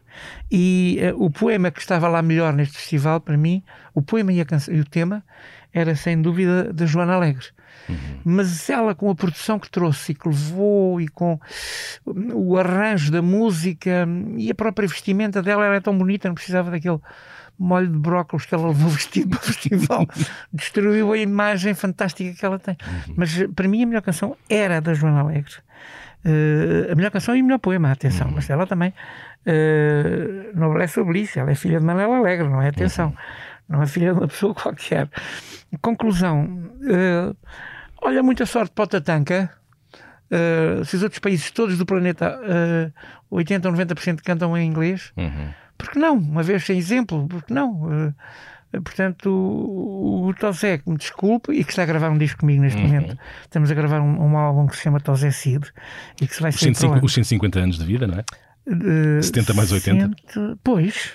E 0.50 0.98
uh, 1.12 1.24
o 1.24 1.30
poema 1.30 1.70
que 1.70 1.80
estava 1.80 2.08
lá 2.08 2.22
melhor 2.22 2.52
neste 2.52 2.76
festival, 2.78 3.20
para 3.20 3.36
mim, 3.36 3.62
o 3.94 4.00
poema 4.00 4.32
e, 4.32 4.38
e 4.38 4.80
o 4.80 4.84
tema, 4.84 5.24
era 5.74 5.96
sem 5.96 6.22
dúvida 6.22 6.72
da 6.72 6.86
Joana 6.86 7.14
Alegre. 7.14 7.46
Uhum. 7.88 7.96
Mas 8.24 8.70
ela, 8.70 8.94
com 8.94 9.10
a 9.10 9.14
produção 9.14 9.58
que 9.58 9.68
trouxe 9.68 10.12
e 10.12 10.14
que 10.14 10.28
levou, 10.28 11.00
e 11.00 11.08
com 11.08 11.38
o 12.06 12.56
arranjo 12.56 13.10
da 13.10 13.20
música 13.20 14.08
e 14.36 14.50
a 14.50 14.54
própria 14.54 14.88
vestimenta 14.88 15.42
dela, 15.42 15.66
era 15.66 15.80
tão 15.80 15.98
bonita, 15.98 16.28
não 16.28 16.34
precisava 16.34 16.70
daquele 16.70 17.00
molho 17.58 17.88
de 17.88 17.98
brócolis 17.98 18.46
que 18.46 18.54
ela 18.54 18.68
levou 18.68 18.88
vestido 18.90 19.30
para 19.30 19.40
o 19.40 19.42
festival. 19.42 20.06
Destruiu 20.52 21.12
a 21.12 21.18
imagem 21.18 21.74
fantástica 21.74 22.32
que 22.38 22.44
ela 22.46 22.58
tem. 22.58 22.76
Uhum. 22.86 23.14
Mas 23.16 23.46
para 23.54 23.68
mim, 23.68 23.82
a 23.82 23.86
melhor 23.86 24.02
canção 24.02 24.36
era 24.48 24.78
a 24.78 24.80
da 24.80 24.94
Joana 24.94 25.20
Alegre. 25.20 25.54
Uh, 26.24 26.90
a 26.90 26.94
melhor 26.94 27.10
canção 27.10 27.36
e 27.36 27.42
o 27.42 27.44
melhor 27.44 27.58
poema, 27.58 27.92
atenção, 27.92 28.28
uhum. 28.28 28.34
mas 28.36 28.48
ela 28.48 28.66
também 28.66 28.94
uh, 29.46 30.58
Noblesse 30.58 30.98
Oblige, 30.98 31.38
ela 31.38 31.50
é 31.50 31.54
filha 31.54 31.78
de 31.78 31.84
Manuel 31.84 32.14
Alegre, 32.14 32.48
não 32.48 32.62
é? 32.62 32.68
Atenção. 32.68 33.08
Uhum 33.08 33.53
não 33.68 33.82
é 33.82 33.86
filha 33.86 34.12
de 34.12 34.18
uma 34.18 34.28
pessoa 34.28 34.54
qualquer. 34.54 35.08
Conclusão: 35.80 36.44
uh, 36.44 37.36
olha, 38.02 38.22
muita 38.22 38.46
sorte 38.46 38.72
para 38.74 38.84
o 38.84 38.86
Tatanka. 38.86 39.50
Uh, 40.30 40.84
se 40.84 40.96
os 40.96 41.02
outros 41.02 41.20
países 41.20 41.50
todos 41.50 41.78
do 41.78 41.86
planeta, 41.86 42.40
uh, 42.40 42.92
80 43.30 43.68
ou 43.68 43.74
90% 43.74 44.20
cantam 44.22 44.56
em 44.56 44.66
inglês, 44.66 45.12
uhum. 45.16 45.52
porque 45.76 45.98
não? 45.98 46.16
Uma 46.16 46.42
vez 46.42 46.64
sem 46.64 46.78
exemplo, 46.78 47.26
porque 47.28 47.52
não? 47.52 47.82
Uh, 47.82 48.14
Portanto, 48.80 49.30
o, 49.30 50.28
o 50.28 50.34
Tosé, 50.34 50.78
que 50.78 50.90
me 50.90 50.96
desculpe, 50.96 51.52
e 51.52 51.64
que 51.64 51.70
está 51.70 51.82
a 51.82 51.86
gravar 51.86 52.10
um 52.10 52.18
disco 52.18 52.40
comigo 52.40 52.62
neste 52.62 52.80
uhum. 52.80 52.88
momento, 52.88 53.18
estamos 53.42 53.70
a 53.70 53.74
gravar 53.74 54.00
um, 54.00 54.20
um, 54.20 54.36
álbum 54.36 54.66
que 54.66 54.76
se 54.76 54.82
chama 54.82 55.00
Tosé 55.00 55.30
Cid 55.30 55.66
e 56.20 56.26
que 56.26 56.34
se 56.34 56.42
vai 56.42 56.50
150, 56.50 57.04
os 57.04 57.14
150 57.14 57.60
anos 57.60 57.78
de 57.78 57.84
vida, 57.84 58.06
não 58.06 58.18
é? 58.18 58.24
De, 58.66 59.22
70 59.22 59.54
mais 59.54 59.70
80? 59.70 60.10
100, 60.32 60.58
pois, 60.64 61.12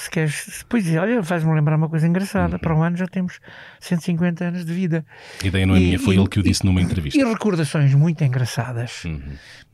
se 0.00 0.10
queres. 0.10 0.64
Pois 0.68 0.86
é, 0.92 0.98
olha, 0.98 1.22
faz-me 1.22 1.52
lembrar 1.54 1.76
uma 1.76 1.88
coisa 1.88 2.06
engraçada. 2.06 2.54
Uhum. 2.54 2.58
Para 2.58 2.74
o 2.74 2.82
ano 2.82 2.96
já 2.96 3.06
temos 3.06 3.40
150 3.80 4.44
anos 4.44 4.64
de 4.64 4.72
vida. 4.72 5.04
A 5.42 5.46
ideia 5.46 5.66
não 5.66 5.74
é 5.74 5.78
e, 5.78 5.84
minha, 5.84 5.98
foi 5.98 6.14
e, 6.14 6.18
ele 6.18 6.28
que 6.28 6.40
o 6.40 6.42
disse 6.42 6.64
numa 6.64 6.80
entrevista. 6.80 7.18
E 7.18 7.24
recordações 7.24 7.94
muito 7.94 8.24
engraçadas. 8.24 9.04
Uhum. 9.04 9.20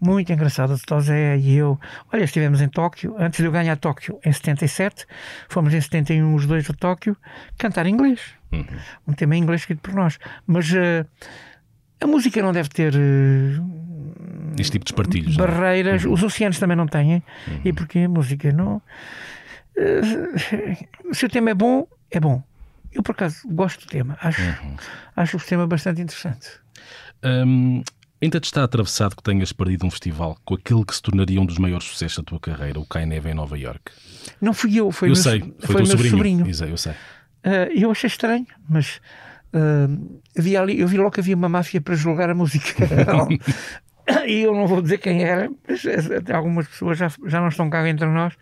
Muito 0.00 0.32
engraçadas. 0.32 0.82
O 0.82 0.86
Tosé 0.86 1.36
e 1.38 1.56
eu. 1.56 1.78
Olha, 2.12 2.24
estivemos 2.24 2.60
em 2.60 2.68
Tóquio, 2.68 3.14
antes 3.18 3.38
de 3.38 3.46
eu 3.46 3.52
ganhar 3.52 3.76
Tóquio, 3.76 4.18
em 4.24 4.32
77. 4.32 5.06
Fomos 5.48 5.72
em 5.72 5.80
71 5.80 6.34
os 6.34 6.46
dois 6.46 6.68
a 6.68 6.74
Tóquio 6.74 7.16
cantar 7.56 7.86
inglês. 7.86 8.20
Uhum. 8.52 8.66
Um 9.08 9.12
tema 9.12 9.36
em 9.36 9.42
inglês 9.42 9.62
escrito 9.62 9.80
por 9.80 9.94
nós. 9.94 10.18
Mas. 10.46 10.70
Uh, 10.72 11.06
a 11.98 12.06
música 12.06 12.42
não 12.42 12.52
deve 12.52 12.68
ter 12.68 12.94
uh, 12.94 13.76
este 14.58 14.72
tipo 14.72 14.84
de 14.84 14.92
partilhos 14.92 15.34
é? 15.34 15.38
barreiras, 15.38 16.04
uhum. 16.04 16.12
os 16.12 16.22
oceanos 16.22 16.58
também 16.58 16.76
não 16.76 16.86
têm, 16.86 17.22
uhum. 17.48 17.60
e 17.64 17.72
porque 17.72 18.00
a 18.00 18.08
música 18.08 18.52
não 18.52 18.82
se 21.12 21.26
o 21.26 21.28
tema 21.28 21.50
é 21.50 21.54
bom, 21.54 21.86
é 22.10 22.20
bom. 22.20 22.42
Eu, 22.92 23.02
por 23.02 23.12
acaso, 23.12 23.46
gosto 23.46 23.80
do 23.80 23.86
tema. 23.88 24.16
Acho, 24.20 24.40
uhum. 24.40 24.76
acho 25.14 25.36
o 25.36 25.40
tema 25.40 25.66
bastante 25.66 26.00
interessante. 26.00 26.48
Um, 27.22 27.82
ainda 28.22 28.40
te 28.40 28.44
está 28.44 28.64
atravessado 28.64 29.14
que 29.14 29.22
tenhas 29.22 29.52
perdido 29.52 29.86
um 29.86 29.90
festival 29.90 30.38
com 30.44 30.54
aquele 30.54 30.84
que 30.84 30.94
se 30.94 31.02
tornaria 31.02 31.40
um 31.40 31.44
dos 31.44 31.58
maiores 31.58 31.86
sucessos 31.86 32.18
da 32.18 32.24
tua 32.24 32.40
carreira, 32.40 32.80
o 32.80 32.86
Cai 32.86 33.04
Neve 33.04 33.30
em 33.30 33.34
Nova 33.34 33.58
York? 33.58 33.92
Não 34.40 34.54
fui 34.54 34.76
eu, 34.76 34.90
foi 34.90 35.08
eu 35.08 35.12
meu, 35.12 35.22
sei, 35.22 35.40
foi, 35.40 35.66
foi 35.66 35.76
meu 35.76 35.86
sobrinho. 35.86 36.10
sobrinho. 36.10 36.46
Isso, 36.48 36.64
eu 36.64 36.76
sei. 36.76 36.92
Uh, 36.92 37.70
eu 37.74 37.90
achei 37.90 38.08
estranho, 38.08 38.46
mas 38.68 39.00
uh, 39.52 40.20
havia 40.38 40.60
ali, 40.62 40.80
eu 40.80 40.88
vi 40.88 40.96
logo 40.96 41.10
que 41.10 41.20
havia 41.20 41.36
uma 41.36 41.48
máfia 41.48 41.80
para 41.80 41.94
julgar 41.94 42.30
a 42.30 42.34
música. 42.34 42.74
e 44.26 44.42
eu 44.42 44.54
não 44.54 44.66
vou 44.66 44.80
dizer 44.80 44.98
quem 44.98 45.24
era, 45.24 45.50
eh, 45.68 46.32
algumas 46.32 46.68
pessoas 46.68 46.98
já, 46.98 47.10
já 47.26 47.40
não 47.40 47.48
estão 47.48 47.68
cá 47.68 47.86
entre 47.88 48.06
nós. 48.06 48.34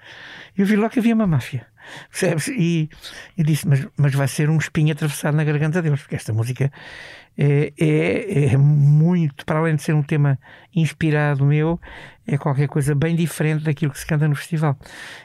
Eu 0.57 0.67
vi 0.67 0.77
logo 0.77 0.91
que 0.91 0.99
havia 0.99 1.15
uma 1.15 1.27
máfia. 1.27 1.67
Percebes? 2.11 2.49
E, 2.49 2.89
e 3.37 3.43
disse, 3.43 3.67
mas, 3.69 3.87
mas 3.97 4.15
vai 4.15 4.29
ser 4.29 4.49
um 4.49 4.57
espinho 4.57 4.93
atravessado 4.93 5.37
na 5.37 5.45
garganta 5.45 5.83
deles, 5.83 6.01
porque 6.01 6.17
esta 6.17 6.33
música 6.33 6.71
é, 7.37 7.73
é, 7.79 8.53
é, 8.53 8.57
muito, 8.57 9.45
para 9.45 9.59
além 9.59 9.77
de 9.77 9.83
ser 9.83 9.95
um 9.95 10.03
tema 10.03 10.39
inspirado 10.75 11.45
meu, 11.45 11.81
é 12.27 12.39
qualquer 12.39 12.69
coisa 12.69 12.95
bem 12.95 13.15
diferente 13.15 13.65
daquilo 13.65 13.93
que 13.93 13.99
se 13.99 14.07
canta 14.07 14.27
no 14.27 14.35
festival. 14.35 14.77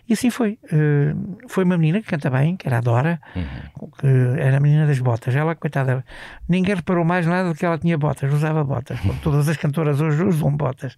E 0.07 0.13
assim 0.13 0.29
foi. 0.29 0.59
Uh, 0.65 1.47
foi 1.47 1.63
uma 1.63 1.77
menina 1.77 2.01
que 2.01 2.07
canta 2.07 2.29
bem, 2.29 2.57
que 2.57 2.67
era 2.67 2.79
a 2.79 2.81
Dora, 2.81 3.19
uhum. 3.35 3.89
que 3.91 4.07
era 4.39 4.57
a 4.57 4.59
menina 4.59 4.85
das 4.85 4.99
botas. 4.99 5.35
Ela, 5.35 5.55
coitada, 5.55 6.03
ninguém 6.47 6.75
reparou 6.75 7.05
mais 7.05 7.25
nada 7.25 7.49
do 7.49 7.55
que 7.55 7.65
ela 7.65 7.77
tinha 7.77 7.97
botas, 7.97 8.31
usava 8.33 8.63
botas. 8.63 8.99
Todas 9.23 9.47
as 9.47 9.57
cantoras 9.57 10.01
hoje 10.01 10.23
usam 10.23 10.55
botas. 10.55 10.97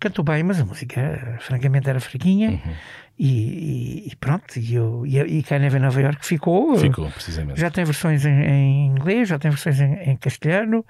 Cantou 0.00 0.24
bem, 0.24 0.42
mas 0.44 0.60
a 0.60 0.64
música, 0.64 1.38
francamente, 1.40 1.90
era 1.90 2.00
fraquinha. 2.00 2.50
Uhum. 2.50 2.74
E, 3.20 4.06
e, 4.12 4.16
pronto, 4.16 4.56
e, 4.56 4.74
eu, 4.74 5.04
e, 5.04 5.18
e 5.18 5.42
cá 5.42 5.56
em 5.56 5.80
Nova 5.80 6.00
York 6.00 6.24
ficou. 6.24 6.78
Ficou, 6.78 7.10
precisamente. 7.10 7.58
Já 7.58 7.68
tem 7.68 7.84
versões 7.84 8.24
em, 8.24 8.30
em 8.30 8.86
inglês, 8.86 9.28
já 9.28 9.38
tem 9.40 9.50
versões 9.50 9.80
em, 9.80 9.94
em 10.10 10.16
castelhano. 10.16 10.84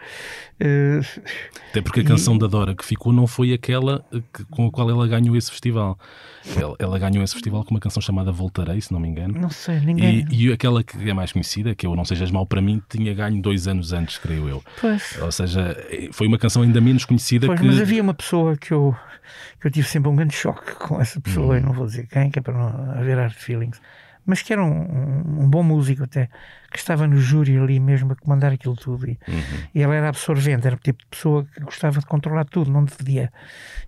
Uh, 0.61 1.01
Até 1.71 1.81
porque 1.81 2.01
a 2.01 2.05
canção 2.05 2.37
da 2.37 2.47
Dora 2.47 2.75
que 2.75 2.85
ficou 2.85 3.15
não 3.15 3.27
foi 3.27 3.55
aquela 3.55 4.05
que, 4.33 4.45
com 4.45 4.67
a 4.67 4.71
qual 4.71 4.91
ela 4.91 5.09
ganhou 5.09 5.35
esse 5.37 5.51
festival. 5.51 5.99
Ela, 6.55 6.77
ela, 6.79 6.99
ganhou 6.99 7.25
esse 7.25 7.33
festival 7.33 7.65
com 7.65 7.71
uma 7.71 7.81
canção 7.81 8.03
chamada 8.03 8.31
Voltarei, 8.31 8.81
se 8.81 8.93
não 8.93 9.01
me 9.01 9.09
engano. 9.09 9.39
Não 9.39 9.51
sei, 9.51 9.81
ninguém. 9.81 10.27
E, 10.31 10.49
e 10.49 10.53
aquela 10.53 10.85
que 10.85 11.09
é 11.09 11.15
mais 11.15 11.33
conhecida, 11.33 11.75
que 11.75 11.87
eu 11.87 11.97
Não 11.97 12.05
Sejas 12.05 12.31
Mal 12.31 12.47
para 12.47 12.61
mim, 12.61 12.83
tinha 12.89 13.15
ganho 13.15 13.41
dois 13.41 13.67
anos 13.67 13.93
antes, 13.93 14.19
creio 14.19 14.49
eu. 14.49 14.63
Pois. 14.81 15.19
Ou 15.21 15.33
seja, 15.33 15.77
foi 16.13 16.27
uma 16.27 16.39
canção 16.39 16.63
ainda 16.63 16.81
menos 16.81 17.05
conhecida 17.07 17.47
pois, 17.47 17.59
que. 17.59 17.67
Mas 17.67 17.81
havia 17.81 18.03
uma 18.03 18.15
pessoa 18.15 18.57
que 18.57 18.73
eu, 18.73 18.95
que 19.61 19.67
eu 19.67 19.71
tive 19.71 19.87
sempre 19.87 20.09
um 20.09 20.17
grande 20.17 20.35
choque 20.35 20.75
com 20.75 21.01
essa 21.01 21.21
pessoa, 21.21 21.55
hum. 21.55 21.59
eu 21.59 21.63
não 21.63 21.73
vou 21.73 21.87
dizer 21.87 22.07
quem, 22.07 22.18
que 22.31 22.39
é 22.39 22.43
para 22.43 22.55
não 22.55 22.93
haver 22.93 23.17
hard 23.17 23.35
feelings, 23.35 23.81
mas 24.29 24.43
que 24.43 24.53
era 24.53 24.63
um, 24.63 24.71
um, 24.71 25.43
um, 25.45 25.51
bom 25.51 25.63
músico 25.63 26.05
até, 26.05 26.29
que 26.71 26.77
estava 26.79 27.07
no 27.07 27.17
júri 27.17 27.57
ali 27.57 27.81
mesmo 27.81 28.13
a 28.13 28.17
comandar 28.17 28.53
aquilo 28.53 28.77
tudo. 28.77 29.09
E, 29.09 29.19
uhum. 29.27 29.69
e 29.75 29.83
ele 29.83 29.97
era 29.97 30.11
absorvente, 30.11 30.67
era 30.67 30.77
o 30.77 30.79
tipo 30.79 30.99
de 30.99 31.07
pessoa 31.07 31.47
que 31.47 31.61
gostava 31.61 31.99
de 31.99 32.05
controlar 32.05 32.45
tudo, 32.45 32.71
não 32.71 32.85
devia. 32.85 33.33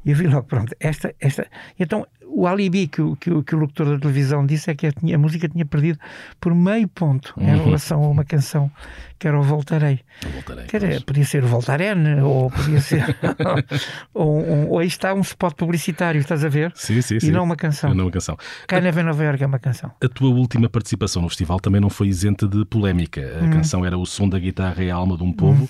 E 0.02 0.10
eu 0.10 0.16
vi 0.16 0.26
logo, 0.26 0.44
pronto, 0.44 0.74
esta. 0.80 1.14
esta 1.20 1.46
então 1.78 2.06
o 2.32 2.46
alibi 2.46 2.86
que, 2.86 3.02
que, 3.16 3.42
que 3.42 3.54
o 3.54 3.58
locutor 3.58 3.86
da 3.86 3.98
televisão 3.98 4.46
disse 4.46 4.70
é 4.70 4.74
que 4.74 4.86
a, 4.86 4.92
tinha, 4.92 5.16
a 5.16 5.18
música 5.18 5.48
tinha 5.48 5.64
perdido 5.64 5.98
por 6.40 6.54
meio 6.54 6.88
ponto 6.88 7.34
uhum. 7.36 7.48
em 7.48 7.64
relação 7.64 8.02
a 8.02 8.08
uma 8.08 8.24
canção 8.24 8.70
que 9.18 9.28
era 9.28 9.38
o 9.38 9.42
Voltarei. 9.42 10.00
Voltarei 10.32 11.00
podia 11.00 11.24
ser 11.26 11.44
o 11.44 11.46
Voltaren, 11.46 12.22
ou 12.22 12.50
podia 12.50 12.80
ser. 12.80 13.04
ou, 14.14 14.48
ou, 14.48 14.68
ou, 14.70 14.78
aí 14.78 14.86
está 14.86 15.12
um 15.12 15.20
spot 15.20 15.54
publicitário, 15.54 16.18
estás 16.18 16.42
a 16.42 16.48
ver? 16.48 16.72
Sim, 16.74 17.02
sim, 17.02 17.16
e 17.16 17.20
sim. 17.20 17.30
não 17.30 17.44
uma 17.44 17.56
canção. 17.56 17.92
Não 17.94 18.06
uma 18.06 18.10
canção. 18.10 18.38
Na 18.70 19.02
Nova 19.02 19.24
York 19.24 19.42
é 19.42 19.46
uma 19.46 19.58
canção. 19.58 19.92
A 20.02 20.08
tua 20.08 20.30
última 20.30 20.70
participação 20.70 21.20
no 21.20 21.28
festival 21.28 21.60
também 21.60 21.82
não 21.82 21.90
foi 21.90 22.08
isenta 22.08 22.48
de 22.48 22.64
polémica. 22.64 23.20
A 23.40 23.44
hum. 23.44 23.50
canção 23.50 23.84
era 23.84 23.98
O 23.98 24.06
Som 24.06 24.28
da 24.28 24.38
Guitarra 24.38 24.82
e 24.82 24.90
a 24.90 24.94
Alma 24.94 25.18
de 25.18 25.22
um 25.22 25.32
Povo. 25.32 25.64
Hum 25.64 25.68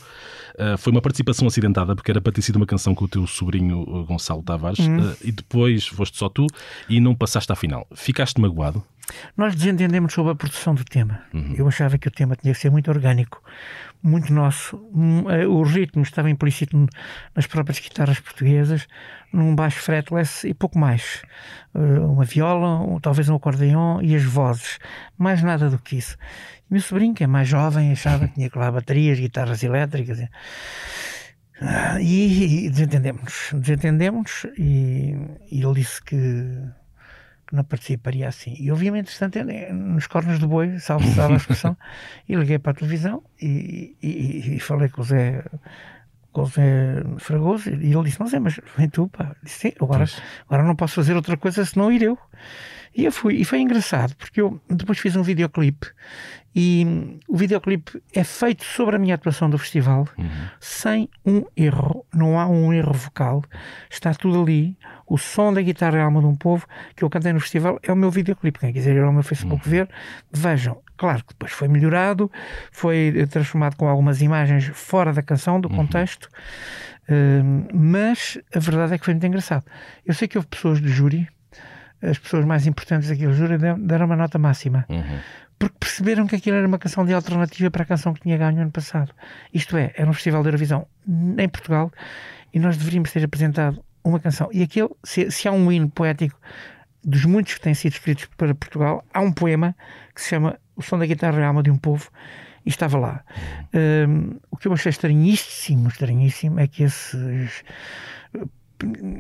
Uh, 0.61 0.77
foi 0.77 0.93
uma 0.93 1.01
participação 1.01 1.49
acidentada 1.49 1.97
porque 1.97 2.11
era 2.11 2.21
para 2.21 2.33
ter 2.33 2.43
sido 2.43 2.57
uma 2.57 2.67
canção 2.67 2.95
com 2.95 3.07
o 3.07 3.09
teu 3.09 3.27
sobrinho 3.27 4.05
Gonçalo 4.05 4.43
Tavares 4.43 4.79
uhum. 4.81 5.11
uh, 5.11 5.17
e 5.25 5.33
depois 5.33 5.87
foste 5.87 6.19
só 6.19 6.29
tu 6.29 6.47
e 6.87 7.01
não 7.01 7.15
passaste 7.15 7.51
à 7.51 7.57
final. 7.57 7.87
Ficaste 7.95 8.39
magoado? 8.39 8.85
Nós 9.37 9.55
desentendemos 9.55 10.13
sobre 10.13 10.33
a 10.33 10.35
produção 10.35 10.75
do 10.75 10.85
tema. 10.85 11.23
Uhum. 11.33 11.55
Eu 11.57 11.67
achava 11.67 11.99
que 11.99 12.09
o 12.09 12.11
tema 12.11 12.37
tinha 12.37 12.53
que 12.53 12.61
ser 12.61 12.71
muito 12.71 12.91
orgânico, 12.91 13.43
muito 14.03 14.33
nosso. 14.33 14.77
O 15.49 15.63
ritmo 15.63 16.03
estava 16.03 16.31
implícito 16.31 16.87
nas 17.35 17.47
próprias 17.47 17.81
guitarras 17.81 18.21
portuguesas, 18.21 18.87
num 19.33 19.55
baixo 19.55 19.81
fretless 19.81 20.47
e 20.47 20.55
pouco 20.55 20.79
mais. 20.79 21.23
Uma 21.75 22.25
viola, 22.25 23.01
talvez 23.01 23.29
um 23.29 23.35
acordeão 23.35 24.01
e 24.01 24.15
as 24.15 24.23
vozes. 24.23 24.79
Mais 25.19 25.43
nada 25.43 25.69
do 25.69 25.79
que 25.79 25.97
isso. 25.97 26.17
Meu 26.71 26.81
sobrinho, 26.81 27.15
que 27.15 27.25
é 27.25 27.27
mais 27.27 27.49
jovem, 27.49 27.91
achava 27.91 28.29
que 28.29 28.35
tinha 28.35 28.49
que 28.49 28.57
lá 28.57 28.71
baterias, 28.71 29.19
guitarras 29.19 29.63
elétricas. 29.63 30.21
Ah, 31.61 32.01
e, 32.01 32.67
e 32.67 32.71
desentendemos. 32.71 33.51
Desentendemos 33.53 34.47
e, 34.57 35.17
e 35.51 35.63
ele 35.63 35.75
disse 35.75 36.01
que, 36.03 36.17
que, 37.47 37.55
não 37.55 37.65
participaria 37.65 38.29
assim. 38.29 38.55
E 38.59 38.71
obviamente, 38.71 39.13
entretanto, 39.13 39.75
nos 39.75 40.07
cornos 40.07 40.39
do 40.39 40.47
boi, 40.49 40.79
salvo 40.79 41.07
salvo 41.13 41.35
a 41.35 41.37
expressão, 41.37 41.77
e 42.29 42.37
liguei 42.37 42.59
para 42.59 42.73
a 42.73 42.75
televisão 42.75 43.23
e, 43.41 43.97
e, 44.01 44.57
e 44.57 44.61
falei 44.61 44.89
com 44.89 45.03
o 45.03 45.05
Zé 45.05 45.45
com 46.33 46.43
o 46.43 46.47
Zé 46.47 47.03
Fragoso 47.19 47.69
e 47.69 47.93
ele 47.93 48.05
disse, 48.05 48.21
não 48.21 48.29
Zé, 48.29 48.39
mas 48.39 48.61
vem 48.77 48.89
tu, 48.89 49.09
pá. 49.09 49.35
Disse, 49.43 49.71
sim, 49.71 49.73
agora, 49.81 50.05
agora 50.47 50.63
não 50.63 50.77
posso 50.77 50.95
fazer 50.95 51.15
outra 51.17 51.37
coisa 51.37 51.65
senão 51.65 51.91
ir 51.91 52.03
eu. 52.03 52.19
E 52.95 53.05
eu 53.05 53.13
fui, 53.13 53.35
e 53.35 53.45
foi 53.45 53.61
engraçado, 53.61 54.17
porque 54.17 54.41
eu 54.41 54.61
depois 54.69 54.99
fiz 54.99 55.15
um 55.15 55.23
videoclipe 55.23 55.89
e 56.55 57.21
o 57.29 57.37
videoclipe 57.37 58.03
é 58.13 58.25
feito 58.25 58.65
sobre 58.65 58.97
a 58.97 58.99
minha 58.99 59.15
atuação 59.15 59.49
do 59.49 59.57
festival 59.57 60.09
uhum. 60.19 60.29
sem 60.59 61.09
um 61.25 61.45
erro, 61.57 62.05
não 62.13 62.39
há 62.39 62.49
um 62.49 62.73
erro 62.73 62.93
vocal, 62.93 63.45
está 63.89 64.13
tudo 64.13 64.43
ali. 64.43 64.77
O 65.07 65.17
som 65.17 65.53
da 65.53 65.63
guitarra 65.63 65.99
é 65.99 66.01
a 66.01 66.05
alma 66.05 66.21
de 66.21 66.27
um 66.27 66.35
povo 66.35 66.67
que 66.97 67.05
eu 67.05 67.11
cantei 67.11 67.33
no 67.33 67.41
festival 67.41 67.79
é 67.83 67.93
o 67.93 67.97
meu 67.97 68.11
videoclipe. 68.11 68.59
Quem 68.59 68.73
quiser 68.73 68.97
ir 68.97 69.03
ao 69.03 69.13
meu 69.13 69.23
Facebook 69.23 69.65
uhum. 69.65 69.71
ver, 69.71 69.89
vejam. 70.33 70.81
Claro 70.97 71.25
que 71.25 71.33
depois 71.33 71.53
foi 71.53 71.69
melhorado, 71.69 72.31
foi 72.73 73.27
transformado 73.31 73.77
com 73.77 73.89
algumas 73.89 74.21
imagens 74.21 74.71
fora 74.75 75.13
da 75.13 75.23
canção, 75.23 75.61
do 75.61 75.69
uhum. 75.69 75.77
contexto, 75.77 76.25
uh, 77.09 77.69
mas 77.73 78.39
a 78.55 78.59
verdade 78.59 78.95
é 78.95 78.99
que 78.99 79.05
foi 79.05 79.15
muito 79.15 79.27
engraçado. 79.27 79.65
Eu 80.05 80.15
sei 80.15 80.27
que 80.27 80.37
houve 80.37 80.49
pessoas 80.49 80.81
de 80.81 80.89
júri 80.89 81.29
as 82.03 82.19
pessoas 82.19 82.45
mais 82.45 82.67
importantes 82.67 83.09
daquele 83.09 83.33
júri 83.35 83.59
deram 83.59 84.07
uma 84.07 84.17
nota 84.17 84.39
máxima. 84.39 84.87
Uhum. 84.89 85.19
Porque 85.61 85.77
perceberam 85.79 86.27
que 86.27 86.35
aquilo 86.35 86.57
era 86.57 86.67
uma 86.67 86.79
canção 86.79 87.05
de 87.05 87.13
alternativa 87.13 87.71
para 87.71 87.83
a 87.83 87.87
canção 87.87 88.15
que 88.15 88.23
tinha 88.23 88.39
ganho 88.39 88.63
ano 88.63 88.71
passado. 88.71 89.13
Isto 89.53 89.77
é, 89.77 89.93
era 89.95 90.09
um 90.09 90.15
festival 90.15 90.43
de 90.43 90.49
Eurovisão 90.49 90.87
em 91.07 91.49
Portugal 91.51 91.93
e 92.53 92.59
nós 92.59 92.79
deveríamos 92.79 93.13
ter 93.13 93.23
apresentado 93.23 93.85
uma 94.03 94.19
canção. 94.19 94.49
E 94.53 94.63
aquele, 94.63 94.89
se, 95.05 95.31
se 95.31 95.47
há 95.47 95.53
um 95.53 95.71
hino 95.71 95.91
poético 95.91 96.41
dos 97.05 97.27
muitos 97.27 97.53
que 97.53 97.61
têm 97.61 97.75
sido 97.75 97.93
escritos 97.93 98.25
para 98.39 98.55
Portugal, 98.55 99.05
há 99.13 99.21
um 99.21 99.31
poema 99.31 99.77
que 100.15 100.23
se 100.23 100.31
chama 100.31 100.59
O 100.75 100.81
Som 100.81 100.99
da 100.99 101.05
Guitarra 101.05 101.39
e 101.39 101.43
a 101.43 101.49
Alma 101.49 101.63
de 101.63 101.71
um 101.71 101.77
Povo 101.77 102.11
e 102.65 102.71
estava 102.71 102.99
lá. 102.99 103.23
Um, 103.75 104.39
o 104.51 104.57
que 104.57 104.67
eu 104.67 104.73
achei 104.73 104.89
estranhíssimo, 104.89 105.89
estranhíssimo 105.89 106.59
é 106.59 106.67
que 106.67 106.85
esses 106.85 107.63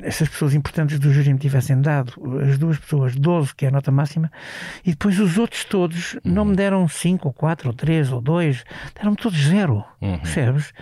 essas 0.03 0.29
pessoas 0.29 0.55
importantes 0.55 0.99
do 0.99 1.13
júri 1.13 1.33
me 1.33 1.39
tivessem 1.39 1.81
dado, 1.81 2.13
as 2.41 2.59
duas 2.59 2.79
pessoas, 2.79 3.15
12, 3.15 3.55
que 3.55 3.65
é 3.65 3.69
a 3.69 3.73
nota 3.73 3.91
máxima, 3.91 4.31
e 4.85 4.91
depois 4.91 5.19
os 5.19 5.39
outros 5.39 5.65
todos 5.65 6.19
não 6.25 6.45
me 6.45 6.57
deram 6.57 6.89
5 6.89 7.29
ou 7.29 7.33
4 7.33 7.69
ou 7.69 7.75
3 7.75 8.13
ou 8.13 8.21
2, 8.21 8.65
deram-me 8.95 9.17
todos 9.17 9.39
zero, 9.39 9.85
uhum. 10.01 10.19
percebes? 10.19 10.73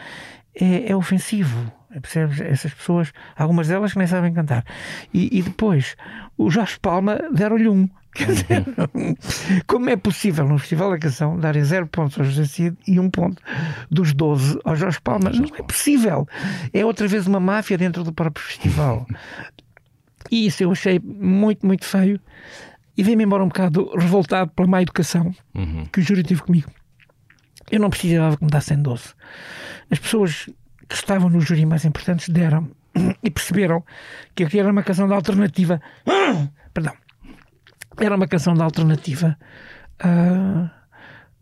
É, 0.55 0.91
é 0.91 0.97
ofensivo. 0.97 1.73
Percebes? 1.91 2.41
Essas 2.41 2.75
pessoas, 2.75 3.13
algumas 3.37 3.69
delas 3.69 3.95
nem 3.95 4.07
sabem 4.07 4.33
cantar. 4.33 4.65
E, 5.13 5.39
e 5.39 5.43
depois, 5.43 5.97
o 6.37 6.51
Jorge 6.51 6.79
Palma 6.81 7.19
deram-lhe 7.33 7.69
um. 7.69 7.89
Dizer, 8.19 8.65
como 9.67 9.91
é 9.91 9.97
possível 9.97 10.49
no 10.49 10.59
Festival 10.59 10.91
da 10.91 10.99
Canção 10.99 11.39
darem 11.39 11.63
zero 11.63 11.87
pontos 11.87 12.19
ao 12.19 12.25
José 12.25 12.47
Cid 12.47 12.77
e 12.87 12.99
um 12.99 13.09
ponto 13.09 13.41
dos 13.91 14.13
12 14.13 14.59
ao 14.65 14.75
Jorge 14.75 15.01
Palma? 15.01 15.31
Não 15.31 15.55
é 15.57 15.63
possível. 15.63 16.27
É 16.73 16.85
outra 16.85 17.07
vez 17.07 17.27
uma 17.27 17.39
máfia 17.39 17.79
dentro 17.79 18.03
do 18.03 18.13
próprio 18.13 18.45
festival. 18.45 19.07
E 20.31 20.47
isso 20.47 20.63
eu 20.63 20.71
achei 20.71 20.99
muito, 20.99 21.67
muito 21.67 21.87
feio. 21.87 22.21
E 22.97 23.03
vim-me 23.03 23.25
embora 23.25 23.43
um 23.43 23.49
bocado 23.49 23.91
revoltado 23.97 24.51
pela 24.51 24.69
má 24.69 24.83
educação 24.83 25.35
uhum. 25.55 25.87
que 25.87 26.01
o 26.01 26.03
júri 26.03 26.23
teve 26.23 26.43
comigo. 26.43 26.71
Eu 27.71 27.81
não 27.81 27.91
precisava 27.91 28.37
que 28.37 28.45
me 28.45 28.51
dassem 28.51 28.81
12. 28.83 29.15
As 29.91 29.99
pessoas 29.99 30.51
que 30.89 30.95
estavam 30.95 31.29
no 31.29 31.41
júri 31.41 31.67
mais 31.67 31.85
importantes 31.85 32.29
deram 32.29 32.71
e 33.23 33.31
perceberam 33.31 33.85
que 34.35 34.45
aqui 34.45 34.59
era 34.59 34.71
uma 34.71 34.83
canção 34.83 35.07
de 35.07 35.15
alternativa. 35.15 35.81
Perdão 36.73 36.95
era 38.05 38.17
uma 38.17 38.29
canção 38.29 38.55
de 38.55 38.63
alternativa 38.63 39.37
uh, 40.05 40.65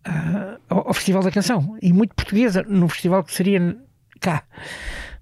uh, 0.08 0.58
ao 0.68 0.94
Festival 0.94 1.22
da 1.22 1.30
Canção 1.30 1.76
e 1.82 1.92
muito 1.92 2.14
portuguesa 2.14 2.62
no 2.62 2.88
festival 2.88 3.24
que 3.24 3.32
seria 3.32 3.76
cá. 4.20 4.42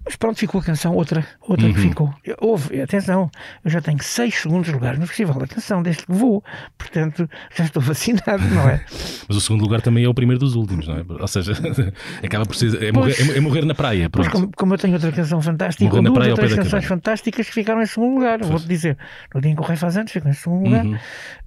Mas 0.05 0.17
pronto, 0.17 0.39
ficou 0.39 0.61
a 0.61 0.65
canção, 0.65 0.95
outra, 0.95 1.27
outra 1.41 1.67
uhum. 1.67 1.73
que 1.73 1.81
ficou. 1.81 2.15
Houve, 2.41 2.81
atenção, 2.81 3.31
eu 3.65 3.71
já 3.71 3.81
tenho 3.81 4.03
seis 4.03 4.35
segundos 4.35 4.69
lugares 4.69 4.99
no 4.99 5.07
Festival 5.07 5.39
da 5.39 5.47
Canção 5.47 5.83
desde 5.83 6.05
que 6.05 6.13
vou, 6.13 6.45
portanto 6.77 7.29
já 7.57 7.65
estou 7.65 7.83
vacinado, 7.83 8.45
não 8.53 8.69
é? 8.69 8.85
Mas 9.29 9.37
o 9.37 9.41
segundo 9.41 9.63
lugar 9.63 9.81
também 9.81 10.05
é 10.05 10.09
o 10.09 10.15
primeiro 10.15 10.41
dos 10.41 10.55
últimos, 10.55 10.87
não 10.87 10.97
é? 10.97 11.05
Ou 11.09 11.29
seja, 11.29 11.53
acaba 12.23 12.45
por 12.45 12.55
ser. 12.55 12.83
É, 12.83 12.93
morrer, 12.93 13.15
é, 13.19 13.39
é 13.39 13.41
morrer 13.41 13.65
na 13.65 13.75
praia. 13.75 14.11
Pronto. 14.11 14.31
Como, 14.31 14.51
como, 14.57 14.75
eu 14.75 14.79
tenho 14.79 14.95
outra 14.95 15.13
canção 15.13 15.41
fantástica, 15.41 16.03
morrer 16.03 16.13
duas 16.13 16.29
outras 16.29 16.55
canções 16.55 16.85
fantásticas 16.85 17.47
que 17.47 17.55
ficaram 17.55 17.83
em 17.83 17.87
segundo 17.87 18.15
lugar, 18.15 18.43
vou-te 18.43 18.67
dizer. 18.67 18.99
No 19.35 19.41
dia 19.41 19.53
em 19.53 19.55
que 19.55 19.61
o 19.61 19.65
Rei 19.65 19.77
faz 19.77 19.97
antes, 19.97 20.13
ficou 20.13 20.31
em 20.31 20.35
segundo 20.35 20.65
lugar. 20.65 20.85
Uhum. 20.85 20.95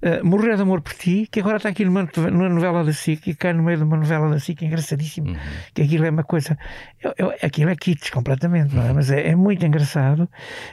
Uh, 0.02 0.24
morrer 0.24 0.56
de 0.56 0.62
Amor 0.62 0.80
por 0.80 0.94
Ti, 0.94 1.28
que 1.30 1.40
agora 1.40 1.58
está 1.58 1.68
aqui 1.68 1.84
numa, 1.84 2.08
numa 2.30 2.48
novela 2.48 2.84
da 2.84 2.92
SIC, 2.92 3.28
e 3.28 3.34
cai 3.34 3.52
no 3.52 3.62
meio 3.62 3.78
de 3.78 3.84
uma 3.84 3.96
novela 3.96 4.28
da 4.28 4.38
SIC, 4.38 4.62
engraçadíssimo, 4.62 5.28
uhum. 5.30 5.36
que 5.74 5.82
aquilo 5.82 6.04
é 6.04 6.10
uma 6.10 6.24
coisa. 6.24 6.58
Eu, 7.02 7.14
eu, 7.16 7.34
aquilo 7.42 7.70
é 7.70 7.76
kits 7.76 8.10
completamente, 8.10 8.47
não 8.48 8.82
é? 8.82 8.92
Mas 8.92 9.10
é, 9.10 9.28
é, 9.28 9.36
muito 9.36 9.64
engraçado. 9.64 10.28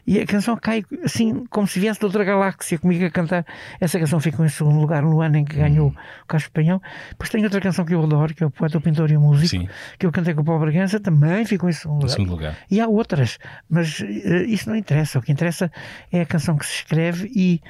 E 0.06 0.20
a 0.20 0.26
canção 0.26 0.58
cai 0.58 0.84
assim, 1.04 1.46
como 1.50 1.68
se 1.68 1.80
viesse 1.80 2.00
de 2.00 2.06
outra 2.06 2.24
galáxia 2.24 2.78
comigo 2.80 3.06
a 3.06 3.10
cantar. 3.10 3.46
Essa 3.80 4.00
canção 4.00 4.20
ficou 4.20 4.46
em 4.46 4.50
segundo 4.50 4.80
lugar 4.80 5.04
no 5.04 5.22
ano 5.22 5.38
em 5.38 5.46
que 5.46 5.56
ganhou 5.56 5.88
uhum. 5.88 5.96
o 6.24 6.26
Carlos 6.28 6.46
Espanhol. 6.46 6.82
Depois 7.10 7.30
tem 7.30 7.44
outra 7.44 7.62
canção 7.62 7.86
que 7.86 7.94
eu 7.94 8.04
adoro, 8.04 8.34
que 8.34 8.44
é 8.44 8.48
o 8.48 8.52
Poeta, 8.52 8.78
o 8.78 8.82
Pintor 8.82 9.12
e 9.12 9.18
o 9.18 9.22
Músico, 9.22 9.50
Sim. 9.50 9.70
que 10.00 10.06
eu 10.06 10.12
cantei 10.12 10.34
com 10.34 10.42
o 10.42 10.46
Paulo 10.46 10.62
Bragança, 10.62 11.00
também 11.00 11.46
ficou 11.46 11.70
em 11.70 11.74
segundo 11.74 12.02
lugar. 12.02 12.10
segundo 12.10 12.30
lugar. 12.30 12.58
E 12.70 12.80
há 12.80 12.88
outras, 12.88 13.38
mas 13.70 14.00
uh, 14.00 14.06
isso 14.48 14.70
não 14.70 14.76
interessa. 14.76 15.20
O 15.20 15.22
que 15.22 15.32
interessa 15.32 15.72
é 16.12 16.22
a 16.22 16.26
canção 16.26 16.58
que 16.58 16.66
se 16.66 16.76
escreve 16.76 17.32
e 17.36 17.62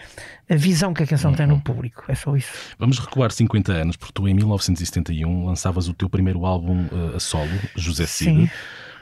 a 0.49 0.55
visão 0.55 0.93
que 0.93 1.03
a 1.03 1.07
canção 1.07 1.31
uhum. 1.31 1.37
tem 1.37 1.47
no 1.47 1.59
público. 1.59 2.03
É 2.07 2.15
só 2.15 2.35
isso. 2.35 2.51
Vamos 2.77 2.99
recuar 2.99 3.31
50 3.31 3.71
anos, 3.71 3.95
porque 3.95 4.13
tu 4.13 4.27
em 4.27 4.33
1971 4.33 5.45
lançavas 5.45 5.87
o 5.87 5.93
teu 5.93 6.09
primeiro 6.09 6.45
álbum 6.45 6.85
uh, 6.91 7.15
a 7.15 7.19
solo, 7.19 7.49
José 7.75 8.05
Cid. 8.05 8.45
Sim. 8.45 8.49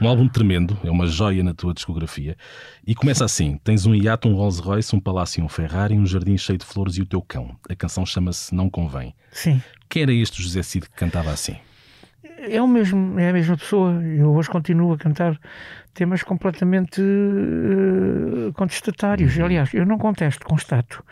Um 0.00 0.08
álbum 0.08 0.28
tremendo, 0.28 0.76
é 0.82 0.90
uma 0.90 1.06
joia 1.06 1.42
na 1.42 1.54
tua 1.54 1.72
discografia. 1.72 2.36
E 2.86 2.94
começa 2.94 3.24
assim: 3.24 3.58
tens 3.62 3.86
um 3.86 3.94
iate, 3.94 4.26
um 4.26 4.34
Rolls 4.34 4.60
Royce, 4.60 4.94
um 4.94 5.00
palácio 5.00 5.40
e 5.40 5.44
um 5.44 5.48
Ferrari, 5.48 5.96
um 5.96 6.06
jardim 6.06 6.36
cheio 6.36 6.58
de 6.58 6.64
flores 6.64 6.96
e 6.96 7.02
o 7.02 7.06
teu 7.06 7.22
cão. 7.22 7.56
A 7.68 7.74
canção 7.74 8.04
chama-se 8.04 8.54
Não 8.54 8.68
Convém. 8.68 9.14
Sim. 9.30 9.62
Quem 9.88 10.02
era 10.02 10.12
este 10.12 10.42
José 10.42 10.62
Cid 10.62 10.88
que 10.88 10.96
cantava 10.96 11.30
assim? 11.30 11.56
É 12.48 12.60
o 12.60 12.68
mesmo, 12.68 13.18
é 13.18 13.30
a 13.30 13.32
mesma 13.32 13.56
pessoa. 13.56 13.92
Eu 14.02 14.34
hoje 14.34 14.50
continuo 14.50 14.92
a 14.92 14.98
cantar 14.98 15.38
temas 15.94 16.22
completamente 16.22 17.00
uh, 17.00 18.52
contestatários. 18.54 19.36
Uhum. 19.36 19.44
Aliás, 19.44 19.72
eu 19.72 19.86
não 19.86 19.96
contesto, 19.96 20.44
constato. 20.44 21.02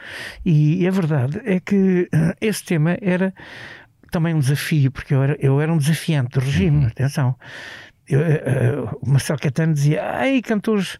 E 0.44 0.86
a 0.86 0.90
verdade 0.90 1.40
é 1.44 1.60
que 1.60 2.08
uh, 2.12 2.34
esse 2.40 2.64
tema 2.64 2.98
era 3.00 3.32
também 4.10 4.34
um 4.34 4.40
desafio, 4.40 4.90
porque 4.90 5.14
eu 5.14 5.22
era, 5.22 5.36
eu 5.40 5.60
era 5.60 5.72
um 5.72 5.78
desafiante 5.78 6.38
do 6.38 6.40
regime, 6.40 6.78
uhum. 6.78 6.86
atenção. 6.86 7.36
Eu, 8.12 8.20
uh, 8.20 8.98
o 9.00 9.08
Marcelo 9.08 9.38
Catano 9.38 9.72
dizia: 9.72 10.04
ai, 10.04 10.42
cantores 10.42 10.98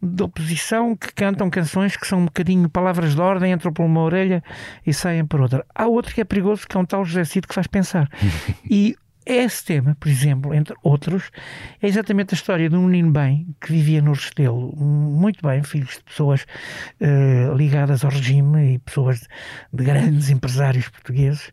de 0.00 0.22
oposição 0.22 0.94
que 0.94 1.12
cantam 1.12 1.50
canções 1.50 1.96
que 1.96 2.06
são 2.06 2.20
um 2.20 2.24
bocadinho 2.26 2.68
palavras 2.68 3.16
de 3.16 3.20
ordem, 3.20 3.52
entram 3.52 3.72
por 3.72 3.84
uma 3.84 4.00
orelha 4.00 4.44
e 4.86 4.94
saem 4.94 5.26
por 5.26 5.40
outra. 5.40 5.66
Há 5.74 5.86
outro 5.86 6.14
que 6.14 6.20
é 6.20 6.24
perigoso, 6.24 6.66
que 6.68 6.76
é 6.76 6.80
um 6.80 6.84
tal 6.84 7.04
José 7.04 7.24
Cid 7.24 7.48
que 7.48 7.54
faz 7.54 7.66
pensar. 7.66 8.08
e 8.70 8.94
esse 9.26 9.64
tema, 9.64 9.96
por 9.98 10.08
exemplo, 10.08 10.54
entre 10.54 10.74
outros, 10.84 11.30
é 11.80 11.88
exatamente 11.88 12.34
a 12.34 12.36
história 12.36 12.68
de 12.68 12.76
um 12.76 12.86
menino 12.86 13.10
bem 13.10 13.54
que 13.60 13.72
vivia 13.72 14.00
no 14.00 14.12
Restelo, 14.12 14.72
muito 14.76 15.44
bem, 15.44 15.64
filhos 15.64 15.94
de 15.94 16.04
pessoas 16.04 16.46
uh, 17.00 17.54
ligadas 17.56 18.04
ao 18.04 18.10
regime 18.10 18.74
e 18.74 18.78
pessoas 18.78 19.20
de, 19.20 19.26
de 19.72 19.84
grandes 19.84 20.30
empresários 20.30 20.88
portugueses. 20.88 21.52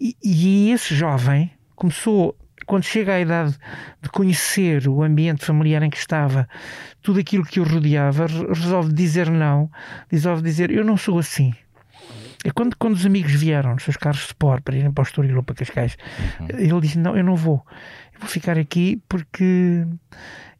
E, 0.00 0.16
e 0.22 0.70
esse 0.70 0.94
jovem 0.94 1.50
começou 1.74 2.36
quando 2.66 2.84
chega 2.84 3.14
à 3.14 3.20
idade 3.20 3.56
de 4.02 4.08
conhecer 4.10 4.88
o 4.88 5.02
ambiente 5.02 5.44
familiar 5.44 5.82
em 5.82 5.90
que 5.90 5.96
estava, 5.96 6.48
tudo 7.00 7.20
aquilo 7.20 7.44
que 7.44 7.60
o 7.60 7.64
rodeava, 7.64 8.26
resolve 8.26 8.92
dizer 8.92 9.30
não, 9.30 9.70
resolve 10.10 10.42
dizer 10.42 10.70
eu 10.70 10.84
não 10.84 10.96
sou 10.96 11.18
assim. 11.18 11.54
É 12.44 12.50
quando, 12.50 12.76
quando 12.76 12.94
os 12.94 13.06
amigos 13.06 13.32
vieram 13.32 13.72
nos 13.74 13.82
seus 13.82 13.96
carros 13.96 14.20
de 14.20 14.26
Sport 14.26 14.62
para 14.62 14.76
irem 14.76 14.92
para 14.92 15.02
o 15.02 15.04
Estoril 15.04 15.36
ou 15.36 15.42
para 15.42 15.54
Cascais, 15.54 15.96
uhum. 16.38 16.46
ele 16.50 16.80
disse: 16.80 16.98
Não, 16.98 17.16
eu 17.16 17.24
não 17.24 17.34
vou, 17.34 17.64
eu 18.14 18.20
vou 18.20 18.28
ficar 18.28 18.58
aqui 18.58 19.02
porque 19.08 19.84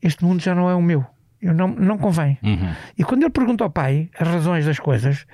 este 0.02 0.24
mundo 0.24 0.42
já 0.42 0.54
não 0.54 0.68
é 0.68 0.74
o 0.74 0.82
meu, 0.82 1.04
eu 1.40 1.54
não, 1.54 1.68
não 1.68 1.98
convém. 1.98 2.38
Uhum. 2.42 2.74
E 2.98 3.04
quando 3.04 3.22
ele 3.22 3.30
pergunta 3.30 3.62
ao 3.62 3.70
pai 3.70 4.10
as 4.18 4.26
razões 4.26 4.64
das 4.64 4.80
coisas, 4.80 5.26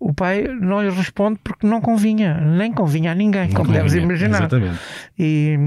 o 0.00 0.14
pai 0.14 0.48
não 0.48 0.82
lhe 0.82 0.90
responde 0.90 1.38
porque 1.44 1.66
não 1.66 1.80
convinha, 1.80 2.40
nem 2.40 2.72
convinha 2.72 3.12
a 3.12 3.14
ninguém, 3.14 3.48
não 3.48 3.54
como 3.54 3.66
convinha, 3.66 3.82
deves 3.82 3.94
imaginar. 3.94 4.38
Exatamente. 4.38 4.80
E, 5.18 5.58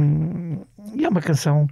e 0.96 1.06
é 1.06 1.10
uma 1.10 1.22
canção 1.22 1.68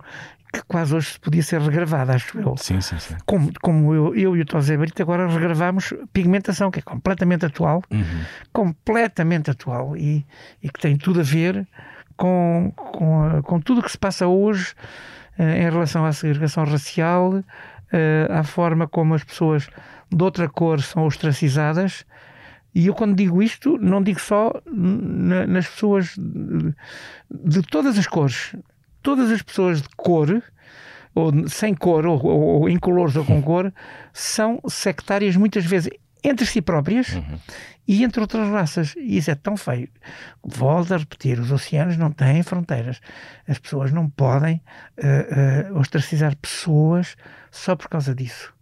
que 0.54 0.62
quase 0.68 0.94
hoje 0.94 1.20
podia 1.20 1.42
ser 1.42 1.60
regravada, 1.60 2.14
acho 2.14 2.38
eu. 2.40 2.56
Sim, 2.58 2.80
sim, 2.82 3.00
sim. 3.00 3.16
Como, 3.26 3.52
como 3.62 3.96
eu, 3.96 4.16
eu 4.16 4.38
e 4.38 4.42
o 4.42 4.46
Tosé 4.46 4.78
Brito 4.78 5.02
agora 5.02 5.28
regravamos 5.28 5.94
Pigmentação, 6.14 6.70
que 6.70 6.80
é 6.80 6.82
completamente 6.82 7.46
atual, 7.46 7.82
uhum. 7.90 8.22
completamente 8.54 9.50
atual 9.50 9.98
e, 9.98 10.26
e 10.62 10.70
que 10.70 10.80
tem 10.80 10.98
tudo 10.98 11.22
a 11.22 11.24
ver 11.24 11.68
com, 12.16 12.72
com, 12.76 13.42
com 13.42 13.60
tudo 13.60 13.80
o 13.80 13.84
que 13.84 13.92
se 13.92 13.98
passa 13.98 14.28
hoje 14.28 14.76
eh, 15.40 15.64
em 15.64 15.70
relação 15.72 16.06
à 16.06 16.12
segregação 16.12 16.66
racial, 16.66 17.44
eh, 17.92 18.28
à 18.30 18.44
forma 18.44 18.88
como 18.88 19.16
as 19.16 19.24
pessoas 19.24 19.68
de 20.12 20.24
outra 20.24 20.48
cor 20.50 20.82
são 20.82 21.06
ostracizadas 21.06 22.06
e 22.74 22.88
eu, 22.88 22.94
quando 22.94 23.16
digo 23.16 23.44
isto, 23.44 23.78
não 23.78 24.02
digo 24.02 24.20
só 24.20 24.54
na, 24.66 25.46
nas 25.46 25.68
pessoas 25.68 26.16
de, 26.18 26.74
de, 27.30 27.62
todas 27.64 27.98
as 27.98 28.08
cores. 28.08 28.56
Todas 29.02 29.30
as 29.32 29.42
pessoas 29.42 29.82
de 29.82 29.90
cor, 29.98 30.42
ou 31.14 31.50
sem 31.50 31.74
cor, 31.74 32.06
ou, 32.06 32.24
ou, 32.26 32.42
ou 32.62 32.70
incolores 32.70 33.16
ou 33.16 33.26
com 33.26 33.42
cor, 33.44 33.74
são 34.14 34.60
sectárias 34.68 35.36
muitas 35.36 35.66
vezes 35.66 35.92
entre 36.24 36.46
si 36.46 36.62
próprias 36.62 37.10
uhum. 37.14 37.40
e 37.88 38.04
entre 38.04 38.22
outras 38.22 38.48
raças. 38.48 38.94
E 38.96 39.18
isso 39.18 39.32
é 39.32 39.36
tão 39.36 39.58
feio. 39.58 39.90
Volto 40.42 40.94
a 40.94 40.98
repetir: 40.98 41.40
os 41.40 41.52
oceanos 41.52 41.98
não 41.98 42.12
têm 42.12 42.42
fronteiras. 42.42 43.02
As 43.48 43.60
pessoas 43.60 43.92
não 43.92 44.10
podem 44.10 44.62
uh, 44.98 45.74
uh, 45.74 45.80
ostracizar 45.80 46.38
pessoas 46.38 47.18
só 47.50 47.76
por 47.76 47.90
causa 47.90 48.16
disso. 48.16 48.54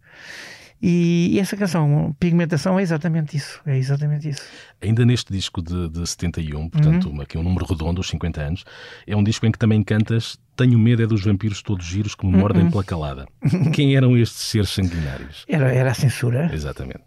E, 0.82 1.38
essa 1.38 1.56
canção, 1.56 2.14
Pigmentação, 2.18 2.78
é 2.78 2.82
exatamente 2.82 3.36
isso. 3.36 3.60
É 3.66 3.76
exatamente 3.76 4.30
isso. 4.30 4.42
Ainda 4.80 5.04
neste 5.04 5.32
disco 5.32 5.60
de, 5.60 5.88
de 5.90 6.06
71, 6.06 6.70
portanto, 6.70 7.10
uhum. 7.10 7.20
aqui 7.20 7.36
um 7.36 7.42
número 7.42 7.66
redondo, 7.66 8.00
os 8.00 8.08
50 8.08 8.40
anos, 8.40 8.64
é 9.06 9.14
um 9.14 9.22
disco 9.22 9.46
em 9.46 9.52
que 9.52 9.58
também 9.58 9.82
cantas 9.82 10.38
Tenho 10.60 10.78
medo 10.78 11.02
é 11.02 11.06
dos 11.06 11.24
vampiros 11.24 11.62
todos 11.62 11.86
giros 11.86 12.14
que 12.14 12.26
me 12.26 12.36
mordem 12.36 12.64
uhum. 12.64 12.70
pela 12.70 12.84
calada. 12.84 13.26
Quem 13.72 13.96
eram 13.96 14.14
estes 14.14 14.42
seres 14.42 14.68
sanguinários? 14.68 15.46
Era, 15.48 15.72
era 15.72 15.90
a 15.90 15.94
censura. 15.94 16.50
Exatamente. 16.52 17.04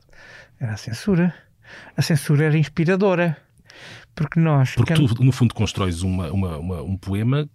Era 0.59 0.73
a 0.73 0.77
censura. 0.77 1.33
A 1.95 2.01
censura 2.01 2.45
era 2.45 2.57
inspiradora. 2.57 3.37
Porque 4.15 4.39
nós. 4.39 4.73
Porque 4.73 4.95
tu, 4.95 5.23
no 5.23 5.31
fundo, 5.31 5.53
constróis 5.53 6.01
uma, 6.01 6.31
uma, 6.31 6.57
uma 6.57 6.81
um 6.81 6.97
poema 6.97 7.47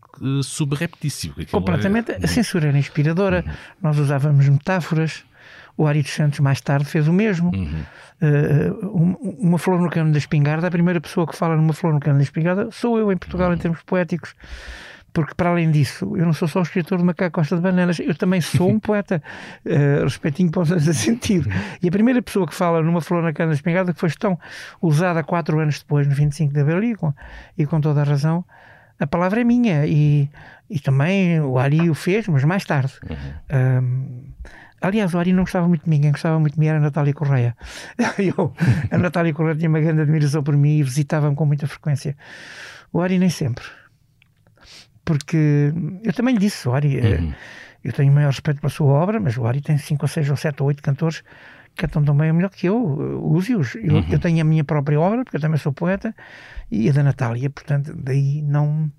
subreptício. 0.44 1.34
Completamente. 1.50 2.12
É... 2.12 2.16
A 2.22 2.28
censura 2.28 2.68
era 2.68 2.78
inspiradora. 2.78 3.44
Uhum. 3.44 3.52
Nós 3.82 3.98
usávamos 3.98 4.48
metáforas, 4.48 5.24
o 5.78 5.86
Ari 5.86 6.02
dos 6.02 6.12
Santos 6.12 6.40
mais 6.40 6.60
tarde 6.60 6.84
fez 6.84 7.06
o 7.06 7.12
mesmo. 7.12 7.52
Uhum. 7.54 7.84
Uh, 8.20 9.36
uma 9.38 9.58
flor 9.58 9.80
no 9.80 9.88
cano 9.88 10.10
da 10.10 10.18
espingarda, 10.18 10.66
a 10.66 10.70
primeira 10.70 11.00
pessoa 11.00 11.24
que 11.24 11.36
fala 11.36 11.56
numa 11.56 11.72
flor 11.72 11.94
no 11.94 12.00
cano 12.00 12.18
da 12.18 12.24
espingarda 12.24 12.68
sou 12.72 12.98
eu 12.98 13.12
em 13.12 13.16
Portugal, 13.16 13.48
uhum. 13.48 13.54
em 13.54 13.58
termos 13.58 13.80
poéticos. 13.82 14.34
porque 15.12 15.34
para 15.36 15.50
além 15.50 15.70
disso, 15.70 16.16
eu 16.16 16.26
não 16.26 16.32
sou 16.32 16.48
só 16.48 16.58
o 16.58 16.62
escritor 16.62 16.98
de 16.98 17.04
Macaco 17.04 17.36
Costa 17.36 17.54
de 17.54 17.62
Bananas, 17.62 18.00
eu 18.00 18.14
também 18.16 18.40
sou 18.40 18.68
um 18.68 18.78
poeta, 18.80 19.22
uh, 19.64 20.02
respeitinho 20.02 20.50
para 20.50 20.62
os 20.62 20.96
sentido. 20.96 21.48
E 21.80 21.86
a 21.86 21.90
primeira 21.92 22.20
pessoa 22.20 22.44
que 22.44 22.54
fala 22.54 22.82
numa 22.82 23.00
flor 23.00 23.22
na 23.22 23.32
cana 23.32 23.52
espingarda, 23.52 23.94
que 23.94 24.00
foi 24.00 24.10
tão 24.10 24.36
usada 24.82 25.22
quatro 25.22 25.60
anos 25.60 25.78
depois, 25.78 26.08
no 26.08 26.14
25 26.14 26.52
de 26.52 26.60
Abril, 26.60 26.82
e 26.82 26.96
com, 26.96 27.14
e 27.56 27.64
com 27.66 27.80
toda 27.80 28.00
a 28.00 28.04
razão, 28.04 28.44
a 28.98 29.06
palavra 29.06 29.40
é 29.40 29.44
minha. 29.44 29.86
E, 29.86 30.28
e 30.68 30.80
também 30.80 31.40
o 31.40 31.56
Ari 31.56 31.88
o 31.88 31.94
fez, 31.94 32.26
mas 32.26 32.42
mais 32.42 32.64
tarde. 32.64 32.92
Uhum. 33.08 33.82
Um, 33.82 34.32
Aliás, 34.80 35.12
o 35.14 35.18
Ari 35.18 35.32
não 35.32 35.42
gostava 35.42 35.66
muito 35.66 35.84
de 35.84 35.90
mim, 35.90 36.00
quem 36.00 36.12
gostava 36.12 36.38
muito 36.38 36.54
de 36.54 36.60
mim 36.60 36.66
era 36.66 36.78
a 36.78 36.80
Natália 36.80 37.12
Correia. 37.12 37.56
Eu, 38.18 38.54
a 38.90 38.98
Natália 38.98 39.34
Correia 39.34 39.56
tinha 39.56 39.68
uma 39.68 39.80
grande 39.80 40.02
admiração 40.02 40.42
por 40.42 40.56
mim 40.56 40.78
e 40.78 40.82
visitava-me 40.82 41.34
com 41.34 41.44
muita 41.44 41.66
frequência. 41.66 42.16
O 42.92 43.00
Ari 43.00 43.18
nem 43.18 43.30
sempre. 43.30 43.64
Porque 45.04 45.72
eu 46.04 46.12
também 46.12 46.34
lhe 46.34 46.40
disse, 46.40 46.68
o 46.68 46.74
Ari, 46.74 46.98
eh, 46.98 47.18
uhum. 47.18 47.32
eu 47.82 47.92
tenho 47.94 48.12
maior 48.12 48.28
respeito 48.28 48.60
pela 48.60 48.70
sua 48.70 48.92
obra, 48.92 49.18
mas 49.18 49.38
o 49.38 49.46
Ari 49.46 49.62
tem 49.62 49.78
5 49.78 50.04
ou 50.04 50.08
6 50.08 50.30
ou 50.30 50.36
7 50.36 50.62
ou 50.62 50.68
8 50.68 50.82
cantores 50.82 51.22
que 51.74 51.86
cantam 51.86 52.04
também 52.04 52.32
melhor 52.32 52.50
que 52.50 52.66
eu, 52.66 52.76
use-os. 53.22 53.74
Eu, 53.76 53.94
uhum. 53.94 54.06
eu, 54.10 54.18
tenho 54.18 54.40
a 54.40 54.44
minha 54.44 54.64
própria 54.64 55.00
obra, 55.00 55.24
porque 55.24 55.36
eu 55.36 55.40
também 55.40 55.58
sou 55.58 55.72
poeta, 55.72 56.14
e 56.70 56.90
a 56.90 56.92
da 56.92 57.02
Natália, 57.02 57.48
portanto, 57.48 57.94
daí 57.96 58.42
não 58.42 58.90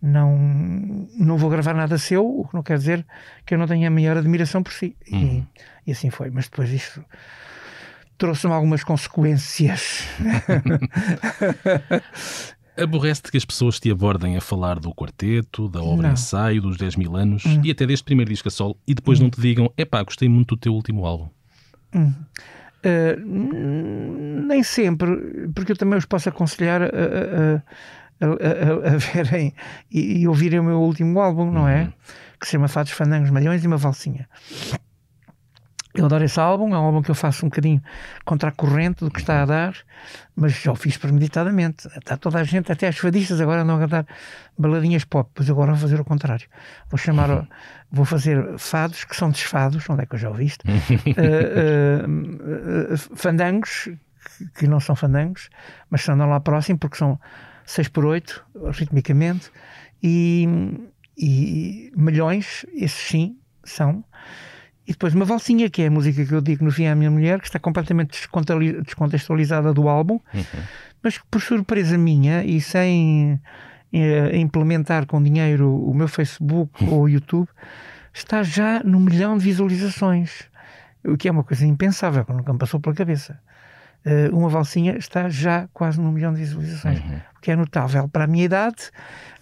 não, 0.00 1.08
não 1.18 1.36
vou 1.36 1.50
gravar 1.50 1.74
nada 1.74 1.98
seu, 1.98 2.24
o 2.24 2.46
que 2.46 2.54
não 2.54 2.62
quer 2.62 2.78
dizer 2.78 3.04
que 3.44 3.54
eu 3.54 3.58
não 3.58 3.66
tenha 3.66 3.88
a 3.88 3.90
maior 3.90 4.16
admiração 4.16 4.62
por 4.62 4.72
si. 4.72 4.96
Uhum. 5.10 5.44
E, 5.86 5.90
e, 5.90 5.92
assim 5.92 6.10
foi. 6.10 6.30
Mas 6.30 6.48
depois 6.48 6.70
isto 6.70 7.04
trouxe-me 8.16 8.52
algumas 8.52 8.84
consequências. 8.84 10.04
Aborrece-te 12.76 13.32
que 13.32 13.36
as 13.36 13.44
pessoas 13.44 13.80
te 13.80 13.90
abordem 13.90 14.36
a 14.36 14.40
falar 14.40 14.78
do 14.78 14.94
quarteto, 14.94 15.68
da 15.68 15.82
obra 15.82 16.06
não. 16.06 16.14
ensaio, 16.14 16.62
dos 16.62 16.76
10 16.76 16.94
mil 16.94 17.16
anos 17.16 17.44
uhum. 17.44 17.60
e 17.64 17.72
até 17.72 17.84
deste 17.84 18.04
primeiro 18.04 18.30
disco 18.30 18.46
a 18.46 18.50
sol 18.52 18.78
e 18.86 18.94
depois 18.94 19.18
uhum. 19.18 19.24
não 19.24 19.30
te 19.30 19.40
digam: 19.40 19.72
epá, 19.76 20.00
gostei 20.02 20.28
muito 20.28 20.54
do 20.54 20.60
teu 20.60 20.72
último 20.72 21.04
álbum? 21.04 21.28
Uh, 21.94 23.18
nem 24.46 24.62
sempre, 24.62 25.48
porque 25.52 25.72
eu 25.72 25.76
também 25.76 25.98
os 25.98 26.04
posso 26.04 26.28
aconselhar 26.28 26.80
a, 26.82 26.86
a, 26.86 27.56
a, 27.56 27.62
a, 28.20 28.94
a 28.94 28.98
verem 28.98 29.54
e, 29.90 30.20
e, 30.20 30.28
ouvirem 30.28 30.60
o 30.60 30.64
meu 30.64 30.80
último 30.80 31.20
álbum, 31.20 31.50
não 31.50 31.68
é? 31.68 31.82
Uhum. 31.82 31.92
Que 32.40 32.46
se 32.46 32.52
chama 32.52 32.68
Fados 32.68 32.92
Fandangos, 32.92 33.30
Malhões 33.30 33.64
e 33.64 33.66
uma 33.66 33.76
Valsinha. 33.76 34.28
Eu 35.94 36.06
adoro 36.06 36.22
esse 36.22 36.38
álbum, 36.38 36.72
é 36.74 36.78
um 36.78 36.84
álbum 36.84 37.02
que 37.02 37.10
eu 37.10 37.14
faço 37.14 37.44
um 37.44 37.48
bocadinho 37.48 37.82
contra 38.24 38.50
a 38.50 38.52
corrente 38.52 39.04
do 39.04 39.10
que 39.10 39.18
está 39.18 39.42
a 39.42 39.44
dar, 39.44 39.74
mas 40.36 40.52
já 40.52 40.70
o 40.70 40.76
fiz 40.76 40.96
premeditadamente. 40.96 41.88
Está 41.96 42.16
toda 42.16 42.38
a 42.38 42.44
gente, 42.44 42.70
até 42.70 42.86
as 42.86 42.96
fadistas 42.96 43.40
agora 43.40 43.62
andam 43.62 43.76
a 43.76 43.80
cantar 43.80 44.06
baladinhas 44.56 45.04
pop, 45.04 45.28
pois 45.34 45.50
agora 45.50 45.72
vou 45.72 45.80
fazer 45.80 46.00
o 46.00 46.04
contrário. 46.04 46.46
Vou 46.88 46.98
chamar, 46.98 47.30
uhum. 47.30 47.46
vou 47.90 48.04
fazer 48.04 48.58
fados 48.58 49.04
que 49.04 49.16
são 49.16 49.30
desfados, 49.30 49.88
onde 49.90 50.02
é 50.02 50.06
que 50.06 50.14
eu 50.14 50.18
já 50.18 50.28
ouvi 50.28 50.44
isto? 50.44 50.64
uh, 50.64 50.70
uh, 52.06 52.94
uh, 52.94 53.16
fandangos, 53.16 53.88
que 54.56 54.68
não 54.68 54.78
são 54.78 54.94
fandangos, 54.94 55.48
mas 55.90 56.08
andam 56.08 56.28
lá 56.28 56.38
próximo 56.38 56.78
porque 56.78 56.96
são 56.96 57.18
6 57.68 57.88
por 57.88 58.06
8 58.06 58.44
ritmicamente, 58.72 59.50
e, 60.02 60.48
e 61.16 61.92
milhões, 61.94 62.64
esses 62.72 62.98
sim, 62.98 63.36
são. 63.62 64.02
E 64.86 64.92
depois 64.92 65.14
uma 65.14 65.26
valsinha, 65.26 65.68
que 65.68 65.82
é 65.82 65.88
a 65.88 65.90
música 65.90 66.24
que 66.24 66.32
eu 66.32 66.40
digo 66.40 66.64
no 66.64 66.70
fim 66.70 66.86
à 66.86 66.94
minha 66.94 67.10
mulher, 67.10 67.40
que 67.40 67.46
está 67.46 67.58
completamente 67.58 68.26
descontextualizada 68.82 69.74
do 69.74 69.86
álbum, 69.86 70.18
uhum. 70.32 70.62
mas 71.02 71.18
por 71.30 71.42
surpresa 71.42 71.98
minha 71.98 72.42
e 72.42 72.58
sem 72.58 73.38
eh, 73.92 74.38
implementar 74.38 75.04
com 75.04 75.22
dinheiro 75.22 75.70
o 75.70 75.92
meu 75.92 76.08
Facebook 76.08 76.82
uhum. 76.82 76.90
ou 76.94 77.02
o 77.02 77.08
YouTube, 77.08 77.48
está 78.14 78.42
já 78.42 78.82
no 78.82 78.98
milhão 78.98 79.36
de 79.36 79.44
visualizações. 79.44 80.48
O 81.04 81.18
que 81.18 81.28
é 81.28 81.30
uma 81.30 81.44
coisa 81.44 81.66
impensável, 81.66 82.24
que 82.24 82.32
nunca 82.32 82.50
me 82.50 82.58
passou 82.58 82.80
pela 82.80 82.94
cabeça. 82.94 83.38
Uh, 84.06 84.34
uma 84.34 84.48
valsinha 84.48 84.96
está 84.96 85.28
já 85.28 85.68
quase 85.72 86.00
num 86.00 86.12
milhão 86.12 86.32
de 86.32 86.40
visualizações, 86.40 87.00
uhum. 87.00 87.16
o 87.36 87.40
que 87.40 87.50
é 87.50 87.56
notável 87.56 88.08
para 88.08 88.24
a 88.24 88.26
minha 88.26 88.44
idade 88.44 88.90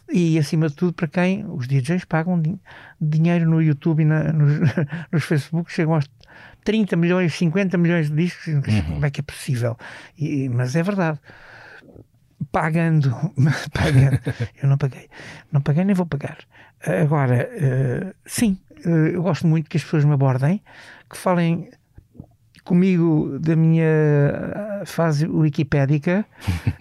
e, 0.09 0.38
acima 0.38 0.69
de 0.69 0.75
tudo, 0.75 0.92
para 0.92 1.09
quem 1.09 1.45
os 1.49 1.66
DJs 1.66 2.05
pagam 2.05 2.40
din 2.40 2.61
dinheiro 3.01 3.49
no 3.49 3.61
YouTube 3.61 4.03
e 4.03 4.05
na, 4.05 4.31
nos, 4.33 4.61
nos 5.11 5.25
Facebook, 5.25 5.71
chegam 5.71 5.95
aos 5.95 6.09
30 6.64 6.97
milhões, 6.97 7.35
50 7.35 7.77
milhões 7.77 8.11
de 8.11 8.16
discos. 8.16 8.47
Uhum. 8.47 8.83
Como 8.83 9.07
é 9.07 9.11
que 9.11 9.21
é 9.21 9.25
possível? 9.25 9.77
E, 10.16 10.49
mas 10.49 10.77
é 10.77 10.83
verdade. 10.83 11.19
Pagando, 12.53 13.11
pagando. 13.73 14.21
eu 14.62 14.69
não 14.69 14.79
paguei, 14.79 15.09
não 15.51 15.61
paguei 15.61 15.85
nem 15.85 15.95
vou 15.95 16.07
pagar. 16.07 16.38
Agora, 17.03 17.49
uh, 17.53 18.14
sim, 18.25 18.59
uh, 18.85 18.88
eu 18.88 19.23
gosto 19.23 19.47
muito 19.47 19.69
que 19.69 19.77
as 19.77 19.83
pessoas 19.83 20.05
me 20.05 20.12
abordem, 20.12 20.62
que 21.11 21.16
falem 21.16 21.71
comigo 22.66 23.38
da 23.38 23.57
minha 23.57 23.87
ah, 24.81 24.83
fase 24.85 25.26
wikipédica. 25.26 26.26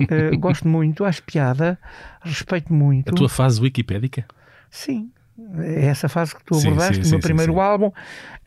uh, 0.01 0.37
gosto 0.41 0.67
muito, 0.67 1.05
acho 1.05 1.23
piada, 1.23 1.79
respeito 2.21 2.73
muito. 2.73 3.09
A 3.09 3.13
tua 3.13 3.29
fase 3.29 3.61
wikipédica? 3.61 4.25
Sim. 4.69 5.11
É 5.59 5.85
essa 5.85 6.07
fase 6.07 6.33
que 6.33 6.43
tu 6.43 6.57
abordaste, 6.57 7.05
o 7.05 7.09
meu 7.09 7.19
primeiro 7.19 7.53
sim, 7.53 7.59
sim. 7.59 7.63
álbum. 7.63 7.91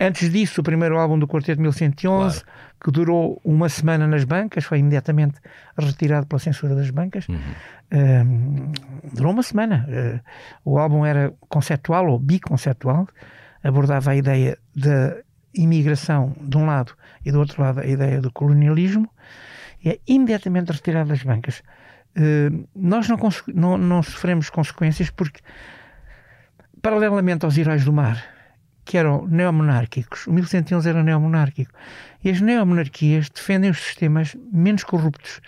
Antes 0.00 0.32
disso, 0.32 0.62
o 0.62 0.64
primeiro 0.64 0.98
álbum 0.98 1.18
do 1.18 1.28
Quarteto 1.28 1.60
1111, 1.60 2.40
claro. 2.42 2.58
que 2.82 2.90
durou 2.90 3.40
uma 3.44 3.68
semana 3.68 4.06
nas 4.06 4.24
bancas, 4.24 4.64
foi 4.64 4.78
imediatamente 4.78 5.38
retirado 5.78 6.26
pela 6.26 6.38
censura 6.38 6.74
das 6.74 6.90
bancas. 6.90 7.28
Uhum. 7.28 7.36
Uh, 7.92 8.72
durou 9.14 9.32
uma 9.32 9.42
semana. 9.42 9.86
Uh, 9.86 10.20
o 10.64 10.78
álbum 10.78 11.04
era 11.04 11.32
conceptual 11.48 12.08
ou 12.08 12.18
biconceptual, 12.18 13.06
abordava 13.62 14.12
a 14.12 14.16
ideia 14.16 14.58
da 14.74 15.14
imigração 15.54 16.34
de 16.40 16.56
um 16.56 16.66
lado 16.66 16.94
e 17.24 17.32
do 17.32 17.38
outro 17.38 17.62
lado 17.62 17.80
a 17.80 17.86
ideia 17.86 18.20
do 18.20 18.32
colonialismo, 18.32 19.08
é 19.84 19.98
imediatamente 20.06 20.72
retirado 20.72 21.10
das 21.10 21.22
bancas. 21.22 21.62
Uh, 22.16 22.66
nós 22.74 23.08
não, 23.08 23.18
não, 23.54 23.78
não, 23.78 24.02
sofremos 24.02 24.50
consequências 24.50 25.10
porque, 25.10 25.40
paralelamente 26.82 27.44
aos 27.44 27.56
heróis 27.56 27.84
do 27.84 27.92
mar, 27.92 28.24
que 28.84 28.96
eram 28.96 29.26
neomonárquicos, 29.26 30.26
o 30.26 30.32
1111 30.32 30.88
era 30.88 31.02
neomonárquico, 31.02 31.70
e 32.24 32.30
as 32.30 32.40
neomonarquias 32.40 33.28
defendem 33.28 33.70
os 33.70 33.78
sistemas 33.78 34.34
menos 34.50 34.82
corruptos, 34.82 35.40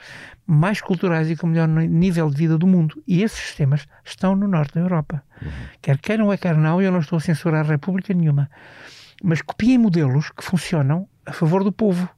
mais 0.47 0.81
culturais 0.81 1.31
e 1.31 1.37
com 1.37 1.47
melhor 1.47 1.69
nível 1.69 2.29
de 2.29 2.37
vida 2.37 2.59
do 2.59 2.67
mundo. 2.67 3.03
E 3.07 3.23
esses 3.23 3.39
sistemas 3.39 3.87
estão 4.05 4.37
no 4.37 4.47
norte 4.47 4.75
da 4.75 4.81
Europa. 4.81 5.23
Uhum. 5.41 5.51
Quer 5.81 5.99
queiram 5.99 6.27
ou 6.27 6.37
quer 6.37 6.57
não, 6.57 6.83
eu 6.83 6.93
não 6.93 7.01
estou 7.01 7.17
a 7.17 7.21
censurar 7.21 7.65
a 7.65 7.69
República 7.69 8.13
nenhuma 8.13 8.51
mas 9.23 9.43
copiem 9.43 9.79
modelos 9.79 10.31
que 10.31 10.45
funcionam 10.45 11.09
a 11.27 11.33
favor 11.33 11.65
do 11.65 11.73
povo, 11.73 12.09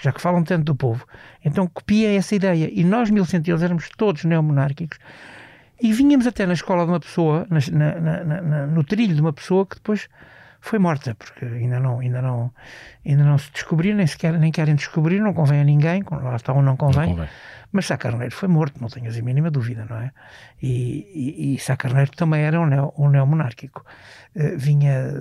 já 0.00 0.12
que 0.12 0.20
falam 0.20 0.42
tanto 0.42 0.64
do 0.64 0.74
povo. 0.74 1.06
Então 1.44 1.66
copiem 1.66 2.16
essa 2.16 2.34
ideia. 2.34 2.70
E 2.72 2.84
nós, 2.84 3.10
1111, 3.10 3.64
éramos 3.64 3.88
todos 3.96 4.24
neomonárquicos 4.24 4.98
e 5.80 5.92
vinhamos 5.92 6.26
até 6.26 6.44
na 6.44 6.54
escola 6.54 6.84
de 6.84 6.90
uma 6.90 7.00
pessoa, 7.00 7.46
na, 7.50 8.00
na, 8.00 8.24
na, 8.24 8.66
no 8.66 8.82
trilho 8.82 9.14
de 9.14 9.20
uma 9.20 9.32
pessoa 9.32 9.64
que 9.64 9.76
depois 9.76 10.08
foi 10.60 10.78
morta, 10.78 11.14
porque 11.14 11.44
ainda 11.44 11.78
não, 11.78 12.00
ainda 12.00 12.20
não, 12.20 12.52
ainda 13.06 13.22
não 13.22 13.38
se 13.38 13.50
descobriu, 13.52 13.94
nem 13.94 14.06
sequer 14.06 14.32
nem 14.38 14.50
querem 14.50 14.74
descobrir, 14.74 15.20
não 15.20 15.32
convém 15.32 15.60
a 15.60 15.64
ninguém, 15.64 16.02
lá 16.10 16.34
está 16.34 16.52
ou 16.52 16.62
não 16.62 16.76
convém. 16.76 17.10
Não 17.10 17.14
convém. 17.14 17.28
Mas 17.70 17.86
Sá 17.86 17.96
Carneiro 17.96 18.34
foi 18.34 18.48
morto, 18.48 18.80
não 18.80 18.88
tenho 18.88 19.10
a 19.10 19.22
mínima 19.22 19.50
dúvida, 19.50 19.86
não 19.88 19.98
é? 19.98 20.10
E, 20.60 21.06
e, 21.14 21.54
e 21.54 21.58
Sá 21.58 21.76
Carneiro 21.76 22.10
também 22.12 22.42
era 22.42 22.58
um, 22.58 22.66
neo, 22.66 22.92
um 22.96 23.08
neomonárquico. 23.08 23.84
Uh, 24.34 24.56
vinha 24.56 25.12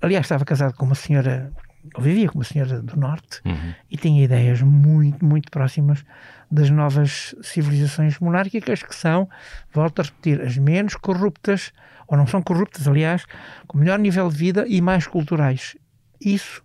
aliás, 0.00 0.24
estava 0.24 0.44
casado 0.44 0.74
com 0.74 0.86
uma 0.86 0.94
senhora, 0.94 1.52
vivia 1.98 2.28
com 2.28 2.38
uma 2.38 2.44
senhora 2.44 2.82
do 2.82 2.98
Norte, 2.98 3.40
uhum. 3.44 3.74
e 3.90 3.96
tinha 3.96 4.24
ideias 4.24 4.62
muito, 4.62 5.24
muito 5.24 5.50
próximas 5.50 6.04
das 6.50 6.68
novas 6.70 7.34
civilizações 7.42 8.18
monárquicas, 8.18 8.82
que 8.82 8.94
são, 8.94 9.28
volto 9.72 10.00
a 10.00 10.04
repetir, 10.04 10.40
as 10.40 10.58
menos 10.58 10.94
corruptas, 10.96 11.72
ou 12.06 12.16
não 12.16 12.26
são 12.26 12.42
corruptas, 12.42 12.88
aliás, 12.88 13.24
com 13.66 13.78
melhor 13.78 13.98
nível 13.98 14.28
de 14.28 14.36
vida 14.36 14.64
e 14.68 14.80
mais 14.80 15.06
culturais. 15.06 15.76
Isso 16.20 16.62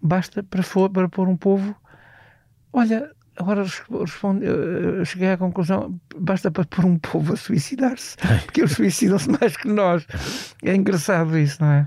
basta 0.00 0.42
para, 0.42 0.62
for, 0.62 0.88
para 0.88 1.08
pôr 1.08 1.28
um 1.28 1.36
povo. 1.36 1.76
Olha, 2.72 3.10
agora 3.38 3.64
responde, 4.00 4.44
cheguei 5.04 5.30
à 5.30 5.36
conclusão: 5.36 5.98
basta 6.16 6.50
para 6.50 6.64
pôr 6.64 6.84
um 6.84 6.98
povo 6.98 7.32
a 7.32 7.36
suicidar-se, 7.36 8.16
porque 8.44 8.60
eles 8.62 8.72
suicidam-se 8.72 9.30
mais 9.30 9.56
que 9.56 9.68
nós. 9.68 10.06
É 10.62 10.74
engraçado 10.74 11.38
isso, 11.38 11.62
não 11.62 11.70
é? 11.70 11.86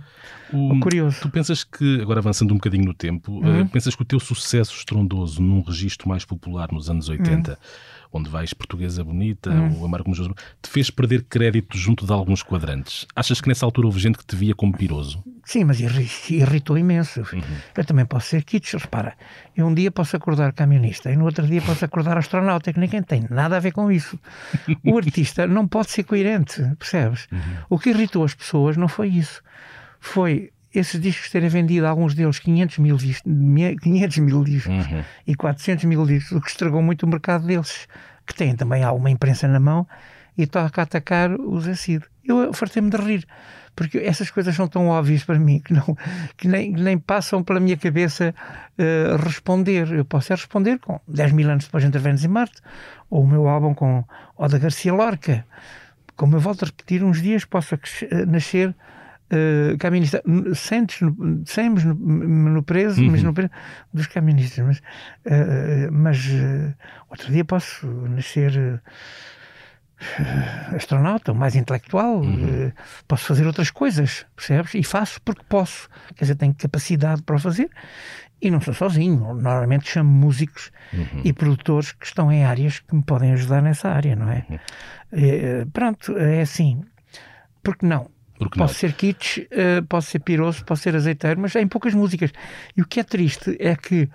O, 0.54 0.80
curioso. 0.80 1.22
Tu 1.22 1.30
pensas 1.30 1.64
que, 1.64 2.02
agora 2.02 2.20
avançando 2.20 2.52
um 2.52 2.56
bocadinho 2.56 2.86
no 2.86 2.94
tempo, 2.94 3.32
uhum. 3.32 3.62
uh, 3.62 3.70
pensas 3.70 3.96
que 3.96 4.02
o 4.02 4.06
teu 4.06 4.20
sucesso 4.20 4.76
estrondoso 4.76 5.42
num 5.42 5.62
registro 5.62 6.10
mais 6.10 6.26
popular 6.26 6.70
nos 6.72 6.90
anos 6.90 7.08
80, 7.08 7.52
uhum. 7.52 7.58
Onde 8.12 8.30
vais 8.30 8.54
Portuguesa 8.54 9.04
Bonita 9.04 9.50
uhum. 9.50 9.80
ou 9.80 9.86
Amar 9.86 10.04
como 10.04 10.16
te 10.16 10.70
fez 10.70 10.90
perder 10.90 11.24
crédito 11.24 11.78
junto 11.78 12.06
de 12.06 12.12
alguns 12.12 12.44
quadrantes? 12.44 13.06
Achas 13.16 13.40
que 13.40 13.48
nessa 13.48 13.66
altura 13.66 13.88
houve 13.88 14.00
gente 14.00 14.18
que 14.18 14.26
te 14.26 14.36
via 14.36 14.54
como 14.54 14.76
piroso? 14.76 15.24
Sim, 15.44 15.64
mas 15.64 15.80
irritou 15.80 16.78
imenso. 16.78 17.22
Uhum. 17.22 17.42
Eu 17.76 17.86
também 17.86 18.06
posso 18.06 18.28
ser 18.28 18.44
kitsch. 18.44 18.74
Repara, 18.74 19.16
eu 19.56 19.66
um 19.66 19.74
dia 19.74 19.92
posso 19.92 20.16
acordar 20.16 20.54
camionista 20.54 21.12
e 21.12 21.16
no 21.16 21.26
outro 21.26 21.46
dia 21.48 21.62
posso 21.62 21.84
acordar 21.84 22.18
astronauta, 22.18 22.72
que 22.72 22.80
ninguém 22.80 23.02
tem 23.02 23.26
nada 23.30 23.58
a 23.58 23.60
ver 23.60 23.72
com 23.72 23.92
isso. 23.92 24.20
O 24.86 24.98
artista 24.98 25.48
não 25.48 25.68
pode 25.68 25.92
ser 25.92 26.04
coerente, 26.04 26.62
percebes? 26.78 27.28
Uhum. 27.32 27.40
O 27.70 27.80
que 27.80 27.90
irritou 27.90 28.24
as 28.24 28.36
pessoas 28.36 28.78
não 28.78 28.88
foi 28.88 29.10
isso. 29.10 29.42
Foi 30.00 30.52
esses 30.74 31.00
discos 31.00 31.30
terem 31.30 31.50
vendido, 31.50 31.86
alguns 31.86 32.16
deles, 32.16 32.40
500 32.40 32.78
mil, 32.78 32.98
500 32.98 34.18
mil 34.20 34.44
discos 34.44 34.88
uhum. 34.88 35.04
e 35.28 35.36
400 35.36 35.86
mil 35.86 36.06
discos, 36.06 36.32
o 36.32 36.42
que 36.42 36.50
estragou 36.50 36.82
muito 36.82 37.04
o 37.04 37.10
mercado 37.10 37.46
deles, 37.46 37.88
que 38.26 38.34
têm 38.34 38.56
também 38.56 38.84
alguma 38.84 39.10
imprensa 39.10 39.48
na 39.48 39.60
mão 39.60 39.88
e 40.38 40.48
toca 40.48 40.82
a 40.82 40.84
atacar 40.84 41.32
os 41.32 41.68
ACID. 41.68 42.04
Eu 42.24 42.54
fartei-me 42.54 42.90
de 42.90 42.98
rir, 42.98 43.28
porque 43.76 43.98
essas 43.98 44.30
coisas 44.32 44.56
são 44.56 44.68
tão 44.68 44.88
óbvias 44.88 45.24
para 45.24 45.38
mim 45.38 45.60
que, 45.60 45.74
não, 45.74 45.98
que 46.38 46.48
nem, 46.48 46.72
nem 46.72 46.98
passam 46.98 47.44
pela 47.44 47.60
minha 47.60 47.76
cabeça 47.76 48.34
uh, 48.78 49.18
responder. 49.18 49.92
Eu 49.92 50.06
posso 50.06 50.32
é 50.32 50.36
responder 50.36 50.80
com 50.80 51.00
10 51.08 51.32
mil 51.34 51.50
anos 51.50 51.66
depois 51.66 51.84
de 51.84 51.90
Interventos 51.90 52.24
em 52.24 52.28
Marte, 52.28 52.62
ou 53.10 53.24
o 53.24 53.28
meu 53.28 53.48
álbum 53.48 53.74
com 53.74 54.06
Oda 54.38 54.58
Garcia 54.58 54.94
Lorca. 54.94 55.46
Como 56.16 56.36
eu 56.36 56.40
volto 56.40 56.64
a 56.64 56.66
repetir, 56.68 57.04
uns 57.04 57.22
dias 57.22 57.44
posso 57.44 57.78
nascer 58.28 58.76
uh, 59.32 59.78
caminista, 59.78 60.22
sentes 60.54 61.02
no, 61.02 61.44
semos 61.46 61.84
no, 61.84 61.94
no 61.96 62.64
preso, 62.64 63.02
uhum. 63.02 63.12
mas 63.12 63.24
no 63.24 63.34
preso 63.34 63.52
dos 63.94 64.08
caministas. 64.08 64.66
Mas, 64.66 64.78
uh, 64.78 65.92
mas 65.92 66.26
uh, 66.28 66.74
outro 67.10 67.32
dia 67.32 67.46
posso 67.46 67.88
nascer 67.88 68.82
astronauta, 70.76 71.34
mais 71.34 71.56
intelectual, 71.56 72.22
uhum. 72.22 72.68
uh, 72.68 72.74
posso 73.08 73.26
fazer 73.26 73.46
outras 73.46 73.70
coisas, 73.70 74.26
percebes? 74.36 74.74
E 74.74 74.84
faço 74.84 75.22
porque 75.22 75.44
posso, 75.48 75.88
quer 76.16 76.26
dizer, 76.26 76.36
tenho 76.36 76.54
capacidade 76.56 77.22
para 77.22 77.36
o 77.36 77.40
fazer 77.40 77.70
e 78.42 78.50
não 78.50 78.60
sou 78.60 78.74
sozinho. 78.74 79.34
Normalmente 79.36 79.90
chamo 79.90 80.10
músicos 80.10 80.72
uhum. 80.92 81.22
e 81.24 81.32
produtores 81.32 81.92
que 81.92 82.06
estão 82.06 82.32
em 82.32 82.44
áreas 82.44 82.80
que 82.80 82.96
me 82.96 83.04
podem 83.04 83.34
ajudar 83.34 83.62
nessa 83.62 83.90
área, 83.90 84.16
não 84.16 84.30
é? 84.30 84.46
Uhum. 84.50 84.58
Uh, 85.14 85.70
pronto, 85.72 86.18
é 86.18 86.42
assim. 86.42 86.82
Porque 87.64 87.86
não? 87.86 88.10
Porque 88.42 88.58
posso 88.58 88.74
não? 88.74 88.80
ser 88.80 88.94
kitsch, 88.94 89.38
uh, 89.38 89.86
posso 89.88 90.10
ser 90.10 90.20
piroso, 90.20 90.66
posso 90.66 90.82
ser 90.82 90.96
azeiteiro, 90.96 91.40
mas 91.40 91.56
em 91.56 91.68
poucas 91.68 91.94
músicas. 91.94 92.32
E 92.76 92.82
o 92.82 92.88
que 92.88 93.00
é 93.00 93.04
triste 93.04 93.56
é 93.60 93.76
que 93.76 94.10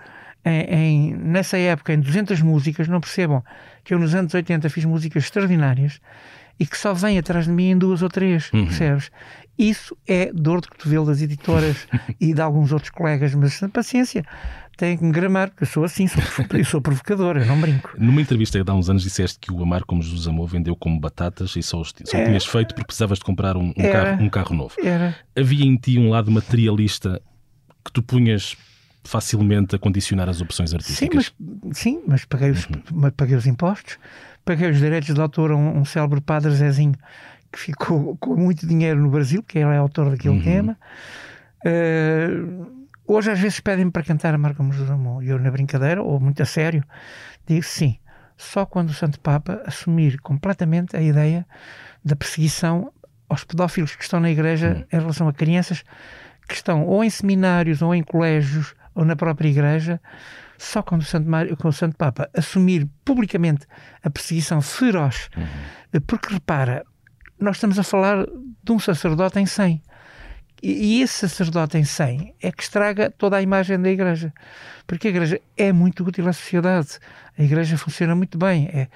em, 0.45 0.63
em, 0.63 1.15
nessa 1.15 1.57
época, 1.57 1.93
em 1.93 2.01
200 2.01 2.43
músicas, 2.43 2.89
não 2.89 3.01
percebam 3.01 3.45
que 3.85 3.95
eu 3.95 4.01
nos 4.01 4.17
anos 4.17 4.35
80 4.35 4.69
fiz 4.69 4.85
músicas 4.85 5.23
extraordinárias 5.25 6.01
e 6.59 6.67
que 6.67 6.77
só 6.77 6.93
vem 6.93 7.19
atrás 7.19 7.45
de 7.45 7.53
mim 7.53 7.71
em 7.71 7.79
duas 7.79 8.03
ou 8.03 8.09
três, 8.09 8.51
uhum. 8.53 8.67
percebes? 8.67 9.13
Isso 9.57 9.97
é 10.09 10.33
dor 10.33 10.61
de 10.61 10.69
cotovelo 10.69 11.07
das 11.07 11.23
editoras 11.23 11.87
e 12.21 12.35
de 12.35 12.41
alguns 12.41 12.73
outros 12.73 12.91
colegas, 12.91 13.33
mas 13.35 13.61
paciência, 13.73 14.25
têm 14.77 14.97
que 14.97 15.05
me 15.05 15.13
gramar, 15.13 15.51
porque 15.51 15.65
eu 15.65 15.69
sou 15.69 15.85
assim, 15.85 16.07
sou, 16.07 16.23
eu 16.53 16.65
sou 16.65 16.81
provocador, 16.81 17.37
eu 17.39 17.47
não 17.47 17.61
brinco. 17.61 17.93
Numa 17.99 18.21
entrevista 18.21 18.63
há 18.65 18.75
uns 18.75 18.91
anos 18.91 19.03
disseste 19.03 19.39
que 19.39 19.53
o 19.53 19.63
Amar 19.63 19.85
como 19.85 20.03
Jesus 20.03 20.27
amou 20.29 20.47
vendeu 20.47 20.77
como 20.77 21.01
batatas 21.01 21.57
e 21.57 21.63
só, 21.63 21.83
só 21.83 22.19
é. 22.19 22.27
tinhas 22.27 22.45
feito 22.45 22.75
porque 22.75 22.87
precisavas 22.87 23.19
de 23.19 23.25
comprar 23.25 23.57
um, 23.57 23.71
um 23.71 23.73
carro, 23.73 24.23
um 24.23 24.29
carro 24.29 24.55
novo. 24.55 24.75
Era. 24.83 25.17
Havia 25.37 25.65
em 25.65 25.77
ti 25.77 25.99
um 25.99 26.11
lado 26.11 26.31
materialista 26.31 27.21
que 27.85 27.93
tu 27.93 28.03
punhas 28.03 28.57
facilmente 29.05 29.77
a 29.77 29.79
condicionar 29.79 30.29
as 30.29 30.41
opções 30.41 30.75
artísticas. 30.75 31.27
Sim, 31.27 31.33
mas, 31.63 31.79
sim, 31.79 32.03
mas 32.07 32.25
paguei, 32.25 32.51
os, 32.51 32.67
uhum. 32.67 33.11
paguei 33.17 33.37
os 33.37 33.47
impostos, 33.47 33.99
paguei 34.45 34.69
os 34.69 34.79
direitos 34.79 35.15
de 35.15 35.21
autor 35.21 35.53
a 35.53 35.57
um, 35.57 35.79
um 35.79 35.85
célebre 35.85 36.21
padre 36.21 36.51
Zezinho 36.55 36.97
que 37.53 37.59
ficou 37.59 38.17
com 38.19 38.37
muito 38.37 38.67
dinheiro 38.67 39.01
no 39.01 39.09
Brasil, 39.09 39.43
que 39.43 39.59
ele 39.59 39.71
é 39.71 39.77
autor 39.77 40.11
daquele 40.11 40.37
uhum. 40.37 40.43
tema. 40.43 40.79
Uh, 41.65 42.86
hoje 43.07 43.31
às 43.31 43.39
vezes 43.39 43.61
pedem-me 43.61 43.91
para 43.91 44.03
cantar 44.03 44.35
a 44.35 44.39
Marca 44.39 44.63
Jesus 44.65 44.91
Amor 44.91 45.23
e 45.23 45.29
eu 45.29 45.39
na 45.39 45.51
brincadeira, 45.51 46.03
ou 46.03 46.19
muito 46.21 46.43
a 46.43 46.47
sério, 46.47 46.85
digo 47.47 47.63
sim, 47.63 47.99
só 48.37 48.67
quando 48.67 48.91
o 48.91 48.95
Santo 48.95 49.21
Papa 49.21 49.63
assumir 49.67 50.21
completamente 50.21 50.97
a 50.97 51.01
ideia 51.01 51.47
da 52.05 52.15
perseguição 52.15 52.93
aos 53.29 53.45
pedófilos 53.45 53.97
que 53.97 54.03
estão 54.03 54.21
na 54.21 54.31
igreja 54.31 54.87
em 54.93 54.99
relação 54.99 55.27
a 55.29 55.33
crianças 55.33 55.83
que 56.47 56.55
estão 56.55 56.87
ou 56.87 57.03
em 57.03 57.11
seminários 57.11 57.83
ou 57.83 57.95
em 57.95 58.03
colégios 58.03 58.75
ou 58.95 59.05
na 59.05 59.15
própria 59.15 59.49
Igreja, 59.49 60.01
só 60.57 60.83
quando 60.83 61.03
o 61.03 61.05
Santo, 61.05 61.29
Mário, 61.29 61.57
com 61.57 61.69
o 61.69 61.73
Santo 61.73 61.97
Papa 61.97 62.31
assumir 62.35 62.89
publicamente 63.05 63.67
a 64.03 64.09
perseguição 64.09 64.63
feroz, 64.63 65.29
uhum. 65.37 66.01
porque 66.07 66.33
repara, 66.33 66.85
nós 67.39 67.57
estamos 67.57 67.79
a 67.79 67.83
falar 67.83 68.25
de 68.65 68.73
um 68.73 68.79
sacerdote 68.79 69.39
em 69.39 69.45
100. 69.45 69.83
E 70.63 71.03
esse 71.03 71.29
sacerdote 71.29 71.77
em 71.77 71.85
100 71.85 72.35
é 72.43 72.51
que 72.51 72.63
estraga 72.63 73.11
toda 73.11 73.37
a 73.37 73.43
imagem 73.43 73.81
da 73.81 73.91
Igreja. 73.91 74.33
Porque 74.87 75.09
a 75.09 75.11
Igreja 75.11 75.41
é 75.57 75.73
muito 75.73 76.03
útil 76.05 76.27
à 76.29 76.33
sociedade. 76.33 76.99
A 77.39 77.43
Igreja 77.43 77.77
funciona 77.77 78.15
muito 78.15 78.39
bem. 78.39 78.69
É, 78.73 78.89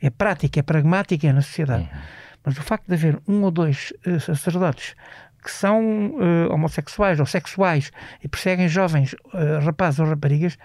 é 0.00 0.10
prática, 0.10 0.58
é 0.58 0.62
pragmática 0.62 1.32
na 1.32 1.40
sociedade. 1.40 1.84
Uhum. 1.84 2.00
Mas 2.44 2.58
o 2.58 2.62
facto 2.62 2.86
de 2.86 2.94
haver 2.94 3.18
um 3.26 3.42
ou 3.42 3.50
dois 3.50 3.92
uh, 4.06 4.20
sacerdotes 4.20 4.94
que 5.42 5.50
são 5.50 6.14
uh, 6.14 6.52
homossexuais 6.52 7.20
ou 7.20 7.26
sexuais 7.26 7.92
e 8.22 8.28
perseguem 8.28 8.66
jovens 8.66 9.12
uh, 9.12 9.62
rapazes 9.62 10.00
ou 10.00 10.06
raparigas, 10.06 10.56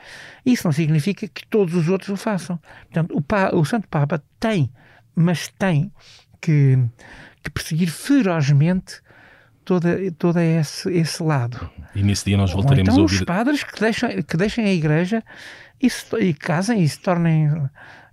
isso 0.46 0.66
não 0.66 0.72
significa 0.72 1.28
que 1.28 1.46
todos 1.48 1.76
os 1.76 1.90
outros 1.90 2.10
o 2.10 2.16
façam. 2.16 2.58
Portanto, 2.84 3.16
o, 3.16 3.22
pa, 3.22 3.50
o 3.54 3.66
Santo 3.66 3.90
Papa 3.90 4.24
tem, 4.40 4.72
mas 5.14 5.50
tem 5.50 5.92
que, 6.40 6.80
que 7.44 7.50
perseguir 7.50 7.90
ferozmente 7.90 9.02
toda, 9.70 10.12
todo 10.18 10.40
esse, 10.40 10.90
esse 10.92 11.22
lado. 11.22 11.70
E 11.94 12.02
nesse 12.02 12.26
dia 12.26 12.38
nós 12.38 12.52
voltaremos 12.52 12.90
então, 12.90 13.02
a 13.02 13.02
ouvir... 13.04 13.18
os 13.18 13.24
padres 13.24 13.64
que 13.64 13.80
deixem, 13.80 14.24
que 14.24 14.36
deixem 14.36 14.66
a 14.66 14.74
igreja 14.74 15.24
e, 15.80 15.88
se, 15.88 16.04
e 16.18 16.34
casem 16.34 16.82
e 16.82 16.90
se 16.90 17.00
tornem 17.00 17.52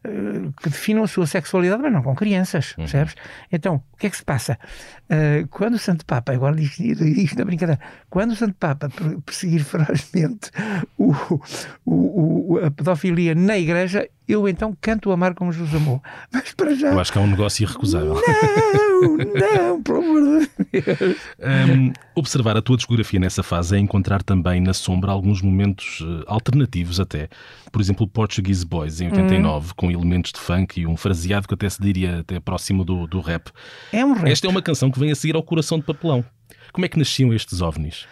eh, 0.05 0.51
que 0.63 0.69
definam 0.69 1.03
a 1.03 1.07
sua 1.07 1.27
sexualidade, 1.27 1.81
mas 1.81 1.91
não 1.91 2.03
com 2.03 2.15
crianças, 2.15 2.73
uhum. 2.73 2.85
percebes? 2.85 3.15
Então, 3.51 3.83
o 3.91 3.97
que 3.97 4.07
é 4.07 4.11
que 4.11 4.17
se 4.19 4.25
passa? 4.25 4.59
Uh, 5.05 5.49
quando 5.49 5.75
o 5.75 5.79
Santo 5.79 6.05
Papa, 6.05 6.33
agora 6.33 6.55
diz 6.55 6.79
isto 6.79 7.39
na 7.39 7.45
brincadeira, 7.47 7.81
quando 8.11 8.33
o 8.33 8.37
Santo 8.37 8.55
Papa 8.55 8.91
perseguir 9.25 9.65
ferozmente 9.65 10.51
o, 10.99 11.15
o, 11.87 12.53
o, 12.53 12.59
a 12.67 12.71
pedofilia 12.71 13.35
na 13.35 13.57
igreja, 13.57 14.07
eu 14.29 14.49
então 14.49 14.77
canto 14.81 15.13
amar 15.13 15.35
como 15.35 15.53
Jesus 15.53 15.75
amou. 15.75 16.03
Mas 16.33 16.53
para 16.53 16.75
já. 16.75 16.89
Eu 16.89 16.99
acho 16.99 17.13
que 17.13 17.19
é 17.19 17.21
um 17.21 17.27
negócio 17.27 17.63
irrecusável. 17.63 18.15
Não, 18.15 19.17
não, 19.17 19.83
pelo 19.83 19.99
amor 19.99 20.41
de 20.41 20.51
Deus. 20.73 21.17
Um, 21.39 21.93
observar 22.15 22.57
a 22.57 22.63
tua 22.63 22.77
discografia 22.77 23.21
nessa 23.21 23.43
fase 23.43 23.77
é 23.77 23.79
encontrar 23.79 24.23
também 24.23 24.61
na 24.61 24.73
sombra 24.73 25.13
alguns 25.13 25.43
momentos 25.43 26.01
uh, 26.01 26.25
alternativos, 26.27 26.99
até. 26.99 27.29
Por 27.71 27.81
exemplo, 27.81 28.09
Portuguese 28.09 28.65
Boys, 28.65 29.01
em 29.01 29.07
89, 29.07 29.69
hum. 29.69 29.73
com 29.77 29.91
elementos 29.91 30.33
de 30.33 30.41
funk 30.41 30.81
e 30.81 30.87
um 30.87 30.97
fraseado 30.97 31.47
que 31.47 31.55
até 31.55 31.69
se 31.69 31.81
diria 31.81 32.21
até 32.21 32.41
próximo 32.41 32.85
do, 32.85 33.07
do 33.07 33.21
rap. 33.21 33.51
É 33.93 34.05
um 34.05 34.13
rap. 34.13 34.31
Esta 34.31 34.47
é 34.47 34.51
uma 34.51 34.63
canção 34.63 34.91
que 34.91 34.99
vem 34.99 35.13
a 35.13 35.15
seguir 35.15 35.37
ao 35.37 35.43
Coração 35.43 35.79
de 35.79 35.85
Papelão. 35.85 36.25
Como 36.73 36.85
é 36.85 36.89
que 36.89 36.99
nasciam 36.99 37.33
estes 37.33 37.61
ovnis? 37.61 38.07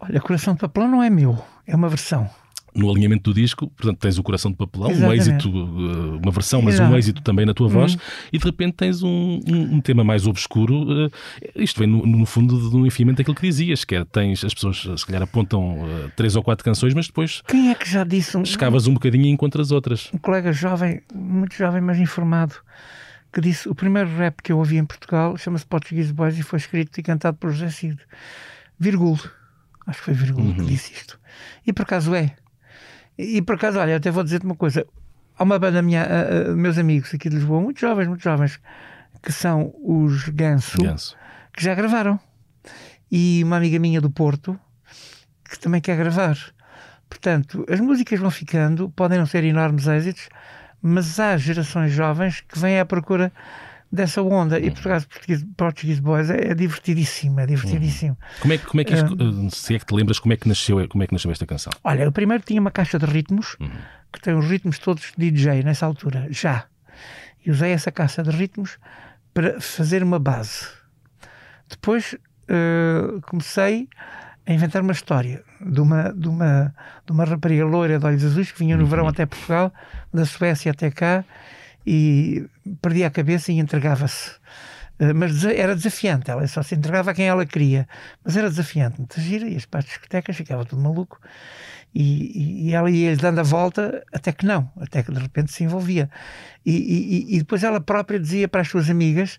Olha, 0.00 0.20
Coração 0.20 0.54
de 0.54 0.60
Papelão 0.60 0.88
não 0.88 1.02
é 1.02 1.08
meu, 1.08 1.38
é 1.66 1.76
uma 1.76 1.88
versão 1.88 2.28
no 2.74 2.90
alinhamento 2.90 3.30
do 3.30 3.34
disco, 3.34 3.68
portanto, 3.68 3.98
tens 3.98 4.18
o 4.18 4.22
coração 4.22 4.50
de 4.50 4.56
papelão, 4.56 4.90
Exatamente. 4.90 5.28
um 5.28 5.32
êxito, 5.32 5.48
eh, 5.48 6.20
uma 6.22 6.32
versão, 6.32 6.62
mas 6.62 6.74
Exato. 6.74 6.92
um 6.92 6.96
êxito 6.96 7.22
também 7.22 7.44
na 7.44 7.52
tua 7.52 7.68
voz, 7.68 7.94
uhum. 7.94 8.00
e 8.32 8.38
de 8.38 8.44
repente 8.44 8.74
tens 8.74 9.02
um, 9.02 9.40
um, 9.46 9.74
um 9.74 9.80
tema 9.80 10.02
mais 10.02 10.26
obscuro. 10.26 11.06
Uh, 11.06 11.12
isto 11.56 11.78
vem, 11.78 11.88
no, 11.88 12.06
no 12.06 12.26
fundo, 12.26 12.70
do 12.70 12.86
enfiamento 12.86 13.18
daquilo 13.18 13.36
que 13.36 13.42
dizias, 13.42 13.84
que 13.84 13.94
é, 13.94 14.04
tens, 14.04 14.44
as 14.44 14.54
pessoas 14.54 14.88
se 14.96 15.06
calhar 15.06 15.22
apontam 15.22 15.80
uh, 15.80 16.10
três 16.16 16.34
ou 16.34 16.42
quatro 16.42 16.64
canções, 16.64 16.94
mas 16.94 17.06
depois. 17.06 17.42
Quem 17.46 17.70
é 17.70 17.74
que 17.74 17.88
já 17.88 18.04
disse? 18.04 18.36
Um, 18.36 18.42
escavas 18.42 18.86
um 18.86 18.94
bocadinho 18.94 19.26
e 19.26 19.30
encontras 19.30 19.70
outras. 19.70 20.10
Um 20.12 20.18
colega 20.18 20.52
jovem, 20.52 21.02
muito 21.14 21.54
jovem, 21.54 21.80
mas 21.80 21.98
informado, 21.98 22.54
que 23.32 23.40
disse: 23.40 23.68
o 23.68 23.74
primeiro 23.74 24.08
rap 24.16 24.42
que 24.42 24.52
eu 24.52 24.58
ouvi 24.58 24.76
em 24.76 24.84
Portugal 24.84 25.36
chama-se 25.36 25.66
Portuguese 25.66 26.12
Boys 26.12 26.38
e 26.38 26.42
foi 26.42 26.58
escrito 26.58 26.98
e 26.98 27.02
cantado 27.02 27.36
por 27.36 27.50
José 27.50 27.70
Cid. 27.70 27.98
Virgulo. 28.78 29.20
Acho 29.86 29.98
que 29.98 30.04
foi 30.04 30.14
Virgulo 30.14 30.48
uhum. 30.48 30.54
que 30.54 30.64
disse 30.64 30.92
isto. 30.92 31.18
E 31.66 31.72
por 31.72 31.82
acaso 31.82 32.14
é. 32.14 32.34
E, 33.16 33.42
por 33.42 33.56
acaso, 33.56 33.78
olha, 33.78 33.96
até 33.96 34.10
vou 34.10 34.24
dizer-te 34.24 34.46
uma 34.46 34.56
coisa. 34.56 34.86
Há 35.38 35.42
uma 35.42 35.58
banda 35.58 35.82
minha, 35.82 36.06
uh, 36.06 36.56
meus 36.56 36.78
amigos 36.78 37.14
aqui 37.14 37.28
de 37.28 37.36
Lisboa, 37.36 37.60
muito 37.60 37.80
jovens, 37.80 38.06
muito 38.06 38.22
jovens, 38.22 38.60
que 39.22 39.32
são 39.32 39.74
os 39.82 40.28
Ganso, 40.28 40.82
Ganso, 40.82 41.16
que 41.52 41.62
já 41.62 41.74
gravaram. 41.74 42.18
E 43.10 43.42
uma 43.44 43.56
amiga 43.56 43.78
minha 43.78 44.00
do 44.00 44.10
Porto, 44.10 44.58
que 45.48 45.58
também 45.58 45.80
quer 45.80 45.96
gravar. 45.96 46.36
Portanto, 47.08 47.64
as 47.68 47.78
músicas 47.78 48.18
vão 48.18 48.30
ficando, 48.30 48.90
podem 48.90 49.18
não 49.18 49.26
ser 49.26 49.44
enormes 49.44 49.86
êxitos, 49.86 50.28
mas 50.80 51.20
há 51.20 51.36
gerações 51.36 51.92
jovens 51.92 52.40
que 52.40 52.58
vêm 52.58 52.80
à 52.80 52.84
procura 52.84 53.30
dessa 53.92 54.22
onda. 54.22 54.58
E 54.58 54.70
por 54.70 54.80
acaso 54.80 55.06
Portuguese, 55.06 55.46
Portuguese 55.56 56.00
Boys 56.00 56.30
é, 56.30 56.50
é, 56.50 56.54
divertidíssimo, 56.54 57.38
é 57.38 57.46
divertidíssimo. 57.46 58.16
Como 58.40 58.54
é, 58.54 58.58
como 58.58 58.80
é 58.80 58.84
que 58.84 58.94
isto, 58.94 59.14
uh, 59.14 59.50
se 59.50 59.74
é 59.74 59.78
que 59.78 59.84
te 59.84 59.94
lembras 59.94 60.18
como 60.18 60.32
é 60.32 60.36
que 60.36 60.48
nasceu, 60.48 60.88
como 60.88 61.04
é 61.04 61.06
que 61.06 61.12
nasceu 61.12 61.30
esta 61.30 61.46
canção? 61.46 61.72
Olha, 61.84 62.02
eu 62.04 62.12
primeiro 62.12 62.42
tinha 62.42 62.60
uma 62.60 62.70
caixa 62.70 62.98
de 62.98 63.04
ritmos, 63.04 63.56
uhum. 63.60 63.70
que 64.10 64.20
tem 64.20 64.34
os 64.34 64.48
ritmos 64.48 64.78
todos 64.78 65.12
de 65.16 65.30
DJ 65.30 65.62
nessa 65.62 65.84
altura, 65.84 66.26
já. 66.30 66.64
E 67.44 67.50
usei 67.50 67.72
essa 67.72 67.92
caixa 67.92 68.22
de 68.22 68.30
ritmos 68.30 68.78
para 69.34 69.60
fazer 69.60 70.02
uma 70.02 70.18
base. 70.18 70.66
Depois 71.68 72.14
uh, 72.14 73.20
comecei 73.22 73.88
a 74.46 74.52
inventar 74.52 74.82
uma 74.82 74.92
história 74.92 75.42
de 75.60 75.80
uma, 75.80 76.12
de 76.12 76.28
uma, 76.28 76.74
de 77.06 77.12
uma 77.12 77.24
rapariga 77.24 77.64
loira 77.64 77.98
de 77.98 78.06
olhos 78.06 78.24
azuis 78.24 78.50
que 78.50 78.58
vinha 78.58 78.76
no 78.76 78.86
verão 78.86 79.04
uhum. 79.04 79.10
até 79.10 79.26
Portugal, 79.26 79.72
da 80.12 80.24
Suécia 80.24 80.72
até 80.72 80.90
cá, 80.90 81.24
e 81.86 82.46
perdia 82.80 83.06
a 83.06 83.10
cabeça 83.10 83.52
e 83.52 83.58
entregava-se. 83.58 84.30
Uh, 85.00 85.14
mas 85.14 85.44
era 85.44 85.74
desafiante, 85.74 86.30
ela 86.30 86.46
só 86.46 86.62
se 86.62 86.74
entregava 86.74 87.10
a 87.10 87.14
quem 87.14 87.26
ela 87.26 87.44
queria, 87.46 87.88
mas 88.24 88.36
era 88.36 88.48
desafiante, 88.48 88.98
muito 88.98 89.20
gira, 89.20 89.48
e 89.48 89.56
as 89.56 89.66
partes 89.66 89.92
discotecas 89.92 90.36
ficava 90.36 90.64
tudo 90.64 90.82
maluco. 90.82 91.18
E, 91.94 92.68
e, 92.68 92.74
ela 92.74 92.90
ia 92.90 93.14
dando 93.16 93.40
a 93.40 93.42
volta 93.42 94.02
até 94.12 94.32
que 94.32 94.46
não, 94.46 94.70
até 94.80 95.02
que 95.02 95.12
de 95.12 95.18
repente 95.18 95.52
se 95.52 95.62
envolvia. 95.64 96.08
E, 96.64 96.72
e, 96.72 97.36
e 97.36 97.38
depois 97.38 97.62
ela 97.62 97.80
própria 97.82 98.18
dizia 98.18 98.48
para 98.48 98.62
as 98.62 98.68
suas 98.68 98.88
amigas 98.88 99.38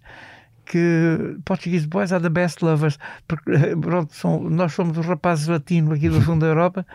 que 0.65 1.37
Portuguese 1.45 1.87
boys 1.87 2.11
are 2.11 2.21
the 2.21 2.29
best 2.29 2.63
lovers, 2.63 2.97
porque 3.27 3.51
pronto, 3.81 4.13
são, 4.13 4.39
nós 4.49 4.73
somos 4.73 4.97
os 4.97 5.05
rapazes 5.05 5.47
latinos 5.47 5.93
aqui 5.93 6.09
do 6.09 6.21
fundo 6.21 6.41
da 6.41 6.47
Europa 6.47 6.85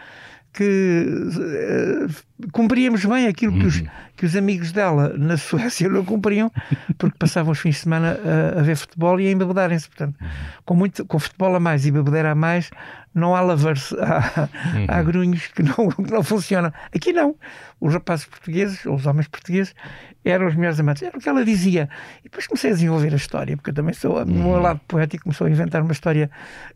que 0.59 1.07
uh, 1.07 2.51
cumpríamos 2.51 3.05
bem 3.05 3.29
aquilo 3.29 3.53
que 3.61 3.65
os, 3.65 3.77
uhum. 3.77 3.87
que 4.17 4.27
os 4.27 4.35
amigos 4.35 4.73
dela 4.73 5.17
na 5.17 5.37
Suécia 5.37 5.89
não 5.89 6.05
cumpriam, 6.05 6.51
porque 6.99 7.17
passavam 7.17 7.53
os 7.53 7.61
fins 7.61 7.77
de 7.77 7.83
semana 7.83 8.19
a, 8.57 8.59
a 8.59 8.63
ver 8.65 8.75
futebol 8.75 9.21
e 9.21 9.29
a 9.29 9.31
embebedarem-se. 9.31 9.87
Portanto, 9.87 10.19
com, 10.65 10.75
muito, 10.75 11.05
com 11.05 11.17
futebol 11.21 11.55
a 11.55 11.61
mais 11.61 11.87
e 11.87 11.93
beber 11.93 12.27
a 12.27 12.35
mais, 12.35 12.71
não 13.15 13.37
há 13.37 13.41
lovers, 13.41 13.93
há, 13.93 14.49
uhum. 14.75 14.87
há 14.89 15.03
grunhos 15.05 15.47
que 15.47 15.63
não, 15.63 15.91
que 15.95 16.11
não 16.11 16.25
funcionam. 16.25 16.73
Aqui 16.93 17.13
não. 17.13 17.37
Os 17.81 17.95
rapazes 17.95 18.25
portugueses, 18.25 18.85
ou 18.85 18.97
os 18.97 19.07
homens 19.07 19.29
portugueses, 19.29 19.77
eram 20.25 20.49
os 20.49 20.57
melhores 20.57 20.81
amantes. 20.81 21.05
Era 21.05 21.17
o 21.17 21.21
que 21.21 21.29
ela 21.29 21.45
dizia. 21.45 21.89
E 22.19 22.25
depois 22.25 22.49
comecei 22.49 22.71
a 22.71 22.75
desenvolver 22.75 23.13
a 23.13 23.17
história, 23.17 23.57
porque 23.57 23.71
eu 23.71 23.75
também 23.75 23.95
sou, 23.95 24.25
no 24.25 24.35
meu 24.35 24.47
uhum. 24.49 24.61
lado 24.61 24.81
poético, 24.89 25.23
começou 25.23 25.47
a 25.47 25.51
inventar 25.51 25.83
uma 25.83 25.93
história 25.93 26.29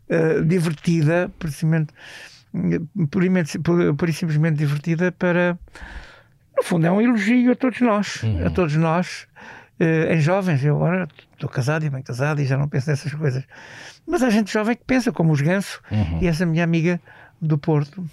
uh, 0.09 0.41
divertida, 0.45 1.29
precisamente 1.37 1.93
por, 3.09 4.09
e 4.09 4.13
simplesmente 4.13 4.57
divertida 4.57 5.11
para 5.11 5.57
no 6.55 6.63
fundo 6.63 6.85
é 6.85 6.91
um 6.91 7.01
elogio 7.01 7.51
a 7.51 7.55
todos 7.55 7.81
nós 7.81 8.21
uhum. 8.23 8.45
a 8.45 8.49
todos 8.49 8.75
nós 8.75 9.27
uh, 9.79 10.13
em 10.13 10.19
jovens 10.19 10.63
eu 10.63 10.75
agora 10.75 11.07
estou 11.33 11.49
casado 11.49 11.85
e 11.85 11.89
bem 11.89 12.03
casado 12.03 12.41
e 12.41 12.45
já 12.45 12.57
não 12.57 12.67
penso 12.67 12.89
nessas 12.89 13.13
coisas 13.13 13.43
mas 14.07 14.21
há 14.21 14.29
gente 14.29 14.53
jovem 14.53 14.75
que 14.75 14.83
pensa 14.85 15.11
como 15.11 15.33
os 15.33 15.41
Ganso 15.41 15.81
uhum. 15.91 16.19
e 16.21 16.27
essa 16.27 16.45
minha 16.45 16.63
amiga 16.63 17.01
do 17.41 17.57
Porto 17.57 18.05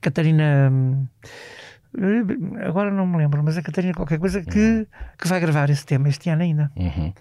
Catarina 0.00 0.72
agora 2.64 2.90
não 2.90 3.06
me 3.06 3.18
lembro, 3.18 3.42
mas 3.42 3.58
a 3.58 3.62
Catarina 3.62 3.92
qualquer 3.92 4.18
coisa 4.18 4.42
que, 4.42 4.58
uhum. 4.58 4.86
que 5.18 5.28
vai 5.28 5.40
gravar 5.40 5.68
esse 5.70 5.84
tema 5.84 6.08
este 6.08 6.30
ano 6.30 6.42
ainda. 6.42 6.70
Uhum. 6.76 7.12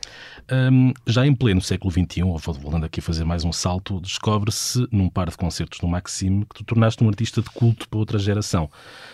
Um, 0.52 0.94
já 1.08 1.26
em 1.26 1.34
pleno 1.34 1.62
século 1.62 1.92
XXI, 1.92 2.22
voltando 2.60 2.86
aqui 2.86 3.00
a 3.00 3.04
fazer 3.04 3.24
mais 3.24 3.44
um 3.44 3.52
salto, 3.52 4.00
descobre-se 4.00 4.88
num 4.92 5.10
par 5.10 5.30
de 5.30 5.38
concertos 5.38 5.82
no 5.82 5.88
Maxime 5.88 6.46
que 6.46 6.56
tu 6.56 6.64
tornaste 6.64 7.04
um 7.04 7.08
artista 7.08 7.42
de 7.42 7.50
culto 7.50 7.90
para 7.90 8.00
outra 8.00 8.20
geração, 8.20 8.70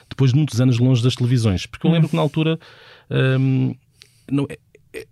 depois 0.10 0.32
de 0.32 0.38
muitos 0.38 0.60
anos 0.60 0.78
longe 0.78 1.02
das 1.02 1.16
televisões, 1.16 1.66
porque 1.66 1.88
eu 1.88 1.92
lembro 1.92 2.08
uhum. 2.08 2.10
que 2.10 2.16
na 2.16 2.22
altura 2.22 2.60
um, 3.40 3.74
não, 4.30 4.46
é, 4.50 4.58
é, 4.94 5.08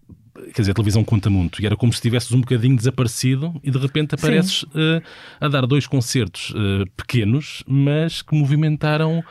quer 0.54 0.62
dizer, 0.62 0.72
a 0.72 0.74
televisão 0.74 1.04
conta 1.04 1.30
muito. 1.30 1.62
E 1.62 1.66
era 1.66 1.76
como 1.76 1.92
se 1.92 1.98
estivesses 1.98 2.32
um 2.32 2.42
bocadinho 2.42 2.76
desaparecido 2.76 3.60
e 3.64 3.70
de 3.70 3.78
repente 3.78 4.16
apareces 4.16 4.64
uh, 4.64 5.02
a 5.40 5.48
dar 5.48 5.66
dois 5.66 5.86
concertos 5.86 6.50
uh, 6.52 6.90
pequenos, 6.98 7.64
mas 7.68 8.22
que 8.22 8.36
movimentaram 8.36 9.24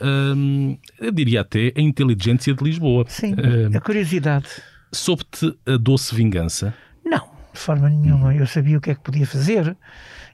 hum, 0.00 0.76
eu 0.98 1.10
diria 1.10 1.40
até 1.40 1.72
a 1.76 1.80
inteligência 1.80 2.54
de 2.54 2.62
Lisboa. 2.62 3.04
Sim, 3.08 3.32
hum, 3.32 3.76
a 3.76 3.80
curiosidade. 3.80 4.48
Soube-te 4.92 5.56
a 5.66 5.76
doce 5.76 6.14
vingança? 6.14 6.74
Não, 7.04 7.30
de 7.52 7.58
forma 7.58 7.88
nenhuma. 7.88 8.34
Eu 8.34 8.46
sabia 8.46 8.76
o 8.76 8.80
que 8.80 8.90
é 8.90 8.94
que 8.94 9.02
podia 9.02 9.26
fazer 9.26 9.76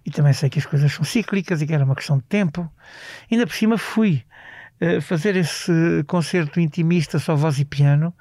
e 0.05 0.11
também 0.11 0.33
sei 0.33 0.49
que 0.49 0.59
as 0.59 0.66
coisas 0.66 0.93
são 0.93 1.05
cíclicas 1.05 1.61
e 1.62 1.66
que 1.66 1.74
era 1.74 1.85
uma 1.85 1.95
questão 1.95 2.18
de 2.18 2.24
tempo. 2.24 2.70
Ainda 3.31 3.47
por 3.47 3.55
cima 3.55 3.79
fui 3.79 4.22
uh, 4.81 5.01
fazer 5.01 5.37
esse 5.37 5.72
concerto 6.07 6.59
intimista 6.59 7.18
só 7.18 7.37
voz 7.37 7.59
e 7.61 7.64
piano 7.64 8.12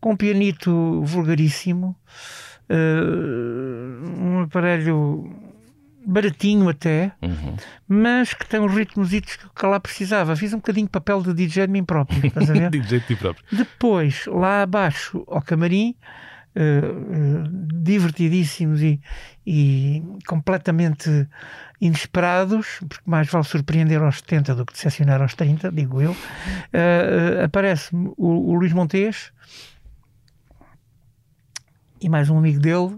com 0.00 0.12
um 0.12 0.16
pianito 0.16 1.02
vulgaríssimo, 1.02 1.96
uh, 2.70 4.20
um 4.20 4.42
aparelho 4.42 5.48
baratinho 6.08 6.68
até, 6.68 7.12
uhum. 7.20 7.56
mas 7.86 8.32
que 8.32 8.48
tem 8.48 8.60
uns 8.60 8.74
ritmos 8.74 9.10
que 9.10 9.66
lá 9.66 9.78
precisava. 9.78 10.34
Fiz 10.34 10.54
um 10.54 10.56
bocadinho 10.56 10.86
de 10.86 10.90
papel 10.90 11.22
de 11.22 11.34
DJ 11.34 11.66
de 11.66 11.72
mim 11.72 11.84
próprio. 11.84 12.26
Estás 12.26 12.50
a 12.50 12.52
ver? 12.54 12.70
DJ 12.72 13.00
de 13.00 13.06
ti 13.06 13.16
próprio. 13.16 13.44
Depois, 13.52 14.24
lá 14.26 14.62
abaixo, 14.62 15.22
ao 15.28 15.42
camarim, 15.42 15.94
uh, 16.56 17.44
uh, 17.44 17.82
divertidíssimos 17.82 18.80
e, 18.80 19.00
e, 19.46 20.02
completamente 20.26 21.28
inesperados, 21.80 22.80
porque 22.88 23.04
mais 23.04 23.28
vale 23.28 23.44
surpreender 23.44 24.02
aos 24.02 24.16
70 24.18 24.54
do 24.54 24.64
que 24.64 24.72
decepcionar 24.72 25.20
aos 25.20 25.34
30, 25.34 25.70
digo 25.70 26.00
eu. 26.00 26.12
Uh, 26.12 27.44
Aparece-me 27.44 28.12
o, 28.16 28.50
o 28.50 28.54
Luís 28.54 28.72
Montes 28.72 29.30
e 32.00 32.08
mais 32.08 32.30
um 32.30 32.38
amigo 32.38 32.60
dele 32.60 32.96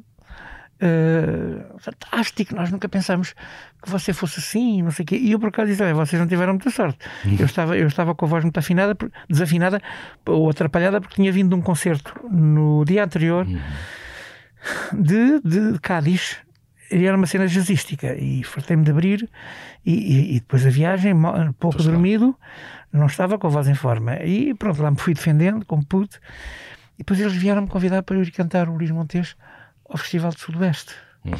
uh, 0.80 1.78
fantástico, 1.78 2.54
nós 2.54 2.70
nunca 2.70 2.88
pensámos 2.88 3.34
que 3.82 3.90
você 3.90 4.12
fosse 4.12 4.40
assim, 4.40 4.82
não 4.82 4.90
sei 4.90 5.04
o 5.04 5.06
quê. 5.06 5.16
E 5.16 5.32
eu 5.32 5.38
por 5.38 5.48
acaso 5.48 5.70
disse, 5.70 5.92
vocês 5.92 6.20
não 6.20 6.28
tiveram 6.28 6.54
muita 6.54 6.70
sorte. 6.70 6.98
Eu 7.38 7.46
estava, 7.46 7.76
eu 7.76 7.86
estava 7.86 8.14
com 8.14 8.24
a 8.24 8.28
voz 8.28 8.44
muito 8.44 8.58
afinada, 8.58 8.96
desafinada 9.28 9.80
ou 10.26 10.50
atrapalhada 10.50 11.00
porque 11.00 11.16
tinha 11.16 11.32
vindo 11.32 11.50
de 11.50 11.54
um 11.54 11.62
concerto 11.62 12.14
no 12.30 12.84
dia 12.84 13.04
anterior 13.04 13.46
uhum. 13.46 15.02
de, 15.02 15.40
de 15.40 15.78
Cádiz, 15.80 16.38
e 16.90 17.06
era 17.06 17.16
uma 17.16 17.26
cena 17.26 17.46
jazzística 17.46 18.14
e 18.14 18.42
fartei-me 18.42 18.82
de 18.82 18.90
abrir 18.90 19.30
e, 19.86 19.92
e, 19.92 20.36
e, 20.36 20.40
depois 20.40 20.66
a 20.66 20.70
viagem, 20.70 21.14
pouco 21.58 21.76
pois 21.76 21.84
dormido, 21.84 22.36
não 22.92 23.06
estava 23.06 23.38
com 23.38 23.46
a 23.46 23.50
voz 23.50 23.68
em 23.68 23.74
forma. 23.74 24.16
E 24.24 24.52
pronto, 24.54 24.82
lá 24.82 24.90
me 24.90 24.96
fui 24.96 25.14
defendendo, 25.14 25.64
como 25.64 25.84
pude. 25.84 26.18
E 27.00 27.02
depois 27.02 27.18
eles 27.18 27.32
vieram-me 27.32 27.66
convidar 27.66 28.02
para 28.02 28.16
eu 28.16 28.22
ir 28.22 28.30
cantar 28.30 28.68
o 28.68 28.76
Luís 28.76 28.90
Montes 28.90 29.34
ao 29.88 29.96
Festival 29.96 30.32
do 30.32 30.38
Sudoeste. 30.38 30.94
Uhum. 31.24 31.32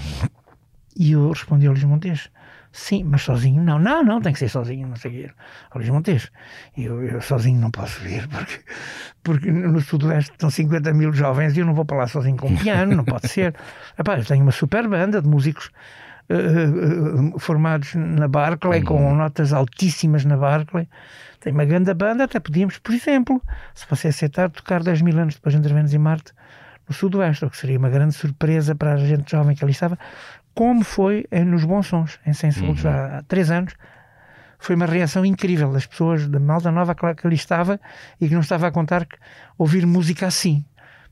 E 0.97 1.13
eu 1.13 1.29
respondi 1.29 1.67
ao 1.67 1.75
Luís 1.75 1.85
Montes: 1.85 2.31
Sim, 2.73 3.05
mas 3.05 3.21
sozinho 3.21 3.63
não. 3.63 3.79
Não, 3.79 4.03
não, 4.03 4.23
tem 4.23 4.33
que 4.33 4.39
ser 4.39 4.49
sozinho, 4.49 4.89
não 4.89 4.97
sei 4.97 5.11
o 5.11 5.15
quê. 5.15 5.31
Ao 5.71 5.77
Luís 5.77 5.91
Montes. 5.91 6.33
E 6.75 6.85
eu, 6.85 7.05
eu, 7.05 7.21
sozinho 7.21 7.61
não 7.61 7.71
posso 7.71 8.01
vir, 8.01 8.27
porque, 8.29 8.61
porque 9.23 9.53
no 9.53 9.83
Sudoeste 9.83 10.31
estão 10.31 10.49
50 10.49 10.95
mil 10.95 11.13
jovens 11.13 11.55
e 11.55 11.61
eu 11.61 11.67
não 11.67 11.75
vou 11.75 11.85
para 11.85 11.99
lá 11.99 12.07
sozinho 12.07 12.39
com 12.39 12.49
um 12.49 12.57
piano, 12.57 12.97
não 12.97 13.05
pode 13.05 13.29
ser. 13.29 13.55
Epá, 14.01 14.17
eu 14.17 14.25
tenho 14.25 14.43
uma 14.43 14.53
super 14.53 14.89
banda 14.89 15.21
de 15.21 15.29
músicos. 15.29 15.71
Uh, 16.31 17.35
uh, 17.35 17.39
formados 17.41 17.93
na 17.97 18.29
Barclay, 18.29 18.79
uhum. 18.81 18.87
com 18.87 19.15
notas 19.17 19.53
altíssimas 19.53 20.25
na 20.25 20.37
Barclay. 20.37 20.89
Tem 21.41 21.53
uma 21.53 21.65
grande 21.65 21.93
banda, 21.95 22.25
até 22.25 22.39
podíamos, 22.39 22.79
por 22.79 22.95
exemplo, 22.95 23.43
se 23.75 23.87
você 23.89 24.09
aceitar, 24.09 24.51
tocar 24.51 24.83
10 24.83 25.01
mil 25.01 25.19
anos 25.19 25.35
depois 25.35 25.55
de 25.55 25.59
Interventos 25.59 25.95
em 25.95 25.99
Marte 25.99 26.33
no 26.87 26.95
Sudoeste, 26.95 27.47
o 27.47 27.51
que 27.51 27.57
seria 27.57 27.79
uma 27.79 27.89
grande 27.89 28.15
surpresa 28.15 28.75
para 28.75 28.93
a 28.93 28.97
gente 28.99 29.31
jovem 29.31 29.57
que 29.57 29.65
ali 29.65 29.73
estava, 29.73 29.99
como 30.55 30.85
foi 30.85 31.27
nos 31.47 31.65
Bons 31.65 31.87
Sons, 31.87 32.21
em 32.27 32.33
100 32.33 32.51
segundos, 32.51 32.85
uhum. 32.85 32.91
há, 32.91 33.19
há 33.19 33.23
três 33.23 33.51
anos. 33.51 33.75
Foi 34.59 34.77
uma 34.77 34.85
reação 34.85 35.25
incrível 35.25 35.73
das 35.73 35.87
pessoas 35.87 36.29
da 36.29 36.39
malta 36.39 36.71
nova 36.71 36.95
que 36.95 37.27
ali 37.27 37.35
estava 37.37 37.81
e 38.21 38.29
que 38.29 38.35
não 38.35 38.43
estava 38.43 38.67
a 38.67 38.71
contar 38.71 39.07
que 39.07 39.17
ouvir 39.57 39.87
música 39.87 40.27
assim. 40.27 40.65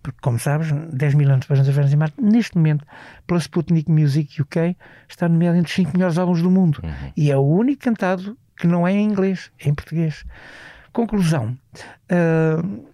Porque, 0.03 0.19
como 0.21 0.39
sabes, 0.39 0.71
10 0.71 1.15
mil 1.15 1.31
anos 1.31 1.47
depois 1.47 1.65
das 1.65 1.93
em 1.93 1.97
Marte, 1.97 2.21
neste 2.21 2.57
momento, 2.57 2.85
pela 3.27 3.41
Sputnik 3.41 3.91
Music 3.91 4.43
UK, 4.43 4.77
está 5.09 5.29
nomeado 5.29 5.57
entre 5.57 5.71
os 5.71 5.75
5 5.75 5.93
melhores 5.95 6.19
álbuns 6.19 6.43
do 6.43 6.51
mundo. 6.51 6.81
Uhum. 6.85 7.13
E 7.17 7.31
é 7.31 7.37
o 7.37 7.43
único 7.43 7.83
cantado 7.83 8.37
que 8.59 8.67
não 8.67 8.87
é 8.87 8.93
em 8.93 9.05
inglês, 9.05 9.51
é 9.59 9.69
em 9.69 9.75
português. 9.75 10.25
Conclusão. 10.93 11.57
Uh, 12.11 12.85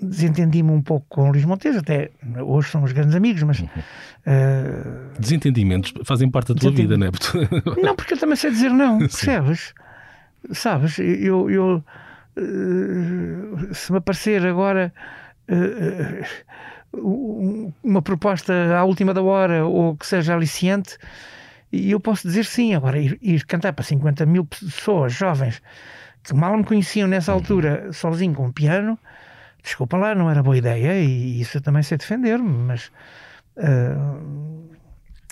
desentendi-me 0.00 0.70
um 0.70 0.82
pouco 0.82 1.06
com 1.08 1.28
o 1.28 1.32
Luís 1.32 1.44
Montes, 1.44 1.76
até 1.76 2.10
hoje 2.40 2.70
somos 2.70 2.92
grandes 2.92 3.14
amigos, 3.14 3.42
mas. 3.42 3.60
Uhum. 3.60 3.66
Uh, 3.66 5.18
Desentendimentos 5.18 5.92
fazem 6.04 6.30
parte 6.30 6.54
da 6.54 6.60
tua 6.60 6.70
vida, 6.70 6.96
não 6.96 7.06
é? 7.06 7.10
não, 7.82 7.96
porque 7.96 8.14
eu 8.14 8.18
também 8.18 8.36
sei 8.36 8.50
dizer 8.50 8.70
não, 8.70 8.98
percebes? 8.98 9.74
Sabes? 10.52 10.98
Eu. 10.98 11.50
eu 11.50 11.84
uh, 12.36 13.74
se 13.74 13.90
me 13.92 13.98
aparecer 13.98 14.46
agora. 14.46 14.92
Uh, 15.48 16.24
uma 17.82 18.00
proposta 18.02 18.52
à 18.76 18.84
última 18.84 19.12
da 19.12 19.20
hora 19.20 19.66
ou 19.66 19.96
que 19.96 20.06
seja 20.06 20.34
aliciante, 20.34 20.96
e 21.74 21.90
eu 21.90 22.00
posso 22.00 22.26
dizer 22.26 22.44
sim. 22.44 22.74
Agora, 22.74 22.98
ir, 22.98 23.18
ir 23.20 23.44
cantar 23.44 23.72
para 23.72 23.84
50 23.84 24.24
mil 24.26 24.44
pessoas 24.44 25.12
jovens 25.12 25.60
que 26.22 26.34
mal 26.34 26.56
me 26.56 26.64
conheciam 26.64 27.06
nessa 27.06 27.32
uhum. 27.32 27.38
altura, 27.38 27.92
sozinho 27.92 28.34
com 28.34 28.46
um 28.46 28.52
piano, 28.52 28.98
desculpa 29.62 29.96
lá, 29.96 30.14
não 30.14 30.30
era 30.30 30.42
boa 30.42 30.56
ideia 30.56 30.98
e 31.00 31.40
isso 31.40 31.58
eu 31.58 31.60
também 31.60 31.82
sei 31.82 31.98
defender-me, 31.98 32.48
mas 32.48 32.90
uh, 33.56 34.70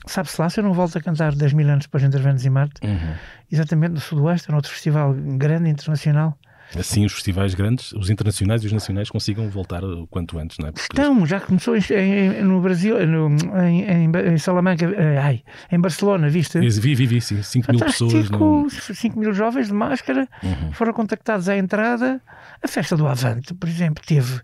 sabe-se 0.07 0.41
lá 0.41 0.51
se 0.51 0.61
eu 0.61 0.65
não 0.65 0.75
volto 0.75 0.99
a 0.99 1.01
cantar 1.01 1.35
10 1.35 1.55
mil 1.55 1.69
anos 1.69 1.87
depois 1.87 2.03
de 2.03 2.09
Interventos 2.09 2.45
em 2.45 2.51
Marte, 2.51 2.87
uhum. 2.87 3.15
exatamente 3.51 3.93
no 3.93 4.01
Sudoeste, 4.01 4.49
era 4.49 4.57
outro 4.57 4.71
festival 4.71 5.15
grande, 5.15 5.71
internacional, 5.71 6.37
Assim, 6.79 7.05
os 7.05 7.13
festivais 7.13 7.55
grandes, 7.55 7.93
os 7.93 8.11
internacionais 8.11 8.63
e 8.63 8.67
os 8.67 8.73
nacionais, 8.73 9.11
consigam 9.11 9.49
voltar 9.49 9.85
o 9.85 10.07
quanto 10.07 10.39
antes, 10.39 10.59
não 10.59 10.69
é? 10.69 10.73
Porque 10.73 10.93
Estão, 10.93 11.27
já 11.27 11.41
começou 11.41 11.77
em, 11.77 11.83
em, 11.91 12.43
no 12.43 12.61
Brasil, 12.61 13.07
no, 13.07 13.29
em, 13.63 14.11
em, 14.35 14.39
Salamanca, 14.39 14.87
eh, 14.87 15.19
ai, 15.19 15.43
em 15.71 15.81
Barcelona, 15.81 16.29
viste? 16.29 16.59
Vi, 16.59 16.95
vi, 16.95 17.07
vi, 17.07 17.21
sim. 17.21 17.43
5 17.43 17.73
mil 17.73 17.81
pessoas. 17.81 18.31
No... 18.31 18.69
5 18.71 19.19
mil 19.19 19.33
jovens 19.33 19.69
de 19.69 19.75
máscara 19.75 20.29
uhum. 20.43 20.73
foram 20.73 20.93
contactados 20.93 21.49
à 21.49 21.57
entrada. 21.57 22.21
A 22.63 22.69
festa 22.69 22.97
do 22.97 23.07
Avante, 23.07 23.55
por 23.55 23.69
exemplo, 23.69 24.03
teve 24.07 24.41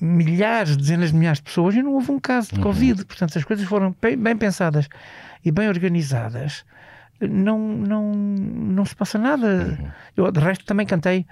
milhares, 0.00 0.76
dezenas 0.76 1.12
de 1.12 1.16
milhares 1.16 1.38
de 1.38 1.44
pessoas 1.44 1.74
e 1.74 1.82
não 1.82 1.94
houve 1.94 2.10
um 2.10 2.18
caso 2.18 2.50
de 2.50 2.56
uhum. 2.56 2.62
Covid. 2.62 3.04
Portanto, 3.04 3.38
as 3.38 3.44
coisas 3.44 3.66
foram 3.66 3.94
bem, 4.00 4.16
bem 4.16 4.36
pensadas 4.36 4.88
e 5.44 5.50
bem 5.50 5.68
organizadas 5.68 6.64
não, 7.20 7.58
não, 7.58 8.12
não 8.12 8.84
se 8.84 8.94
passa 8.94 9.18
nada. 9.18 9.78
Uhum. 9.80 9.88
Eu, 10.16 10.32
de 10.32 10.40
resto, 10.40 10.64
também 10.64 10.86
cantei 10.86 11.26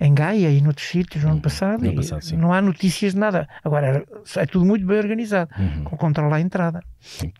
em 0.00 0.14
Gaia 0.14 0.50
e 0.50 0.60
noutros 0.60 0.86
sítios 0.88 1.22
no 1.22 1.30
ano 1.30 1.36
uhum. 1.36 1.42
passado. 1.42 1.84
No 1.84 1.94
passado 1.94 2.36
não 2.36 2.52
há 2.52 2.60
notícias 2.60 3.14
de 3.14 3.18
nada. 3.18 3.48
Agora, 3.64 4.04
é 4.36 4.46
tudo 4.46 4.64
muito 4.64 4.84
bem 4.86 4.98
organizado, 4.98 5.50
uhum. 5.58 5.84
com 5.84 5.96
controle 5.96 6.34
à 6.34 6.40
entrada. 6.40 6.82
Sim. 7.00 7.32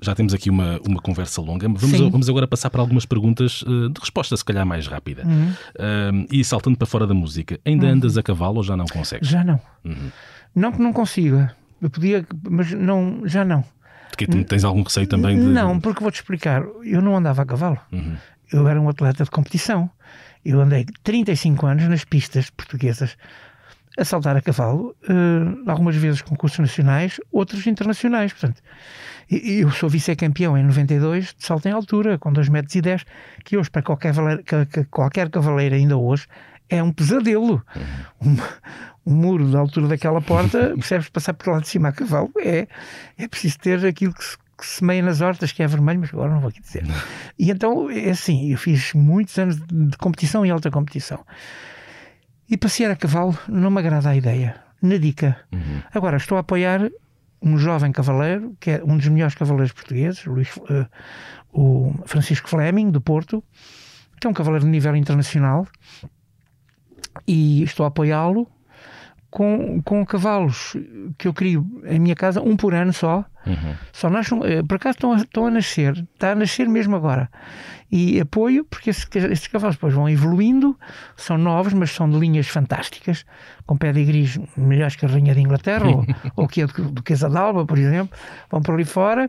Já 0.00 0.14
temos 0.14 0.34
aqui 0.34 0.50
uma, 0.50 0.78
uma 0.86 1.00
conversa 1.00 1.40
longa. 1.40 1.66
Vamos, 1.66 2.00
vamos 2.10 2.28
agora 2.28 2.46
passar 2.46 2.68
para 2.68 2.80
algumas 2.80 3.06
perguntas 3.06 3.62
uh, 3.62 3.88
de 3.88 3.98
resposta, 4.00 4.36
se 4.36 4.44
calhar, 4.44 4.66
mais 4.66 4.86
rápida. 4.86 5.24
Uhum. 5.24 5.48
Uh, 5.48 6.26
e 6.30 6.44
saltando 6.44 6.76
para 6.76 6.86
fora 6.86 7.06
da 7.06 7.14
música, 7.14 7.58
ainda 7.64 7.86
uhum. 7.86 7.92
andas 7.92 8.18
a 8.18 8.22
cavalo 8.22 8.58
ou 8.58 8.62
já 8.62 8.76
não 8.76 8.86
consegues? 8.86 9.28
Já 9.28 9.42
não. 9.42 9.58
Uhum. 9.84 10.10
Não 10.54 10.72
que 10.72 10.82
não 10.82 10.92
consiga. 10.92 11.54
Eu 11.80 11.88
podia, 11.88 12.26
mas 12.48 12.72
não, 12.72 13.22
já 13.24 13.44
não. 13.44 13.64
Porque 14.16 14.44
tens 14.44 14.64
algum 14.64 14.82
receio 14.82 15.06
também 15.06 15.38
de. 15.38 15.46
Não, 15.46 15.78
porque 15.80 16.02
vou-te 16.02 16.16
explicar. 16.16 16.62
Eu 16.82 17.02
não 17.02 17.16
andava 17.16 17.42
a 17.42 17.46
cavalo. 17.46 17.78
Uhum. 17.92 18.16
Eu 18.52 18.68
era 18.68 18.80
um 18.80 18.88
atleta 18.88 19.24
de 19.24 19.30
competição. 19.30 19.90
Eu 20.44 20.60
andei 20.60 20.86
35 21.02 21.66
anos 21.66 21.88
nas 21.88 22.04
pistas 22.04 22.50
portuguesas 22.50 23.16
a 23.96 24.04
saltar 24.04 24.36
a 24.36 24.42
cavalo, 24.42 24.94
uh, 25.08 25.70
algumas 25.70 25.96
vezes 25.96 26.20
concursos 26.20 26.58
nacionais, 26.58 27.20
outros 27.30 27.66
internacionais. 27.66 28.32
Portanto, 28.32 28.60
eu 29.30 29.70
sou 29.70 29.88
vice-campeão 29.88 30.58
em 30.58 30.64
92 30.64 31.34
de 31.38 31.44
salto 31.44 31.66
em 31.66 31.72
altura, 31.72 32.18
com 32.18 32.32
2 32.32 32.48
metros 32.48 32.74
e 32.74 32.80
10, 32.80 33.04
que 33.44 33.56
hoje, 33.56 33.70
para 33.70 33.82
qualquer, 33.82 34.12
qualquer 34.90 35.30
cavaleiro 35.30 35.74
ainda 35.74 35.96
hoje, 35.96 36.26
é 36.68 36.82
um 36.82 36.92
pesadelo. 36.92 37.62
Uhum. 38.20 38.36
Um, 39.06 39.10
um, 39.10 39.14
muro 39.14 39.50
da 39.50 39.58
altura 39.58 39.88
daquela 39.88 40.20
porta, 40.20 40.72
percebes, 40.76 41.08
passar 41.08 41.34
por 41.34 41.52
lá 41.52 41.60
de 41.60 41.68
cima 41.68 41.88
a 41.88 41.92
cavalo, 41.92 42.32
é, 42.38 42.66
é 43.18 43.28
preciso 43.28 43.58
ter 43.58 43.84
aquilo 43.84 44.14
que 44.14 44.24
se, 44.24 44.36
que 44.58 44.66
se 44.66 44.84
meia 44.84 45.02
nas 45.02 45.20
hortas, 45.20 45.52
que 45.52 45.62
é 45.62 45.66
vermelho, 45.66 46.00
mas 46.00 46.10
agora 46.12 46.32
não 46.32 46.40
vou 46.40 46.48
aqui 46.48 46.60
dizer. 46.60 46.84
E 47.38 47.50
então, 47.50 47.90
é 47.90 48.10
assim, 48.10 48.52
eu 48.52 48.58
fiz 48.58 48.94
muitos 48.94 49.36
anos 49.38 49.56
de 49.60 49.96
competição 49.98 50.46
e 50.46 50.50
alta 50.50 50.70
competição. 50.70 51.24
E 52.48 52.56
passear 52.56 52.90
a 52.92 52.96
cavalo 52.96 53.36
não 53.48 53.70
me 53.70 53.80
agrada 53.80 54.10
a 54.10 54.16
ideia. 54.16 54.62
Na 54.80 54.98
dica. 54.98 55.36
Uhum. 55.50 55.82
Agora, 55.92 56.16
estou 56.18 56.36
a 56.36 56.42
apoiar 56.42 56.90
um 57.44 57.58
jovem 57.58 57.92
cavaleiro, 57.92 58.56
que 58.58 58.70
é 58.70 58.82
um 58.84 58.96
dos 58.96 59.06
melhores 59.08 59.34
cavaleiros 59.34 59.72
portugueses, 59.72 60.24
Luís, 60.24 60.48
uh, 60.56 60.86
o 61.52 61.94
Francisco 62.06 62.48
Fleming, 62.48 62.90
do 62.90 63.00
Porto, 63.00 63.44
que 64.18 64.26
é 64.26 64.30
um 64.30 64.32
cavaleiro 64.32 64.64
de 64.64 64.70
nível 64.70 64.96
internacional, 64.96 65.66
e 67.26 67.62
estou 67.62 67.84
a 67.84 67.88
apoiá-lo 67.88 68.48
com, 69.34 69.82
com 69.82 70.06
cavalos 70.06 70.76
que 71.18 71.26
eu 71.26 71.34
crio 71.34 71.66
em 71.86 71.98
minha 71.98 72.14
casa, 72.14 72.40
um 72.40 72.56
por 72.56 72.72
ano 72.72 72.92
só. 72.92 73.24
Uhum. 73.44 73.74
Só 73.92 74.08
nascem, 74.08 74.40
eh, 74.44 74.62
por 74.62 74.76
acaso 74.76 74.94
estão 74.94 75.12
a, 75.12 75.16
estão 75.16 75.46
a 75.46 75.50
nascer, 75.50 76.06
está 76.14 76.30
a 76.30 76.34
nascer 76.36 76.68
mesmo 76.68 76.94
agora. 76.94 77.28
E 77.90 78.20
apoio, 78.20 78.64
porque 78.64 78.90
esses, 78.90 79.04
esses 79.12 79.48
cavalos 79.48 79.74
depois 79.74 79.92
vão 79.92 80.08
evoluindo, 80.08 80.78
são 81.16 81.36
novos, 81.36 81.72
mas 81.72 81.90
são 81.90 82.08
de 82.08 82.16
linhas 82.16 82.46
fantásticas, 82.46 83.26
com 83.66 83.76
pedigrees 83.76 84.38
melhores 84.56 84.94
que 84.94 85.04
a 85.04 85.08
Rainha 85.08 85.34
de 85.34 85.40
Inglaterra 85.40 85.88
ou, 85.88 86.06
ou 86.36 86.46
que 86.46 86.62
a 86.62 86.66
do, 86.66 86.92
do 86.92 87.02
d'Alba, 87.02 87.66
por 87.66 87.76
exemplo. 87.76 88.16
Vão 88.48 88.62
por 88.62 88.76
ali 88.76 88.84
fora 88.84 89.28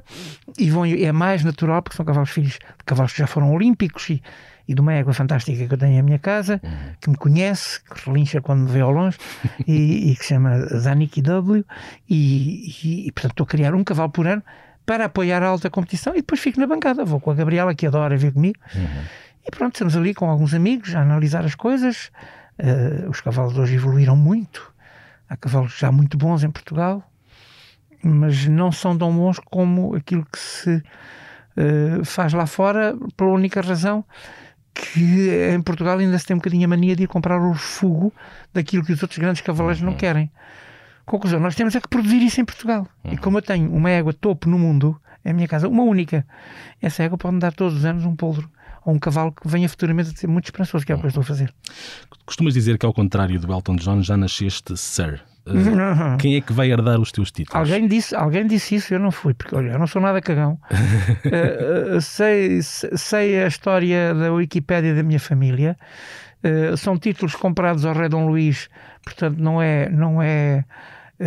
e 0.59 0.69
vão, 0.69 0.85
é 0.85 1.11
mais 1.11 1.43
natural, 1.43 1.81
porque 1.81 1.97
são 1.97 2.05
cavalos 2.05 2.29
filhos 2.29 2.53
de 2.53 2.85
cavalos 2.85 3.11
que 3.11 3.19
já 3.19 3.27
foram 3.27 3.51
olímpicos 3.51 4.07
e 4.11 4.21
e 4.67 4.73
de 4.73 4.81
uma 4.81 4.93
égua 4.93 5.13
fantástica 5.13 5.67
que 5.67 5.73
eu 5.73 5.77
tenho 5.77 5.99
em 5.99 6.01
minha 6.01 6.19
casa, 6.19 6.59
uhum. 6.63 6.71
que 6.99 7.09
me 7.09 7.15
conhece, 7.15 7.83
que 7.83 8.09
relincha 8.09 8.41
quando 8.41 8.61
me 8.61 8.71
vê 8.71 8.81
ao 8.81 8.91
longe, 8.91 9.17
e, 9.67 10.11
e, 10.11 10.15
que 10.15 10.23
se 10.23 10.29
chama 10.29 10.59
Zanik 10.77 11.21
W, 11.21 11.63
e, 12.09 12.71
e, 12.83 13.07
e, 13.07 13.11
portanto 13.11 13.31
estou 13.31 13.43
a 13.43 13.47
criar 13.47 13.75
um 13.75 13.83
cavalo 13.83 14.09
por 14.09 14.27
ano 14.27 14.43
para 14.85 15.05
apoiar 15.05 15.41
a 15.41 15.47
alta 15.47 15.69
competição 15.69 16.13
e 16.13 16.17
depois 16.17 16.39
fico 16.39 16.59
na 16.59 16.67
bancada, 16.67 17.03
vou 17.03 17.19
com 17.19 17.31
a 17.31 17.33
Gabriela 17.33 17.73
que 17.73 17.87
adora 17.87 18.17
vir 18.17 18.33
comigo, 18.33 18.59
uhum. 18.75 19.03
e 19.47 19.51
pronto, 19.51 19.75
estamos 19.75 19.95
ali 19.95 20.13
com 20.13 20.29
alguns 20.29 20.53
amigos 20.53 20.95
a 20.95 21.01
analisar 21.01 21.45
as 21.45 21.55
coisas, 21.55 22.11
uh, 22.59 23.09
os 23.09 23.21
cavalos 23.21 23.57
hoje 23.57 23.75
evoluíram 23.75 24.15
muito, 24.15 24.73
há 25.29 25.37
cavalos 25.37 25.77
já 25.77 25.91
muito 25.91 26.17
bons 26.17 26.43
em 26.43 26.51
Portugal, 26.51 27.03
mas 28.03 28.45
não 28.47 28.71
são 28.71 28.95
tão 28.95 29.11
bons 29.11 29.39
como 29.39 29.95
aquilo 29.95 30.25
que 30.31 30.37
se 30.37 30.75
uh, 30.75 32.05
faz 32.05 32.33
lá 32.33 32.45
fora, 32.45 32.95
pela 33.17 33.31
única 33.31 33.61
razão 33.61 34.05
que 34.75 35.53
em 35.55 35.61
Portugal 35.61 35.97
ainda 35.97 36.19
se 36.19 36.25
tem 36.25 36.35
um 36.35 36.39
bocadinho 36.39 36.65
a 36.65 36.67
mania 36.67 36.95
de 36.95 37.03
ir 37.03 37.07
comprar 37.07 37.41
o 37.41 37.53
fogo 37.53 38.13
daquilo 38.53 38.83
que 38.83 38.91
os 38.91 39.01
outros 39.01 39.17
grandes 39.17 39.41
cavaleiros 39.41 39.81
uhum. 39.81 39.91
não 39.91 39.97
querem. 39.97 40.29
Conclusão, 41.05 41.39
nós 41.39 41.55
temos 41.55 41.75
é 41.75 41.79
que 41.79 41.87
produzir 41.87 42.21
isso 42.21 42.41
em 42.41 42.45
Portugal. 42.45 42.85
Uhum. 43.03 43.13
E 43.13 43.17
como 43.17 43.37
eu 43.37 43.41
tenho 43.41 43.73
uma 43.73 43.89
égua 43.89 44.13
topo 44.13 44.49
no 44.49 44.59
mundo, 44.59 44.99
é 45.23 45.31
a 45.31 45.33
minha 45.33 45.47
casa, 45.47 45.67
uma 45.69 45.83
única, 45.83 46.27
essa 46.81 47.03
égua 47.03 47.17
pode 47.17 47.35
me 47.35 47.39
dar 47.39 47.53
todos 47.53 47.77
os 47.77 47.85
anos 47.85 48.03
um 48.05 48.15
poldro 48.15 48.51
ou 48.83 48.93
um 48.93 48.99
cavalo 48.99 49.31
que 49.31 49.47
venha 49.47 49.67
futuramente 49.67 50.09
a 50.09 50.15
ser 50.15 50.27
muito 50.27 50.45
esperançoso, 50.45 50.85
que 50.85 50.91
é 50.91 50.95
o 50.95 50.99
que 50.99 51.05
eu 51.05 51.07
estou 51.07 51.21
a 51.21 51.25
fazer. 51.25 51.53
Costumas 52.25 52.53
dizer 52.53 52.77
que, 52.77 52.85
ao 52.85 52.93
contrário 52.93 53.39
do 53.39 53.51
Elton 53.51 53.77
John, 53.77 54.03
já 54.03 54.15
nasceste 54.15 54.77
Sir. 54.77 55.21
Uh, 55.47 56.17
quem 56.17 56.35
é 56.35 56.41
que 56.41 56.51
vai 56.51 56.71
herdar 56.71 56.99
os 56.99 57.11
teus 57.11 57.31
títulos? 57.31 57.59
Alguém 57.59 57.87
disse, 57.87 58.15
alguém 58.15 58.47
disse 58.47 58.75
isso, 58.75 58.93
eu 58.93 58.99
não 58.99 59.11
fui, 59.11 59.33
porque 59.33 59.55
olha, 59.55 59.71
eu 59.71 59.79
não 59.79 59.87
sou 59.87 60.01
nada 60.01 60.21
cagão. 60.21 60.59
uh, 60.71 61.97
uh, 61.97 62.01
sei, 62.01 62.61
sei 62.61 63.43
a 63.43 63.47
história 63.47 64.13
da 64.13 64.33
Wikipédia 64.33 64.95
da 64.95 65.03
minha 65.03 65.19
família. 65.19 65.77
são 66.77 66.97
títulos 66.97 67.35
comprados 67.35 67.85
ao 67.85 67.93
Rei 67.93 68.09
Dom 68.09 68.27
Luís, 68.27 68.69
portanto 69.03 69.37
não 69.37 69.61
é, 69.61 69.89
não 69.89 70.21
é 70.21 70.65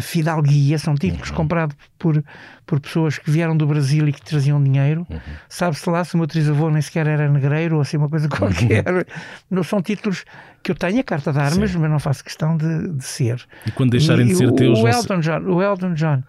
fidalguia, 0.01 0.79
são 0.79 0.95
títulos 0.95 1.31
uhum. 1.31 1.37
comprados 1.37 1.77
por, 1.99 2.23
por 2.67 2.79
pessoas 2.79 3.19
que 3.19 3.31
vieram 3.31 3.57
do 3.57 3.67
Brasil 3.67 4.07
e 4.07 4.13
que 4.13 4.21
traziam 4.21 4.63
dinheiro. 4.63 5.07
Uhum. 5.09 5.19
Sabe-se 5.49 5.89
lá 5.89 6.05
se 6.05 6.15
o 6.15 6.19
meu 6.19 6.27
trisavô 6.27 6.71
nem 6.71 6.83
sequer 6.83 7.07
era 7.07 7.29
negreiro 7.29 7.77
ou 7.77 7.83
assim 7.83 7.97
uma 7.97 8.09
coisa 8.09 8.29
qualquer. 8.29 8.87
Uhum. 8.87 9.03
Não 9.51 9.63
são 9.63 9.81
títulos 9.81 10.25
que 10.63 10.71
eu 10.71 10.75
tenho 10.75 11.01
a 11.01 11.05
carta 11.05 11.33
de 11.33 11.39
armas, 11.39 11.71
Sim. 11.71 11.79
mas 11.79 11.91
não 11.91 11.99
faço 11.99 12.23
questão 12.23 12.57
de, 12.57 12.89
de, 12.93 13.05
ser. 13.05 13.45
E 13.67 13.71
quando 13.71 13.91
deixarem 13.91 14.27
e, 14.27 14.31
de 14.31 14.37
ser 14.37 14.49
o, 14.49 14.53
teus... 14.53 14.79
O 14.79 14.89
Elton, 14.89 15.21
John, 15.21 15.41
o 15.41 15.63
Elton 15.63 15.95
John 15.95 16.23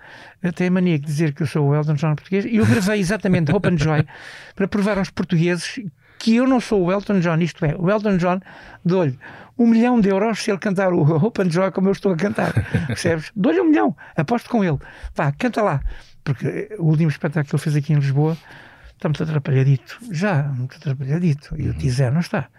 tem 0.56 0.68
a 0.68 0.72
mania 0.72 0.98
de 0.98 1.06
dizer 1.06 1.34
que 1.34 1.44
eu 1.44 1.48
sou 1.48 1.70
o 1.70 1.76
Elton 1.76 1.96
John 1.96 2.16
português 2.16 2.46
e 2.46 2.58
eu 2.58 2.66
gravei 2.66 3.00
exatamente 3.00 3.52
Hope 3.52 3.70
and 3.70 3.78
Joy 3.78 4.06
para 4.56 4.68
provar 4.68 4.98
aos 4.98 5.10
portugueses 5.10 5.80
que 6.18 6.36
eu 6.36 6.48
não 6.48 6.60
sou 6.60 6.86
o 6.86 6.92
Elton 6.92 7.20
John, 7.20 7.38
isto 7.40 7.64
é, 7.66 7.76
o 7.78 7.90
Elton 7.90 8.18
John 8.18 8.40
dou-lhe 8.84 9.18
um 9.60 9.68
milhão 9.68 10.00
de 10.00 10.10
euros 10.10 10.40
se 10.42 10.50
ele 10.50 10.58
cantar 10.58 10.94
o 10.94 11.02
Open 11.26 11.52
Joy 11.52 11.72
como 11.72 11.90
eu 11.90 11.92
estou 11.92 12.14
a 12.14 12.16
cantar. 12.16 12.54
Percebes? 12.88 13.30
Dou-lhe 13.36 13.60
um 13.60 13.66
milhão, 13.66 13.96
aposto 14.16 14.50
com 14.50 14.64
ele. 14.64 14.80
Vá, 15.14 15.32
canta 15.34 15.62
lá. 15.62 15.82
Porque 16.24 16.70
o 16.80 16.86
último 16.86 17.10
espetáculo 17.10 17.46
que 17.50 17.56
ele 17.56 17.62
fez 17.62 17.76
aqui 17.76 17.94
em 17.94 17.98
Lisboa 17.98 18.38
está 19.00 19.08
muito 19.08 19.24
atrapalhadito. 19.24 19.98
Já, 20.12 20.44
muito 20.44 20.76
atrapalhadito. 20.76 21.56
E 21.58 21.70
o 21.70 21.74
Tizé 21.74 22.12
não 22.12 22.20
está. 22.20 22.50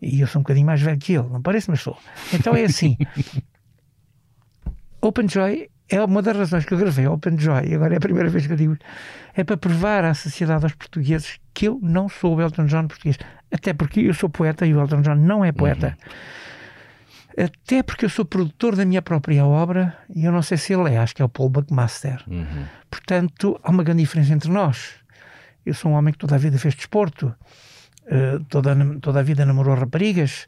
E 0.00 0.20
eu 0.20 0.26
sou 0.26 0.40
um 0.40 0.42
bocadinho 0.42 0.66
mais 0.66 0.80
velho 0.80 0.98
que 0.98 1.12
ele, 1.12 1.28
não 1.28 1.42
parece, 1.42 1.70
mas 1.70 1.80
sou. 1.80 1.98
Então 2.32 2.56
é 2.56 2.64
assim. 2.64 2.96
Open 5.00 5.28
Joy 5.28 5.68
é 5.88 6.02
uma 6.02 6.22
das 6.22 6.36
razões 6.36 6.64
que 6.64 6.72
eu 6.72 6.78
gravei 6.78 7.06
Open 7.06 7.38
Joy, 7.38 7.68
e 7.68 7.74
agora 7.74 7.94
é 7.94 7.96
a 7.98 8.00
primeira 8.00 8.30
vez 8.30 8.46
que 8.46 8.52
eu 8.52 8.56
digo, 8.56 8.78
é 9.34 9.44
para 9.44 9.56
provar 9.56 10.04
à 10.04 10.14
sociedade 10.14 10.64
aos 10.64 10.74
portugueses 10.74 11.38
que 11.52 11.68
eu 11.68 11.78
não 11.82 12.08
sou 12.08 12.36
o 12.36 12.40
Elton 12.40 12.66
John 12.66 12.86
português. 12.86 13.18
Até 13.52 13.74
porque 13.74 14.00
eu 14.00 14.14
sou 14.14 14.30
poeta 14.30 14.64
e 14.64 14.72
o 14.72 14.80
Elton 14.80 15.02
John 15.02 15.16
não 15.16 15.44
é 15.44 15.52
poeta. 15.52 15.98
Uhum. 17.36 17.44
Até 17.44 17.82
porque 17.82 18.04
eu 18.04 18.10
sou 18.10 18.24
produtor 18.24 18.76
da 18.76 18.84
minha 18.84 19.02
própria 19.02 19.44
obra 19.44 19.96
e 20.14 20.24
eu 20.24 20.32
não 20.32 20.42
sei 20.42 20.56
se 20.56 20.72
ele 20.72 20.94
é, 20.94 20.98
acho 20.98 21.14
que 21.14 21.20
é 21.20 21.24
o 21.24 21.28
Paul 21.28 21.50
Buckmaster. 21.50 22.22
Uhum. 22.26 22.64
Portanto, 22.90 23.60
há 23.62 23.70
uma 23.70 23.82
grande 23.82 24.02
diferença 24.02 24.32
entre 24.32 24.50
nós. 24.50 25.01
Eu 25.64 25.74
sou 25.74 25.90
um 25.90 25.94
homem 25.94 26.12
que 26.12 26.18
toda 26.18 26.34
a 26.34 26.38
vida 26.38 26.58
fez 26.58 26.74
desporto, 26.74 27.34
uh, 28.06 28.44
toda, 28.48 28.74
toda 29.00 29.20
a 29.20 29.22
vida 29.22 29.44
namorou 29.44 29.74
raparigas, 29.74 30.46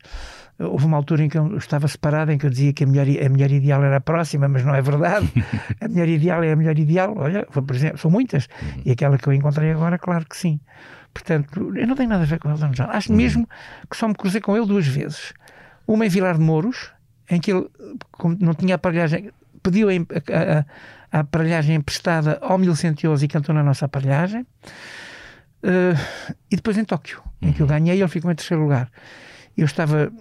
Houve 0.56 0.86
uma 0.86 0.96
altura 0.96 1.24
em 1.24 1.28
que 1.28 1.36
eu 1.36 1.56
estava 1.56 1.88
separado, 1.88 2.30
em 2.30 2.38
que 2.38 2.46
eu 2.46 2.50
dizia 2.50 2.72
que 2.72 2.84
a 2.84 2.86
mulher, 2.86 3.26
a 3.26 3.28
mulher 3.28 3.50
ideal 3.50 3.82
era 3.82 3.96
a 3.96 4.00
próxima, 4.00 4.46
mas 4.46 4.64
não 4.64 4.72
é 4.72 4.80
verdade. 4.80 5.28
a 5.80 5.88
mulher 5.88 6.08
ideal 6.08 6.44
é 6.44 6.52
a 6.52 6.56
mulher 6.56 6.78
ideal. 6.78 7.12
Olha, 7.16 7.44
por 7.44 7.74
exemplo, 7.74 7.98
são 7.98 8.08
muitas. 8.08 8.48
Uhum. 8.62 8.82
E 8.84 8.92
aquela 8.92 9.18
que 9.18 9.26
eu 9.26 9.32
encontrei 9.32 9.72
agora, 9.72 9.98
claro 9.98 10.24
que 10.26 10.36
sim. 10.36 10.60
Portanto, 11.12 11.76
eu 11.76 11.86
não 11.86 11.96
tenho 11.96 12.08
nada 12.08 12.22
a 12.22 12.26
ver 12.26 12.38
com 12.38 12.48
Elton 12.48 12.70
John. 12.70 12.88
Acho 12.88 13.10
uhum. 13.10 13.16
mesmo 13.16 13.48
que 13.90 13.96
só 13.96 14.06
me 14.06 14.14
cruzei 14.14 14.40
com 14.40 14.56
ele 14.56 14.66
duas 14.66 14.86
vezes. 14.86 15.32
Uma 15.88 16.06
em 16.06 16.08
Vilar 16.08 16.38
de 16.38 16.44
Mouros, 16.44 16.92
em 17.28 17.40
que 17.40 17.52
ele, 17.52 17.68
como 18.12 18.36
não 18.40 18.54
tinha 18.54 18.76
aparelhagem, 18.76 19.32
pediu 19.60 19.88
a, 19.88 19.92
a, 19.92 21.18
a 21.18 21.20
aparelhagem 21.20 21.74
emprestada 21.74 22.38
ao 22.40 22.58
Mil 22.58 22.76
Centioso 22.76 23.24
e 23.24 23.28
cantou 23.28 23.52
na 23.52 23.62
nossa 23.64 23.86
aparelhagem. 23.86 24.46
Uh, 25.64 26.36
e 26.50 26.56
depois 26.56 26.76
em 26.76 26.84
Tóquio, 26.84 27.22
em 27.40 27.50
que 27.52 27.62
eu 27.62 27.66
uhum. 27.66 27.72
ganhei, 27.72 27.98
ele 27.98 28.08
ficou 28.08 28.30
em 28.30 28.34
terceiro 28.34 28.62
lugar. 28.62 28.90
Eu 29.56 29.64
estava 29.64 30.12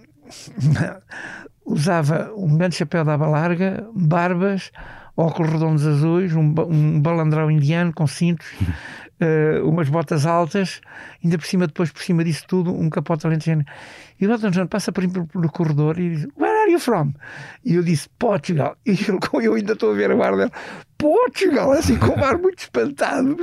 usava 1.65 2.31
um 2.35 2.57
grande 2.57 2.75
chapéu 2.75 3.03
de 3.03 3.09
aba 3.09 3.27
larga, 3.27 3.87
barbas, 3.93 4.71
óculos 5.15 5.51
redondos 5.51 5.85
azuis, 5.85 6.33
um, 6.33 6.53
um 6.69 7.01
balandrão 7.01 7.49
indiano 7.49 7.93
com 7.93 8.07
cintos, 8.07 8.47
uh, 9.21 9.67
umas 9.67 9.89
botas 9.89 10.25
altas, 10.25 10.81
ainda 11.23 11.37
por 11.37 11.45
cima, 11.45 11.67
depois 11.67 11.91
por 11.91 12.01
cima 12.01 12.23
disso 12.23 12.45
tudo, 12.47 12.73
um 12.73 12.89
capote 12.89 13.25
alentejano. 13.25 13.65
E 14.19 14.27
o 14.27 14.31
Elton 14.31 14.49
John 14.49 14.67
passa 14.67 14.91
por 14.91 15.03
mim 15.03 15.11
pelo 15.25 15.49
corredor 15.49 15.99
e 15.99 16.15
diz: 16.15 16.27
Where 16.37 16.52
are 16.63 16.71
you 16.71 16.79
from? 16.79 17.13
E 17.63 17.75
eu 17.75 17.83
disse: 17.83 18.09
Portugal. 18.17 18.75
E 18.85 18.91
ele, 18.91 19.19
eu 19.45 19.53
ainda 19.53 19.73
estou 19.73 19.91
a 19.91 19.93
ver 19.93 20.11
a 20.11 20.15
barra 20.15 20.37
dele: 20.37 20.51
Portugal, 20.97 21.71
assim 21.71 21.97
com 21.97 22.19
um 22.19 22.23
ar 22.23 22.37
muito 22.37 22.59
espantado, 22.59 23.35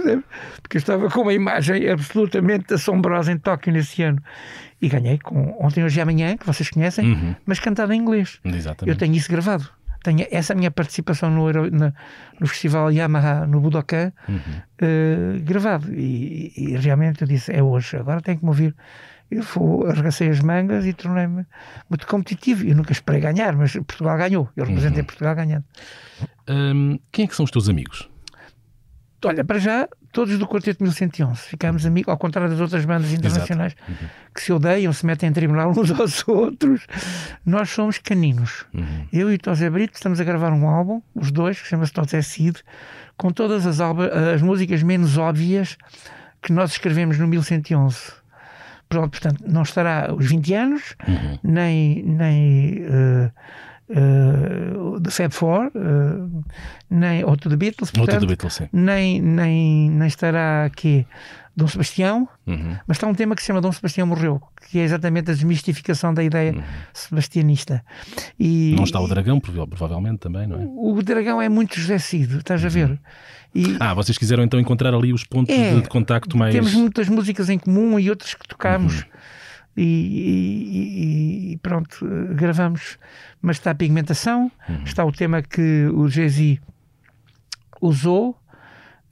porque 0.63 0.77
eu 0.77 0.81
estava 0.81 1.09
com 1.11 1.23
uma 1.23 1.33
imagem 1.33 1.89
absolutamente 1.89 2.75
assombrosa 2.75 3.33
em 3.33 3.39
Tóquio 3.39 3.73
nesse 3.73 4.03
ano. 4.03 4.23
E 4.83 4.89
ganhei 4.89 5.19
com 5.19 5.57
Ontem, 5.61 5.85
Hoje 5.85 5.99
e 5.99 6.03
Amanhã, 6.03 6.37
que 6.39 6.47
vocês 6.47 6.71
conhecem, 6.71 7.13
uhum. 7.13 7.37
mas 7.45 7.61
cantado 7.61 7.93
em 7.93 8.01
inglês. 8.01 8.41
Exatamente. 8.45 8.89
Eu 8.89 8.97
tenho 8.97 9.15
isso 9.15 9.31
gravado 9.31 9.71
tenho 10.03 10.27
essa 10.31 10.55
minha 10.55 10.71
participação 10.71 11.31
no, 11.31 11.53
no, 11.53 11.93
no 12.41 12.47
festival 12.47 12.91
Yamaha 12.91 13.47
no 13.47 13.61
Budokan 13.61 14.13
uhum. 14.29 14.37
uh, 14.37 15.41
gravado 15.43 15.93
e, 15.93 16.53
e, 16.57 16.77
realmente 16.77 17.23
eu 17.23 17.29
disse 17.29 17.53
é 17.53 17.63
hoje, 17.63 17.97
agora 17.97 18.21
tenho 18.23 18.39
que 18.39 18.45
me 18.45 18.49
ouvir 18.49 18.75
eu 19.31 19.43
fui, 19.43 19.89
arregacei 19.89 20.29
as 20.29 20.41
mangas 20.41 20.85
e 20.85 20.93
tornei-me 20.93 21.47
muito 21.89 22.07
competitivo 22.07 22.65
eu 22.65 22.75
nunca 22.75 22.93
esperei 22.93 23.21
ganhar, 23.21 23.55
mas 23.57 23.73
Portugal 23.73 24.17
ganhou 24.17 24.49
eu 24.57 24.65
representei 24.65 25.01
uhum. 25.01 25.07
Portugal 25.07 25.35
ganhando 25.35 25.65
um, 26.49 26.99
quem 27.13 27.25
é 27.25 27.29
que 27.29 27.37
são 27.37 27.45
os 27.45 27.51
teus 27.51 27.69
amigos? 27.69 28.09
Olha, 29.23 29.45
para 29.45 29.59
já 29.59 29.87
todos 30.13 30.39
do 30.39 30.47
Quarteto 30.47 30.83
1111. 30.83 31.43
Ficámos 31.43 31.85
amigos, 31.87 32.11
ao 32.11 32.19
contrário 32.19 32.51
das 32.51 32.61
outras 32.61 32.85
bandas 32.85 33.13
internacionais 33.13 33.75
uhum. 33.89 34.09
que 34.35 34.41
se 34.43 34.53
odeiam, 34.53 34.93
se 34.93 35.05
metem 35.05 35.29
em 35.29 35.33
tribunal 35.33 35.71
uns 35.71 35.91
aos 35.91 36.27
outros. 36.27 36.87
Nós 37.45 37.71
somos 37.71 37.99
caninos. 37.99 38.65
Uhum. 38.73 39.07
Eu 39.13 39.31
e 39.31 39.35
o 39.35 39.39
Tosé 39.39 39.69
Brito 39.69 39.95
estamos 39.95 40.21
a 40.21 40.25
gravar 40.25 40.53
um 40.53 40.67
álbum, 40.67 41.03
os 41.15 41.31
dois, 41.31 41.61
que 41.61 41.69
chama-se 41.69 41.93
Tosé 41.93 42.23
Cid, 42.23 42.63
com 43.17 43.31
todas 43.31 43.67
as, 43.67 43.81
as 43.81 44.43
músicas 44.43 44.83
menos 44.83 45.19
óbvias 45.19 45.77
que 46.43 46.53
nós 46.53 46.73
escrevemos 46.73 47.19
no 47.19 47.29
1111. 47.29 48.20
Portanto, 48.91 49.45
não 49.47 49.63
estará 49.63 50.13
os 50.13 50.27
20 50.27 50.55
anos, 50.55 50.97
uhum. 51.07 51.39
nem. 51.43 52.03
nem 52.03 52.83
uh, 52.83 53.31
uh, 53.91 55.01
de 55.01 55.11
Fab 55.11 55.33
Four, 55.33 55.71
uh, 55.75 56.45
nem 56.89 57.25
outro 57.25 57.49
de 57.49 57.57
Beatles, 57.57 57.91
portanto, 57.91 58.27
Beatles 58.27 58.63
nem, 58.73 59.21
nem, 59.21 59.91
nem 59.91 60.09
estará 60.09 60.65
aqui 60.65 61.07
Dom 61.57 61.67
Sebastião, 61.67 62.29
uhum. 62.47 62.77
mas 62.87 62.97
está 62.97 63.07
um 63.07 63.15
tema 63.15 63.35
que 63.35 63.43
se 63.43 63.49
chama 63.49 63.61
Dom 63.61 63.73
Sebastião 63.73 64.07
Morreu, 64.07 64.41
que 64.69 64.79
é 64.79 64.83
exatamente 64.83 65.31
a 65.31 65.35
desmistificação 65.35 66.15
da 66.15 66.23
ideia 66.23 66.53
uhum. 66.53 66.63
sebastianista. 66.95 67.85
E, 68.39 68.75
não 68.77 68.85
está 68.85 69.01
o 69.01 69.09
Dragão, 69.09 69.41
provavelmente 69.41 70.19
também, 70.19 70.47
não 70.47 70.61
é? 70.61 70.65
O 70.67 71.03
Dragão 71.03 71.43
é 71.43 71.49
muito 71.49 71.79
José 71.79 71.99
Cid, 71.99 72.39
estás 72.39 72.63
a 72.63 72.69
uhum. 72.69 72.73
ver? 72.73 73.01
E, 73.55 73.77
ah, 73.81 73.95
vocês 73.95 74.17
quiseram 74.17 74.45
então 74.45 74.61
encontrar 74.61 74.95
ali 74.95 75.13
os 75.13 75.25
pontos 75.25 75.55
é, 75.55 75.75
de, 75.75 75.83
de, 75.83 75.89
contacto 75.89 76.37
mais. 76.37 76.55
Temos 76.55 76.73
muitas 76.73 77.09
músicas 77.09 77.49
em 77.49 77.59
comum 77.59 77.99
e 77.99 78.09
outras 78.09 78.35
que 78.35 78.47
tocamos. 78.47 79.01
Uhum. 79.01 79.11
E, 79.77 79.83
e, 79.83 81.53
e, 81.53 81.57
pronto, 81.59 82.07
gravamos. 82.35 82.99
Mas 83.43 83.57
está 83.57 83.73
a 83.73 83.75
pigmentação, 83.75 84.51
uhum. 84.69 84.83
está 84.85 85.05
o 85.05 85.11
tema 85.11 85.43
que 85.43 85.89
o 85.93 86.09
Jay-Z 86.09 86.61
usou, 87.81 88.37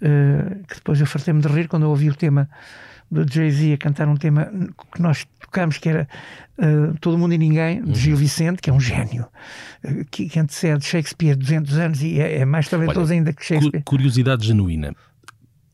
uh, 0.02 0.64
que 0.66 0.76
depois 0.76 1.00
eu 1.00 1.06
fartei-me 1.06 1.40
de 1.40 1.48
rir 1.48 1.68
quando 1.68 1.84
eu 1.84 1.90
ouvi 1.90 2.08
o 2.10 2.14
tema 2.14 2.48
do 3.10 3.26
Jay-Z 3.30 3.72
a 3.74 3.78
cantar 3.78 4.08
um 4.08 4.16
tema 4.16 4.50
que 4.94 5.00
nós 5.00 5.26
tocámos, 5.40 5.78
que 5.78 5.88
era 5.88 6.08
uh, 6.58 6.96
Todo 7.00 7.16
Mundo 7.16 7.34
e 7.34 7.38
Ninguém, 7.38 7.82
de 7.82 7.98
Gil 7.98 8.14
uhum. 8.14 8.18
Vicente, 8.18 8.60
que 8.60 8.70
é 8.70 8.72
um 8.72 8.80
gênio, 8.80 9.26
uh, 9.84 10.04
que, 10.10 10.28
que 10.28 10.38
antecede 10.38 10.84
Shakespeare 10.84 11.34
200 11.34 11.78
anos 11.78 12.02
e 12.02 12.20
é, 12.20 12.38
é 12.38 12.44
mais 12.44 12.68
talentoso 12.68 13.12
ainda 13.12 13.32
que 13.32 13.44
Shakespeare. 13.44 13.82
Curiosidade 13.84 14.46
genuína. 14.46 14.94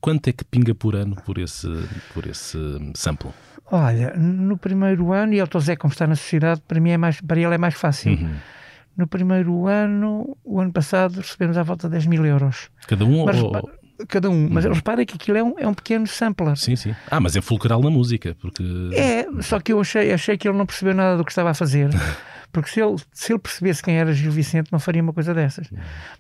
Quanto 0.01 0.29
é 0.29 0.33
que 0.33 0.45
pinga 0.45 0.75
por 0.75 0.95
ano 0.95 1.17
por 1.25 1.39
esse, 1.39 1.69
por 2.13 2.27
esse 2.27 2.59
sample? 2.95 3.31
Olha, 3.71 4.15
no 4.15 4.59
primeiro 4.59 5.13
ano, 5.13 5.33
e 5.33 5.43
o 5.43 5.61
Zé, 5.61 5.77
como 5.77 5.91
está 5.91 6.07
na 6.07 6.15
sociedade, 6.15 6.63
para 6.69 6.79
mim 6.79 6.91
é 6.91 6.99
mais, 6.99 7.21
para 7.21 7.41
ele 7.41 7.55
é 7.55 7.59
mais 7.59 7.75
fácil. 7.75 8.13
Uhum. 8.13 8.35
No 8.97 9.07
primeiro 9.07 9.67
ano, 9.67 10.37
o 10.45 10.61
ano 10.61 10.73
passado, 10.73 11.17
recebemos 11.17 11.57
à 11.57 11.63
volta 11.63 11.89
de 11.89 11.93
10 11.93 12.07
mil 12.07 12.25
euros. 12.25 12.69
Cada 12.87 13.05
um 13.05 13.25
Mas, 13.25 13.43
ou... 13.43 13.71
Cada 14.09 14.29
um, 14.29 14.49
mas 14.51 14.65
uhum. 14.65 14.73
repara 14.73 15.05
que 15.05 15.15
aquilo 15.15 15.39
é 15.39 15.43
um, 15.43 15.55
é 15.59 15.69
um 15.69 15.75
pequeno 15.75 16.07
sampler. 16.07 16.57
Sim, 16.57 16.75
sim. 16.75 16.95
Ah, 17.11 17.21
mas 17.21 17.37
é 17.37 17.41
fulcral 17.41 17.81
na 17.81 17.91
música, 17.91 18.37
porque. 18.41 18.65
É, 18.93 19.27
só 19.41 19.61
que 19.61 19.73
eu 19.73 19.81
achei, 19.81 20.13
achei 20.13 20.37
que 20.37 20.49
ele 20.49 20.59
não 20.59 20.67
percebeu 20.67 20.95
nada 20.95 21.17
do 21.17 21.25
que 21.25 21.31
estava 21.31 21.51
a 21.51 21.55
fazer. 21.55 21.91
Porque 22.55 22.71
se 22.71 22.81
ele, 22.81 22.95
se 23.13 23.33
ele 23.33 23.41
percebesse 23.41 23.83
quem 23.83 23.99
era 23.99 24.15
Gil 24.15 24.31
Vicente, 24.31 24.71
não 24.71 24.79
faria 24.79 25.03
uma 25.03 25.13
coisa 25.13 25.35
dessas. 25.35 25.69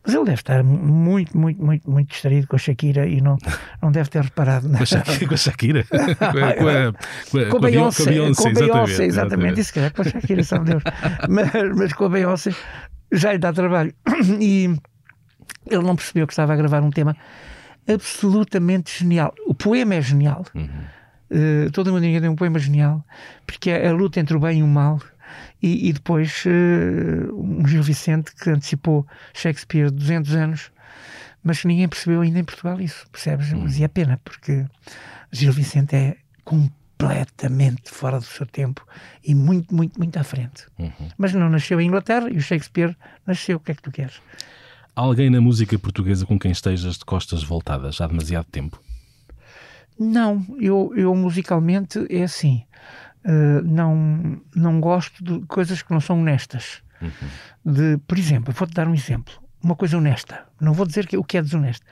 Mas 0.04 0.12
ele 0.12 0.24
deve 0.24 0.40
estar 0.40 0.64
muito, 0.64 1.38
muito, 1.38 1.64
muito, 1.64 1.88
muito 1.88 2.10
distraído 2.10 2.48
com 2.48 2.56
a 2.56 2.58
Shakira 2.58 3.06
e 3.06 3.20
não, 3.20 3.38
não 3.80 3.92
deve 3.92 4.10
ter 4.10 4.20
reparado 4.20 4.68
nada. 4.68 4.84
Com 5.28 5.34
a 5.34 5.36
Shakira? 5.36 5.84
com, 5.86 6.68
a, 6.68 7.48
com, 7.48 7.56
a, 7.56 7.60
Beyoncé, 7.60 8.04
com 8.34 8.48
a 8.48 8.52
Beyoncé, 8.52 9.04
exatamente. 9.04 9.60
Isso 9.60 9.72
que 9.72 9.90
com 9.90 10.02
a 10.02 10.04
Shakira, 10.04 10.42
sabe 10.42 10.70
Deus. 10.70 10.82
Mas, 11.28 11.52
mas 11.76 11.92
com 11.92 12.06
a 12.06 12.08
Beyoncé 12.08 12.52
já 13.12 13.32
lhe 13.32 13.38
dá 13.38 13.52
trabalho. 13.52 13.94
E 14.40 14.74
ele 15.70 15.82
não 15.82 15.94
percebeu 15.94 16.26
que 16.26 16.32
estava 16.32 16.52
a 16.52 16.56
gravar 16.56 16.82
um 16.82 16.90
tema 16.90 17.16
absolutamente 17.88 18.98
genial. 18.98 19.34
O 19.46 19.54
poema 19.54 19.94
é 19.94 20.02
genial. 20.02 20.44
Uhum. 20.54 20.68
Uh, 21.30 21.70
todo 21.72 21.92
mundo 21.92 22.02
tem 22.02 22.28
um 22.28 22.36
poema 22.36 22.58
genial, 22.58 23.04
porque 23.46 23.70
é 23.70 23.88
a 23.88 23.92
luta 23.92 24.20
entre 24.20 24.36
o 24.36 24.40
bem 24.40 24.60
e 24.60 24.62
o 24.62 24.66
mal 24.66 25.00
e, 25.62 25.88
e 25.88 25.92
depois 25.92 26.44
uh, 26.44 27.34
um 27.34 27.66
Gil 27.66 27.82
Vicente 27.82 28.34
que 28.34 28.50
antecipou 28.50 29.06
Shakespeare 29.32 29.90
200 29.90 30.34
anos, 30.34 30.72
mas 31.42 31.60
que 31.60 31.66
ninguém 31.66 31.88
percebeu 31.88 32.20
ainda 32.20 32.38
em 32.38 32.44
Portugal 32.44 32.80
isso, 32.80 33.06
percebes? 33.10 33.52
Hum. 33.52 33.62
Mas 33.62 33.80
é 33.80 33.88
pena, 33.88 34.20
porque 34.22 34.64
Gil 35.32 35.52
Vicente 35.52 35.96
é 35.96 36.16
completamente 36.44 37.90
fora 37.90 38.18
do 38.18 38.24
seu 38.24 38.46
tempo 38.46 38.86
e 39.24 39.34
muito, 39.34 39.74
muito, 39.74 39.98
muito 39.98 40.18
à 40.18 40.24
frente. 40.24 40.66
Uhum. 40.78 41.08
Mas 41.16 41.32
não 41.32 41.48
nasceu 41.48 41.80
em 41.80 41.88
Inglaterra 41.88 42.28
e 42.30 42.36
o 42.36 42.42
Shakespeare 42.42 42.96
nasceu. 43.26 43.56
O 43.56 43.60
que 43.60 43.72
é 43.72 43.74
que 43.74 43.82
tu 43.82 43.90
queres? 43.90 44.20
Alguém 44.96 45.28
na 45.28 45.40
música 45.40 45.78
portuguesa 45.78 46.24
com 46.24 46.38
quem 46.38 46.52
estejas 46.52 46.98
de 46.98 47.04
costas 47.04 47.42
voltadas 47.42 48.00
há 48.00 48.06
demasiado 48.06 48.46
tempo? 48.46 48.80
Não, 49.98 50.44
eu, 50.60 50.92
eu 50.94 51.14
musicalmente 51.14 52.06
é 52.08 52.22
assim. 52.22 52.64
Uh, 53.24 53.62
não, 53.64 54.40
não 54.54 54.80
gosto 54.80 55.22
de 55.24 55.44
coisas 55.46 55.82
que 55.82 55.92
não 55.92 56.00
são 56.00 56.20
honestas. 56.20 56.82
Uhum. 57.00 57.72
De, 57.72 57.98
por 58.06 58.18
exemplo, 58.18 58.52
vou-te 58.52 58.74
dar 58.74 58.86
um 58.86 58.94
exemplo. 58.94 59.34
Uma 59.62 59.74
coisa 59.74 59.96
honesta. 59.96 60.46
Não 60.60 60.72
vou 60.72 60.86
dizer 60.86 61.06
que, 61.06 61.16
o 61.16 61.24
que 61.24 61.38
é 61.38 61.42
desonesto. 61.42 61.84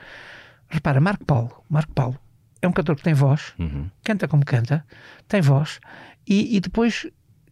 Repara, 0.69 1.01
Marco 1.01 1.25
Paulo. 1.25 1.63
Marco 1.69 1.91
Paulo 1.93 2.17
é 2.61 2.67
um 2.67 2.71
cantor 2.71 2.95
que 2.95 3.03
tem 3.03 3.13
voz, 3.13 3.53
uhum. 3.59 3.89
canta 4.03 4.27
como 4.27 4.45
canta, 4.45 4.85
tem 5.27 5.41
voz, 5.41 5.81
e, 6.25 6.55
e 6.55 6.59
depois 6.61 7.05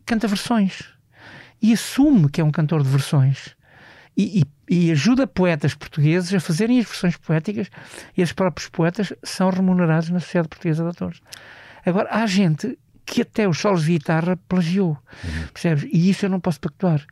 canta 0.05 0.27
versões. 0.27 0.83
E 1.61 1.73
assume 1.73 2.29
que 2.29 2.39
é 2.39 2.43
um 2.43 2.51
cantor 2.51 2.81
de 2.81 2.89
versões. 2.89 3.55
E, 4.15 4.41
e, 4.69 4.87
e, 4.87 4.91
ajuda 4.91 5.25
poetas 5.25 5.73
portugueses 5.73 6.33
a 6.33 6.39
fazerem 6.39 6.79
as 6.79 6.85
versões 6.85 7.15
poéticas 7.15 7.69
e 8.15 8.21
os 8.21 8.33
próprios 8.33 8.69
poetas 8.69 9.13
são 9.23 9.49
remunerados 9.49 10.09
na 10.09 10.19
Sociedade 10.19 10.49
Portuguesa 10.49 10.83
de 10.83 10.89
Atores. 10.89 11.21
Agora, 11.85 12.09
há 12.11 12.25
gente 12.25 12.77
que 13.05 13.21
até 13.21 13.47
os 13.47 13.57
solos 13.57 13.83
de 13.83 13.93
guitarra 13.93 14.37
plagiou. 14.47 14.97
Uhum. 15.23 15.47
Percebes? 15.53 15.89
E 15.91 16.09
isso 16.09 16.25
eu 16.25 16.29
não 16.29 16.39
posso 16.39 16.59
pactuar. 16.59 17.05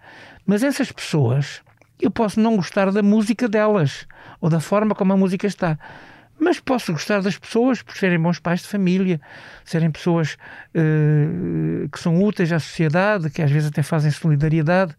Mas 0.46 0.64
essas 0.64 0.92
pessoas, 0.92 1.62
eu 2.00 2.12
posso 2.12 2.40
não 2.40 2.56
gostar 2.56 2.92
da 2.92 3.04
música 3.04 3.48
delas 3.48 4.06
ou 4.40 4.50
da 4.50 4.60
forma 4.60 4.96
como 4.96 5.14
a 5.14 5.18
música 5.18 5.48
está. 5.48 5.78
Mas 6.40 6.60
posso 6.60 6.92
gostar 6.94 7.22
das 7.22 7.38
pessoas 7.38 7.82
por 7.82 7.96
serem 7.98 8.20
bons 8.20 8.40
pais 8.40 8.62
de 8.62 8.68
família, 8.68 9.20
serem 9.66 9.92
pessoas 9.92 10.38
uh, 10.74 11.90
que 11.90 12.00
são 12.00 12.22
úteis 12.24 12.52
à 12.52 12.60
sociedade, 12.60 13.30
que 13.30 13.42
às 13.42 13.52
vezes 13.52 13.70
até 13.70 13.84
fazem 13.84 14.12
solidariedade 14.12 14.96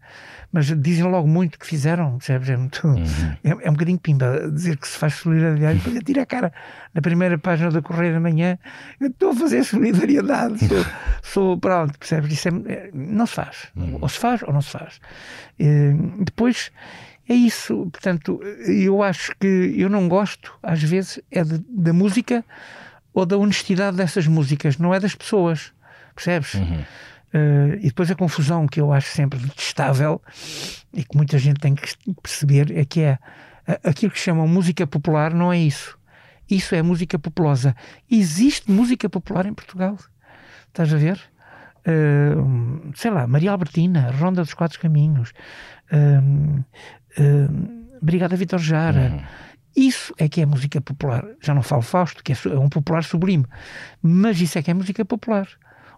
mas 0.51 0.65
dizem 0.81 1.05
logo 1.05 1.27
muito 1.27 1.57
que 1.57 1.65
fizeram, 1.65 2.17
percebes? 2.17 2.49
É, 2.49 2.57
muito, 2.57 2.85
uhum. 2.85 3.03
é, 3.43 3.49
é, 3.49 3.69
um 3.69 3.73
bocadinho 3.73 3.97
pimba 3.97 4.51
dizer 4.51 4.77
que 4.77 4.87
se 4.87 4.97
faz 4.97 5.13
solidariedade, 5.15 5.77
depois 5.77 5.95
atira 5.95 6.23
a 6.23 6.25
cara 6.25 6.53
na 6.93 7.01
primeira 7.01 7.37
página 7.37 7.71
da 7.71 7.81
Correio 7.81 8.13
da 8.13 8.19
Manhã, 8.19 8.59
eu 8.99 9.07
estou 9.07 9.31
a 9.31 9.35
fazer 9.35 9.63
solidariedade, 9.63 10.67
sou, 10.67 10.85
sou 11.23 11.57
pronto, 11.57 11.97
percebes? 11.97 12.33
Isso 12.33 12.49
é, 12.49 12.51
é, 12.67 12.89
não 12.93 13.25
se 13.25 13.33
faz, 13.33 13.67
uhum. 13.75 13.99
ou 14.01 14.09
se 14.09 14.19
faz 14.19 14.43
ou 14.43 14.51
não 14.51 14.61
se 14.61 14.71
faz. 14.71 14.99
E, 15.57 15.93
depois 16.19 16.71
é 17.31 17.33
isso, 17.33 17.87
portanto, 17.91 18.41
eu 18.67 19.01
acho 19.01 19.33
que 19.39 19.47
eu 19.77 19.89
não 19.89 20.09
gosto, 20.09 20.53
às 20.61 20.83
vezes, 20.83 21.17
é 21.31 21.41
de, 21.45 21.59
da 21.69 21.93
música 21.93 22.43
ou 23.13 23.25
da 23.25 23.37
honestidade 23.37 23.95
dessas 23.95 24.27
músicas, 24.27 24.77
não 24.77 24.93
é 24.93 24.99
das 24.99 25.15
pessoas, 25.15 25.71
percebes? 26.13 26.55
Uhum. 26.55 26.81
Uh, 27.33 27.75
e 27.79 27.83
depois 27.83 28.11
a 28.11 28.15
confusão 28.15 28.67
que 28.67 28.81
eu 28.81 28.91
acho 28.91 29.07
sempre 29.11 29.39
detestável 29.39 30.21
e 30.93 31.05
que 31.05 31.15
muita 31.15 31.37
gente 31.37 31.61
tem 31.61 31.73
que 31.73 31.95
perceber 32.21 32.77
é 32.77 32.83
que 32.83 32.99
é 32.99 33.17
aquilo 33.81 34.11
que 34.11 34.19
chamam 34.19 34.45
música 34.45 34.85
popular 34.85 35.33
não 35.33 35.53
é 35.53 35.57
isso. 35.57 35.97
Isso 36.49 36.75
é 36.75 36.81
música 36.81 37.17
populosa. 37.17 37.73
Existe 38.09 38.69
música 38.69 39.09
popular 39.09 39.45
em 39.45 39.53
Portugal. 39.53 39.97
Estás 40.67 40.93
a 40.93 40.97
ver? 40.97 41.31
uh, 41.87 42.91
sei 42.95 43.11
lá, 43.11 43.27
Maria 43.27 43.51
Albertina, 43.51 44.11
Ronda 44.11 44.43
dos 44.43 44.53
Quatro 44.53 44.79
Caminhos, 44.79 45.33
uh, 45.91 46.63
Brigada 48.01 48.35
Vitor 48.35 48.59
Jara. 48.59 49.11
Uhum. 49.11 49.21
Isso 49.75 50.13
é 50.17 50.27
que 50.27 50.41
é 50.41 50.45
música 50.45 50.81
popular. 50.81 51.25
Já 51.41 51.53
não 51.53 51.63
falo 51.63 51.81
Fausto, 51.81 52.23
que 52.23 52.33
é 52.33 52.59
um 52.59 52.67
popular 52.67 53.03
sublime, 53.03 53.45
mas 54.01 54.39
isso 54.41 54.57
é 54.57 54.61
que 54.61 54.71
é 54.71 54.73
música 54.73 55.05
popular. 55.05 55.47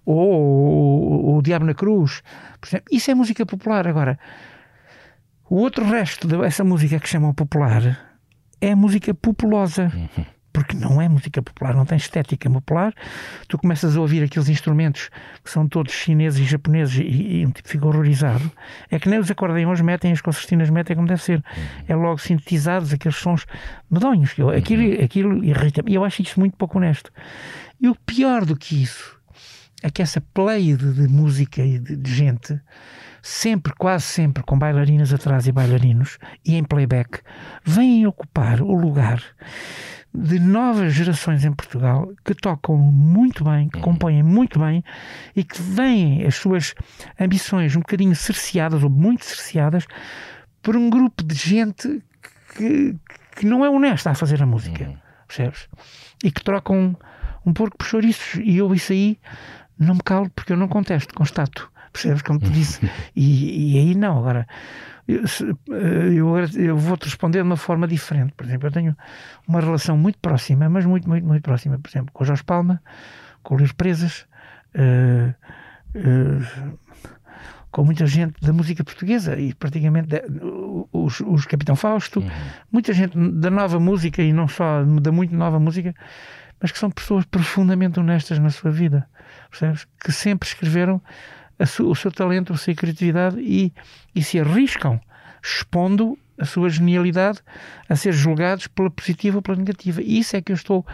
Ou 0.06 1.38
o 1.38 1.42
Diabo 1.42 1.66
na 1.66 1.74
Cruz, 1.74 2.22
por 2.60 2.68
exemplo. 2.68 2.86
Isso 2.92 3.10
é 3.10 3.16
música 3.16 3.46
popular. 3.46 3.88
Agora, 3.88 4.20
o 5.50 5.56
outro 5.56 5.86
resto 5.86 6.28
dessa 6.28 6.64
música 6.64 7.00
que 7.00 7.08
chamam 7.08 7.34
popular 7.34 8.16
é 8.60 8.76
música 8.76 9.14
populosa. 9.14 9.92
Uhum 9.94 10.26
porque 10.54 10.78
não 10.78 11.02
é 11.02 11.10
música 11.10 11.42
popular, 11.42 11.74
não 11.74 11.86
tem 11.86 11.98
estética 11.98 12.50
popular. 12.50 12.94
Tu 13.48 13.58
começas 13.58 13.98
a 13.98 14.00
ouvir 14.00 14.24
aqueles 14.24 14.48
instrumentos 14.48 15.10
que 15.44 15.50
são 15.50 15.68
todos 15.68 15.92
chineses 15.92 16.40
e 16.40 16.44
japoneses 16.46 17.00
e, 17.00 17.40
e 17.40 17.46
um 17.46 17.52
tipo 17.52 17.68
fica 17.68 17.88
horrorizado. 17.88 18.50
É 18.92 19.00
que 19.00 19.10
nem 19.10 19.20
os 19.20 19.30
acordeões 19.32 19.82
metem, 19.82 20.12
as 20.12 20.22
concertinas 20.22 20.70
metem 20.70 20.96
como 20.96 21.08
deve 21.08 21.24
ser. 21.24 21.38
Uhum. 21.40 21.86
É 21.88 21.96
logo 21.96 22.20
sintetizados, 22.20 22.94
aqueles 22.94 23.18
sons 23.18 23.46
medonhos. 23.90 24.36
Aquilo, 24.56 24.84
uhum. 24.84 25.04
aquilo 25.04 25.44
irrita-me. 25.44 25.92
E 25.92 25.96
eu 25.96 26.06
acho 26.06 26.22
isso 26.22 26.40
muito 26.40 26.56
pouco 26.56 26.78
honesto. 26.78 27.12
E 27.82 27.90
o 27.90 27.96
pior 27.96 28.46
do 28.46 28.56
que 28.56 28.82
isso 28.82 29.18
é 29.82 29.90
que 29.90 30.02
essa 30.02 30.22
play 30.22 30.78
de, 30.78 30.94
de 30.94 31.08
música 31.08 31.62
e 31.62 31.80
de, 31.80 31.98
de 31.98 32.14
gente 32.16 32.62
sempre, 33.22 33.74
quase 33.78 34.04
sempre, 34.04 34.44
com 34.44 34.60
bailarinas 34.60 35.14
atrás 35.14 35.48
e 35.48 35.52
bailarinos, 35.52 36.20
e 36.46 36.56
em 36.56 36.64
playback, 36.64 37.22
vêm 37.66 38.06
ocupar 38.06 38.62
o 38.62 38.76
lugar 38.76 39.24
de 40.14 40.40
novas 40.40 40.94
gerações 40.94 41.44
em 41.44 41.52
Portugal 41.52 42.12
que 42.24 42.36
tocam 42.36 42.78
muito 42.78 43.44
bem, 43.44 43.68
que 43.68 43.78
uhum. 43.78 43.84
compõem 43.84 44.22
muito 44.22 44.60
bem 44.60 44.84
e 45.36 45.44
que 45.44 45.60
veem 45.60 46.24
as 46.26 46.36
suas 46.36 46.76
ambições 47.20 47.76
um 47.76 47.80
bocadinho 47.80 48.16
cerceadas 48.16 48.84
ou 48.84 48.90
muito 48.90 49.26
cerceadas 49.26 49.88
por 50.62 50.76
um 50.76 50.90
grupo 50.90 51.24
de 51.24 51.34
gente 51.36 52.04
que, 52.56 52.96
que 53.36 53.46
não 53.46 53.66
é 53.66 53.70
honesta 53.70 54.12
a 54.12 54.16
fazer 54.16 54.42
a 54.44 54.46
música, 54.46 54.86
uhum. 54.86 54.98
percebes? 55.28 55.68
E 56.24 56.32
que 56.32 56.44
trocam 56.44 56.78
um, 56.78 56.96
um 57.50 57.54
porco 57.54 57.78
por 57.78 57.88
chouriços. 57.88 58.40
E 58.44 58.58
eu 58.58 58.74
isso 58.74 58.94
aí 58.94 59.18
não 59.80 59.96
me 59.96 60.02
calo 60.02 60.30
porque 60.30 60.54
eu 60.54 60.58
não 60.58 60.68
contesto, 60.68 61.14
constato, 61.16 61.72
percebes? 61.92 62.22
Como 62.22 62.40
te 62.40 62.50
disse. 62.50 62.88
e, 63.16 63.74
e 63.74 63.80
aí 63.80 63.96
não, 63.96 64.20
agora 64.20 64.48
eu, 65.08 65.24
eh, 65.72 66.14
eu, 66.14 66.36
eu 66.62 66.78
vou-te 66.78 67.06
responder 67.06 67.40
de 67.40 67.44
uma 67.44 67.58
forma 67.58 67.88
diferente. 67.88 68.34
Por 68.34 68.46
exemplo, 68.46 68.68
eu 68.68 68.72
tenho 68.72 68.98
uma 69.48 69.60
relação 69.60 69.98
muito 69.98 70.18
próxima, 70.20 70.70
mas 70.70 70.86
muito, 70.86 71.08
muito, 71.08 71.26
muito 71.26 71.44
próxima, 71.44 71.78
por 71.78 71.90
exemplo, 71.90 72.12
com 72.14 72.24
o 72.24 72.28
Jorge 72.28 72.44
Palma, 72.44 72.82
com 73.42 73.56
o 73.56 73.58
Luís 73.58 73.72
Presas, 73.72 74.26
uh, 74.76 75.34
uh, 75.98 76.78
com 77.70 77.84
muita 77.84 78.06
gente 78.06 78.40
da 78.42 78.54
música 78.54 78.84
portuguesa 78.84 79.38
e 79.38 79.54
praticamente 79.54 80.08
de, 80.08 80.22
os, 80.92 81.20
os 81.20 81.46
Capitão 81.46 81.76
Fausto, 81.76 82.20
uhum. 82.20 82.30
muita 82.72 82.94
gente 82.94 83.18
da 83.18 83.50
nova 83.50 83.80
música 83.80 84.22
e 84.22 84.32
não 84.32 84.48
só 84.48 84.84
da 84.84 85.12
muito 85.12 85.36
nova 85.36 85.60
música, 85.60 85.94
mas 86.62 86.72
que 86.72 86.80
são 86.80 86.90
pessoas 86.90 87.26
profundamente 87.26 88.00
honestas 88.00 88.40
na 88.40 88.50
sua 88.50 88.72
vida, 88.72 89.06
percebes? 89.50 89.86
Que 90.00 90.12
sempre 90.12 90.48
escreveram 90.48 91.02
su, 91.66 91.90
o 91.90 91.96
seu 91.96 92.12
talento, 92.12 92.54
a 92.54 92.58
sua 92.58 92.74
criatividade 92.74 93.40
e, 93.40 93.74
e 94.16 94.24
se 94.24 94.40
arriscam, 94.40 95.00
expondo 95.42 96.18
a 96.38 96.46
sua 96.46 96.70
genialidade 96.70 97.40
a 97.88 97.96
ser 97.96 98.12
julgados 98.12 98.68
pela 98.68 98.90
positiva 98.90 99.38
ou 99.38 99.42
pela 99.42 99.58
negativa. 99.58 100.02
E 100.02 100.20
isso 100.20 100.36
é 100.36 100.42
que 100.42 100.52
eu 100.52 100.56
estou, 100.56 100.86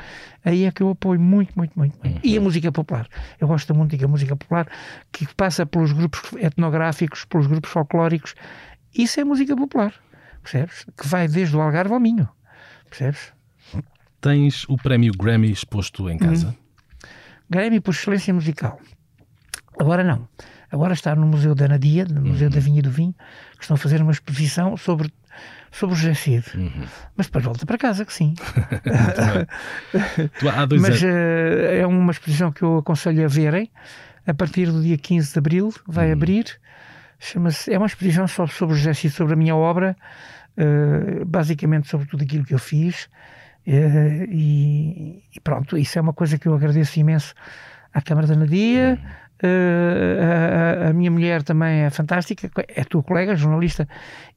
aí 0.44 0.66
é 0.66 0.72
que 0.72 0.84
eu 0.84 0.90
apoio 0.90 1.20
muito, 1.20 1.54
muito, 1.56 1.78
muito. 1.78 1.98
muito. 1.98 2.16
Uhum. 2.16 2.22
E 2.24 2.38
a 2.38 2.42
música 2.42 2.72
popular. 2.72 3.08
Eu 3.40 3.48
gosto 3.48 3.74
muito 3.74 3.96
da 3.96 4.08
música 4.08 4.36
popular 4.36 4.68
que 5.12 5.28
passa 5.36 5.66
pelos 5.66 5.92
grupos 5.92 6.22
etnográficos, 6.38 7.26
pelos 7.26 7.48
grupos 7.48 7.72
folclóricos. 7.72 8.36
Isso 8.94 9.20
é 9.20 9.24
música 9.24 9.56
popular, 9.56 9.94
percebes? 10.42 10.86
Que 10.98 11.08
vai 11.08 11.28
desde 11.28 11.56
o 11.56 11.62
Algarve 11.62 11.94
ao 11.94 12.00
Minho, 12.00 12.28
percebes? 12.90 13.34
Tens 14.20 14.66
o 14.68 14.76
prémio 14.76 15.14
Grammy 15.18 15.52
exposto 15.52 16.10
em 16.10 16.18
casa? 16.18 16.48
Uhum. 16.48 16.54
Grammy 17.50 17.80
por 17.80 17.92
excelência 17.92 18.34
musical. 18.34 18.80
Agora 19.80 20.04
não. 20.04 20.28
Agora 20.72 20.94
está 20.94 21.16
no 21.16 21.26
Museu 21.26 21.56
da 21.56 21.66
Anadia, 21.66 22.06
no 22.06 22.22
Museu 22.22 22.48
uhum. 22.48 22.54
da 22.54 22.60
Vinha 22.60 22.80
e 22.80 22.82
do 22.82 22.92
Vinho, 22.92 23.16
que 23.56 23.64
estão 23.64 23.76
a 23.76 23.78
fazer 23.78 24.02
uma 24.02 24.12
exposição 24.12 24.78
sobre, 24.78 25.12
sobre 25.72 25.96
o 25.96 25.98
José 25.98 26.14
Cid. 26.14 26.46
Uhum. 26.54 26.86
Mas 27.16 27.26
depois 27.26 27.44
volta 27.44 27.66
para 27.66 27.78
casa, 27.78 28.06
que 28.06 28.14
sim. 28.14 28.36
Mas 30.80 31.02
uh, 31.02 31.08
é 31.08 31.88
uma 31.88 32.12
exposição 32.12 32.52
que 32.52 32.62
eu 32.62 32.78
aconselho 32.78 33.26
a 33.26 33.28
verem. 33.28 33.72
A 34.28 34.34
partir 34.34 34.68
do 34.72 34.84
dia 34.84 34.98
15 34.98 35.34
de 35.34 35.40
Abril 35.40 35.74
vai 35.88 36.08
uhum. 36.08 36.14
abrir. 36.14 36.46
Chama-se, 37.18 37.74
é 37.74 37.78
uma 37.78 37.88
exposição 37.88 38.28
só 38.28 38.46
sobre 38.46 38.76
o 38.76 38.78
José 38.78 38.94
Cid, 38.94 39.14
sobre 39.14 39.34
a 39.34 39.38
minha 39.38 39.56
obra, 39.56 39.96
uh, 40.56 41.26
basicamente 41.26 41.88
sobre 41.88 42.06
tudo 42.06 42.24
aquilo 42.24 42.46
que 42.46 42.54
eu 42.54 42.60
fiz. 42.60 43.06
Uh, 43.66 44.26
e, 44.30 45.24
e, 45.36 45.40
pronto, 45.44 45.78
isso 45.78 45.98
é 45.98 46.02
uma 46.02 46.14
coisa 46.14 46.38
que 46.38 46.48
eu 46.48 46.54
agradeço 46.54 47.00
imenso 47.00 47.34
à 47.92 48.02
Câmara 48.02 48.28
da 48.28 48.36
Nadia, 48.36 49.00
uhum. 49.02 49.10
Uh, 49.42 50.84
a, 50.86 50.90
a, 50.90 50.94
minha 50.94 51.10
mulher 51.10 51.44
também 51.44 51.84
é 51.84 51.90
fantástica, 51.90 52.52
é 52.68 52.84
tua 52.84 53.02
colega, 53.02 53.38
jornalista 53.38 53.88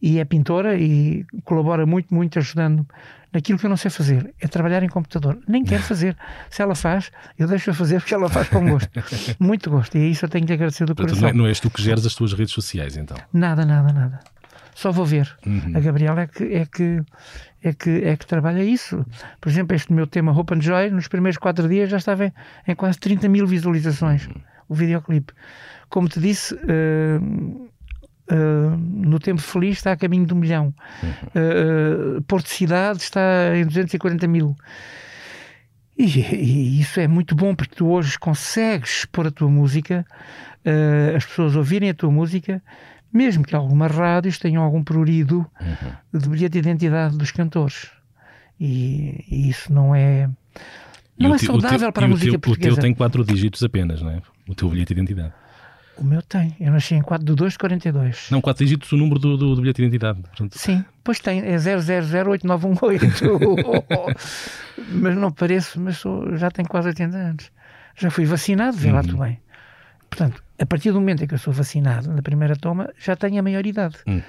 e 0.00 0.20
é 0.20 0.24
pintora 0.24 0.76
e 0.76 1.26
colabora 1.44 1.84
muito, 1.84 2.14
muito 2.14 2.38
ajudando 2.38 2.86
naquilo 3.32 3.58
que 3.58 3.66
eu 3.66 3.70
não 3.70 3.76
sei 3.76 3.90
fazer, 3.90 4.32
é 4.40 4.46
trabalhar 4.46 4.82
em 4.82 4.88
computador. 4.88 5.38
Nem 5.48 5.64
quero 5.64 5.82
fazer. 5.82 6.16
Se 6.50 6.62
ela 6.62 6.74
faz, 6.74 7.10
eu 7.38 7.48
deixo-a 7.48 7.74
fazer 7.74 8.00
porque 8.00 8.14
ela 8.14 8.28
faz 8.28 8.48
com 8.48 8.68
gosto. 8.68 8.90
muito 9.40 9.70
gosto. 9.70 9.96
E 9.96 10.02
é 10.02 10.06
isso 10.06 10.24
eu 10.24 10.28
tenho 10.28 10.46
que 10.46 10.52
agradecer 10.52 10.84
do 10.84 10.94
coração. 10.94 11.20
Não, 11.20 11.28
é, 11.28 11.32
não 11.32 11.46
és 11.46 11.58
tu 11.58 11.70
que 11.70 11.82
geres 11.82 12.04
as 12.06 12.14
tuas 12.14 12.32
redes 12.32 12.52
sociais, 12.52 12.96
então? 12.96 13.16
Nada, 13.32 13.64
nada, 13.64 13.92
nada. 13.92 14.20
Só 14.74 14.92
vou 14.92 15.04
ver. 15.04 15.34
Uhum. 15.46 15.72
A 15.74 15.80
Gabriela 15.80 16.22
é 16.22 16.26
que, 16.26 16.44
é 16.44 16.66
que 16.66 17.00
é 17.62 17.72
que, 17.72 17.90
é 18.04 18.16
que 18.16 18.26
trabalha 18.26 18.62
isso. 18.62 19.04
Por 19.40 19.48
exemplo, 19.48 19.74
este 19.74 19.92
meu 19.92 20.06
tema 20.06 20.32
Hope 20.32 20.54
and 20.54 20.60
Joy, 20.60 20.90
nos 20.90 21.08
primeiros 21.08 21.38
quatro 21.38 21.68
dias 21.68 21.88
já 21.88 21.96
estava 21.96 22.26
em, 22.26 22.32
em 22.68 22.74
quase 22.74 22.98
30 22.98 23.28
mil 23.28 23.46
visualizações. 23.46 24.26
Uhum 24.26 24.52
o 24.72 24.74
videoclipe. 24.74 25.32
Como 25.88 26.08
te 26.08 26.18
disse, 26.18 26.54
uh, 26.54 27.68
uh, 28.30 28.76
no 28.78 29.18
Tempo 29.18 29.40
Feliz 29.40 29.76
está 29.76 29.92
a 29.92 29.96
caminho 29.96 30.26
de 30.26 30.32
um 30.32 30.38
milhão. 30.38 30.74
Uh, 31.36 32.22
Porto 32.22 32.48
Cidade 32.48 33.02
está 33.02 33.20
em 33.54 33.66
240 33.66 34.26
mil. 34.26 34.56
E, 35.96 36.04
e, 36.04 36.80
isso 36.80 36.98
é 36.98 37.06
muito 37.06 37.36
bom 37.36 37.54
porque 37.54 37.74
tu 37.76 37.86
hoje 37.86 38.18
consegues 38.18 39.04
pôr 39.04 39.26
a 39.26 39.30
tua 39.30 39.48
música, 39.48 40.06
as 41.14 41.24
pessoas 41.26 41.54
ouvirem 41.54 41.90
a 41.90 41.94
tua 41.94 42.10
música, 42.10 42.62
mesmo 43.12 43.44
que 43.44 43.54
algumas 43.54 43.92
rádios 43.92 44.38
tenham 44.38 44.62
algum 44.62 44.82
prurido 44.82 45.46
uhum. 45.60 46.18
de 46.18 46.28
bilhete 46.30 46.52
de 46.52 46.58
identidade 46.60 47.18
dos 47.18 47.30
cantores. 47.30 47.90
E, 48.58 49.22
e 49.28 49.50
isso 49.50 49.70
não 49.72 49.94
é. 49.94 50.30
Não 51.18 51.34
é 51.34 51.38
saudável 51.38 51.92
para 51.92 52.06
a 52.06 52.08
música 52.08 52.30
teu, 52.30 52.40
portuguesa. 52.40 52.72
O 52.72 52.74
teu 52.76 52.82
tem 52.82 52.94
quatro 52.94 53.22
dígitos 53.22 53.62
apenas, 53.62 54.00
não 54.00 54.10
é? 54.10 54.22
O 54.48 54.54
teu 54.54 54.68
bilhete 54.68 54.94
de 54.94 55.00
identidade. 55.00 55.32
O 55.96 56.04
meu 56.04 56.22
tem. 56.22 56.56
Eu 56.58 56.72
nasci 56.72 56.94
em 56.94 57.02
4 57.02 57.24
de 57.24 57.34
2 57.34 57.52
de 57.52 57.58
42. 57.58 58.28
Não, 58.30 58.40
4 58.40 58.64
dígitos 58.64 58.90
o 58.92 58.96
número 58.96 59.18
do, 59.20 59.36
do, 59.36 59.54
do 59.54 59.60
bilhete 59.60 59.76
de 59.76 59.82
identidade. 59.82 60.22
Portanto... 60.22 60.58
Sim, 60.58 60.84
pois 61.04 61.20
tem. 61.20 61.40
É 61.40 61.56
000818. 61.58 63.04
mas 64.90 65.16
não 65.16 65.30
pareço, 65.30 65.80
mas 65.80 65.98
sou, 65.98 66.36
já 66.36 66.50
tenho 66.50 66.68
quase 66.68 66.88
80 66.88 67.16
anos. 67.16 67.52
Já 67.96 68.10
fui 68.10 68.24
vacinado, 68.24 68.76
vê 68.76 68.88
uhum. 68.88 68.94
lá 68.94 69.02
tu 69.02 69.16
bem. 69.18 69.38
Portanto, 70.08 70.42
a 70.58 70.66
partir 70.66 70.92
do 70.92 71.00
momento 71.00 71.24
em 71.24 71.26
que 71.26 71.34
eu 71.34 71.38
sou 71.38 71.52
vacinado, 71.52 72.10
na 72.10 72.22
primeira 72.22 72.56
toma, 72.56 72.90
já 72.98 73.14
tenho 73.14 73.38
a 73.38 73.42
maior 73.42 73.64
idade. 73.66 73.96
Uhum. 74.06 74.22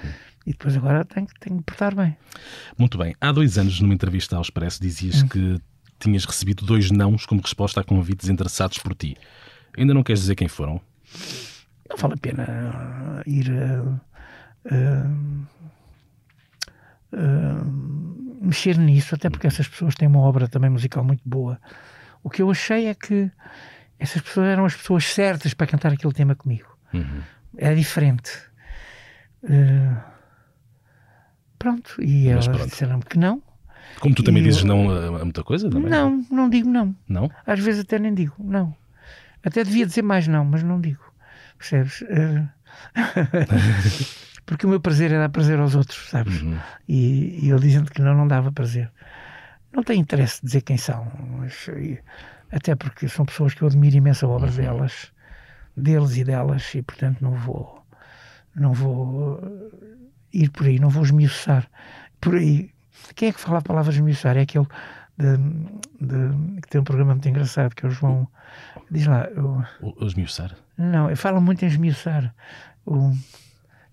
E 0.46 0.52
depois 0.52 0.76
agora 0.76 1.04
tenho, 1.04 1.26
tenho 1.26 1.36
que 1.40 1.52
me 1.52 1.62
portar 1.62 1.94
bem. 1.94 2.16
Muito 2.76 2.98
bem. 2.98 3.14
Há 3.20 3.32
dois 3.32 3.56
anos, 3.56 3.80
numa 3.80 3.94
entrevista 3.94 4.36
ao 4.36 4.42
Expresso, 4.42 4.80
dizias 4.80 5.22
uhum. 5.22 5.28
que 5.28 5.60
tinhas 5.98 6.24
recebido 6.24 6.64
dois 6.66 6.90
nãos 6.90 7.24
como 7.24 7.40
resposta 7.40 7.80
a 7.80 7.84
convites 7.84 8.28
interessados 8.28 8.78
por 8.78 8.94
ti. 8.94 9.16
Ainda 9.76 9.94
não 9.94 10.02
queres 10.02 10.20
dizer 10.20 10.34
quem 10.34 10.48
foram? 10.48 10.80
Não 11.88 11.96
vale 11.96 12.14
a 12.14 12.16
pena 12.16 13.22
ir 13.26 13.50
uh, 13.50 14.00
uh, 14.66 15.46
uh, 17.12 18.44
mexer 18.44 18.78
nisso, 18.78 19.14
até 19.14 19.28
porque 19.28 19.46
essas 19.46 19.68
pessoas 19.68 19.94
têm 19.94 20.08
uma 20.08 20.20
obra 20.20 20.48
também 20.48 20.70
musical 20.70 21.04
muito 21.04 21.22
boa. 21.24 21.60
O 22.22 22.30
que 22.30 22.42
eu 22.42 22.50
achei 22.50 22.86
é 22.86 22.94
que 22.94 23.30
essas 23.98 24.22
pessoas 24.22 24.46
eram 24.46 24.64
as 24.64 24.74
pessoas 24.74 25.04
certas 25.04 25.54
para 25.54 25.66
cantar 25.66 25.92
aquele 25.92 26.12
tema 26.12 26.34
comigo. 26.34 26.76
Uhum. 26.92 27.22
Era 27.56 27.76
diferente. 27.76 28.30
pronto, 31.58 32.00
e 32.00 32.32
Mas 32.32 32.48
elas 32.48 32.66
disseram-me 32.66 33.04
que 33.04 33.18
não. 33.18 33.42
Como 34.00 34.14
tu 34.14 34.22
também 34.22 34.42
dizes 34.42 34.62
eu... 34.62 34.66
não 34.66 34.90
a, 34.90 35.24
muita 35.24 35.44
coisa? 35.44 35.68
Também? 35.68 35.90
Não, 35.90 36.24
não 36.30 36.48
digo 36.48 36.68
não. 36.68 36.94
Não? 37.08 37.30
Às 37.46 37.60
vezes 37.60 37.82
até 37.82 37.98
nem 37.98 38.14
digo 38.14 38.34
não. 38.38 38.74
Até 39.44 39.62
devia 39.64 39.86
dizer 39.86 40.02
mais 40.02 40.26
não, 40.26 40.44
mas 40.44 40.62
não 40.62 40.80
digo. 40.80 41.04
Percebes? 41.58 42.04
Porque 44.46 44.66
o 44.66 44.68
meu 44.68 44.80
prazer 44.80 45.10
é 45.12 45.18
dar 45.18 45.28
prazer 45.28 45.58
aos 45.58 45.74
outros, 45.74 46.08
sabes? 46.10 46.42
Uhum. 46.42 46.58
E, 46.88 47.46
e 47.46 47.48
eu 47.48 47.58
dizendo 47.58 47.90
que 47.90 48.02
não, 48.02 48.14
não 48.14 48.28
dava 48.28 48.52
prazer. 48.52 48.90
Não 49.72 49.82
tenho 49.82 50.00
interesse 50.00 50.44
dizer 50.44 50.60
quem 50.62 50.76
são, 50.76 51.10
mas, 51.38 51.66
até 52.52 52.74
porque 52.74 53.08
são 53.08 53.24
pessoas 53.24 53.54
que 53.54 53.62
eu 53.62 53.68
admiro 53.68 53.96
imenso 53.96 54.26
a 54.26 54.28
obra 54.28 54.50
uhum. 54.50 54.56
delas. 54.56 55.12
deles 55.76 56.16
e 56.16 56.24
delas 56.24 56.74
e 56.74 56.82
portanto 56.82 57.20
não 57.20 57.32
vou 57.32 57.84
não 58.54 58.72
vou 58.72 59.40
ir 60.32 60.50
por 60.50 60.66
aí, 60.66 60.78
não 60.78 60.88
vou 60.88 61.02
esmiuçar 61.02 61.68
por 62.20 62.36
aí. 62.36 62.70
Quem 63.14 63.28
é 63.28 63.32
que 63.32 63.40
fala 63.40 63.58
a 63.58 63.62
palavra 63.62 63.92
esmiuçar? 63.92 64.36
É 64.36 64.42
aquele 64.42 64.66
de, 65.16 65.36
de, 66.00 66.60
que 66.60 66.68
tem 66.68 66.80
um 66.80 66.84
programa 66.84 67.12
muito 67.14 67.28
engraçado 67.28 67.74
que 67.74 67.86
é 67.86 67.88
o 67.88 67.92
João 67.92 68.28
diz 68.90 69.06
lá 69.06 69.28
o, 69.36 69.94
o 70.02 70.06
esmiuçar? 70.06 70.56
Não, 70.76 71.14
fala 71.16 71.40
muito 71.40 71.64
em 71.64 71.68
esmiuçar 71.68 72.34
o, 72.84 73.12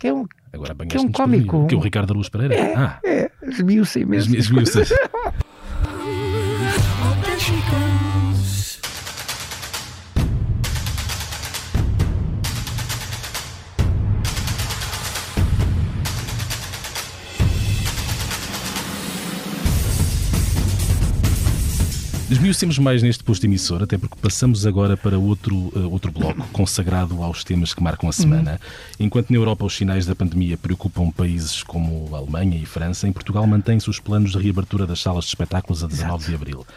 que 0.01 0.07
é 0.07 0.13
um, 0.13 0.25
Agora 0.51 0.73
que 0.73 0.97
é 0.97 0.99
um 0.99 1.11
cómico. 1.11 1.67
Que 1.67 1.75
é 1.75 1.77
o 1.77 1.81
Ricardo 1.81 2.13
Luz 2.15 2.27
Pereira? 2.27 2.55
É, 2.55 2.75
ah. 2.75 2.99
é 3.05 3.31
esmiuça 3.43 3.99
imenso. 3.99 4.35
Esmiuça. 4.35 4.81
Esmiucemos 22.51 22.79
mais 22.79 23.01
neste 23.01 23.23
posto 23.23 23.45
emissor, 23.45 23.81
até 23.81 23.97
porque 23.97 24.15
passamos 24.21 24.65
agora 24.65 24.97
para 24.97 25.17
outro, 25.17 25.55
uh, 25.55 25.89
outro 25.89 26.11
bloco 26.11 26.45
consagrado 26.51 27.23
aos 27.23 27.45
temas 27.45 27.73
que 27.73 27.81
marcam 27.81 28.09
a 28.09 28.11
semana. 28.11 28.51
Uhum. 28.51 29.05
Enquanto 29.05 29.29
na 29.29 29.37
Europa 29.37 29.63
os 29.63 29.73
sinais 29.73 30.05
da 30.05 30.13
pandemia 30.13 30.57
preocupam 30.57 31.09
países 31.11 31.63
como 31.63 32.13
a 32.13 32.17
Alemanha 32.17 32.57
e 32.57 32.65
França, 32.65 33.07
em 33.07 33.13
Portugal 33.13 33.47
mantém-se 33.47 33.89
os 33.89 34.01
planos 34.01 34.33
de 34.33 34.37
reabertura 34.37 34.85
das 34.85 35.01
salas 35.01 35.23
de 35.23 35.29
espetáculos 35.29 35.81
a 35.81 35.87
19 35.87 36.13
Exato. 36.13 36.29
de 36.29 36.35
abril. 36.35 36.67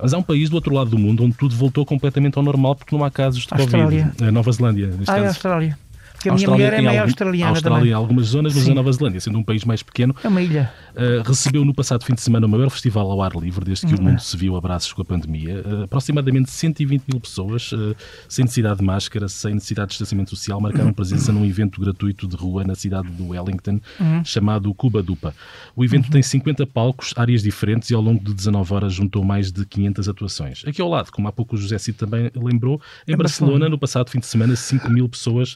Mas 0.00 0.14
há 0.14 0.18
um 0.18 0.22
país 0.22 0.48
do 0.48 0.54
outro 0.54 0.72
lado 0.72 0.90
do 0.90 0.98
mundo 0.98 1.24
onde 1.24 1.34
tudo 1.34 1.56
voltou 1.56 1.84
completamente 1.84 2.38
ao 2.38 2.44
normal 2.44 2.76
porque 2.76 2.94
não 2.94 3.04
há 3.04 3.10
casos 3.10 3.44
de 3.44 3.52
Austrália. 3.52 4.04
Covid. 4.06 4.28
A 4.28 4.30
Nova 4.30 4.52
Zelândia. 4.52 4.86
Neste 4.86 5.10
ah, 5.10 5.14
caso. 5.14 5.18
É 5.18 5.26
a 5.26 5.28
Austrália. 5.28 5.78
Porque 6.20 6.28
a, 6.28 6.32
a 6.32 6.36
minha 6.36 6.50
mulher 6.50 6.74
é 6.74 6.82
meio 6.82 7.02
australiana 7.02 7.46
a 7.46 7.54
Austrália 7.54 7.78
também. 7.78 7.92
em 7.92 7.94
algumas 7.94 8.26
zonas, 8.26 8.54
mas 8.54 8.64
Sim. 8.64 8.72
a 8.72 8.74
Nova 8.74 8.92
Zelândia, 8.92 9.20
sendo 9.20 9.38
um 9.38 9.42
país 9.42 9.64
mais 9.64 9.82
pequeno, 9.82 10.14
é 10.22 10.28
uma 10.28 10.42
ilha. 10.42 10.70
Uh, 10.90 11.26
recebeu 11.26 11.64
no 11.64 11.72
passado 11.72 12.04
fim 12.04 12.14
de 12.14 12.20
semana 12.20 12.46
o 12.46 12.48
maior 12.48 12.68
festival 12.68 13.10
ao 13.10 13.22
ar 13.22 13.32
livre 13.36 13.64
desde 13.64 13.86
que 13.86 13.94
hum. 13.94 13.98
o 13.98 14.02
mundo 14.02 14.20
se 14.20 14.36
viu 14.36 14.54
a 14.54 14.60
braços 14.60 14.92
com 14.92 15.00
a 15.00 15.04
pandemia. 15.04 15.62
Uh, 15.64 15.84
aproximadamente 15.84 16.50
120 16.50 17.04
mil 17.08 17.20
pessoas, 17.20 17.72
uh, 17.72 17.96
sem 18.28 18.44
necessidade 18.44 18.80
de 18.80 18.84
máscara, 18.84 19.28
sem 19.28 19.54
necessidade 19.54 19.88
de 19.88 19.92
distanciamento 19.92 20.30
social, 20.30 20.60
marcaram 20.60 20.92
presença 20.92 21.32
num 21.32 21.44
evento 21.44 21.80
gratuito 21.80 22.28
de 22.28 22.36
rua 22.36 22.64
na 22.64 22.74
cidade 22.74 23.08
de 23.08 23.22
Wellington, 23.22 23.80
hum. 23.98 24.22
chamado 24.22 24.74
Cuba 24.74 25.02
Dupa. 25.02 25.34
O 25.74 25.82
evento 25.82 26.06
uhum. 26.06 26.10
tem 26.10 26.22
50 26.22 26.66
palcos, 26.66 27.14
áreas 27.16 27.42
diferentes 27.42 27.88
e 27.88 27.94
ao 27.94 28.02
longo 28.02 28.22
de 28.22 28.34
19 28.34 28.74
horas 28.74 28.92
juntou 28.92 29.24
mais 29.24 29.50
de 29.50 29.64
500 29.64 30.08
atuações. 30.08 30.64
Aqui 30.66 30.82
ao 30.82 30.88
lado, 30.88 31.10
como 31.10 31.28
há 31.28 31.32
pouco 31.32 31.56
o 31.56 31.58
José 31.58 31.78
Cid 31.78 31.96
também 31.96 32.30
lembrou, 32.34 32.78
em, 33.08 33.16
Barcelona, 33.16 33.52
Barcelona, 33.52 33.68
no 33.70 33.78
passado 33.78 34.10
fim 34.10 34.18
de 34.18 34.26
semana, 34.26 34.54
5 34.54 34.90
mil 34.90 35.08
pessoas 35.08 35.54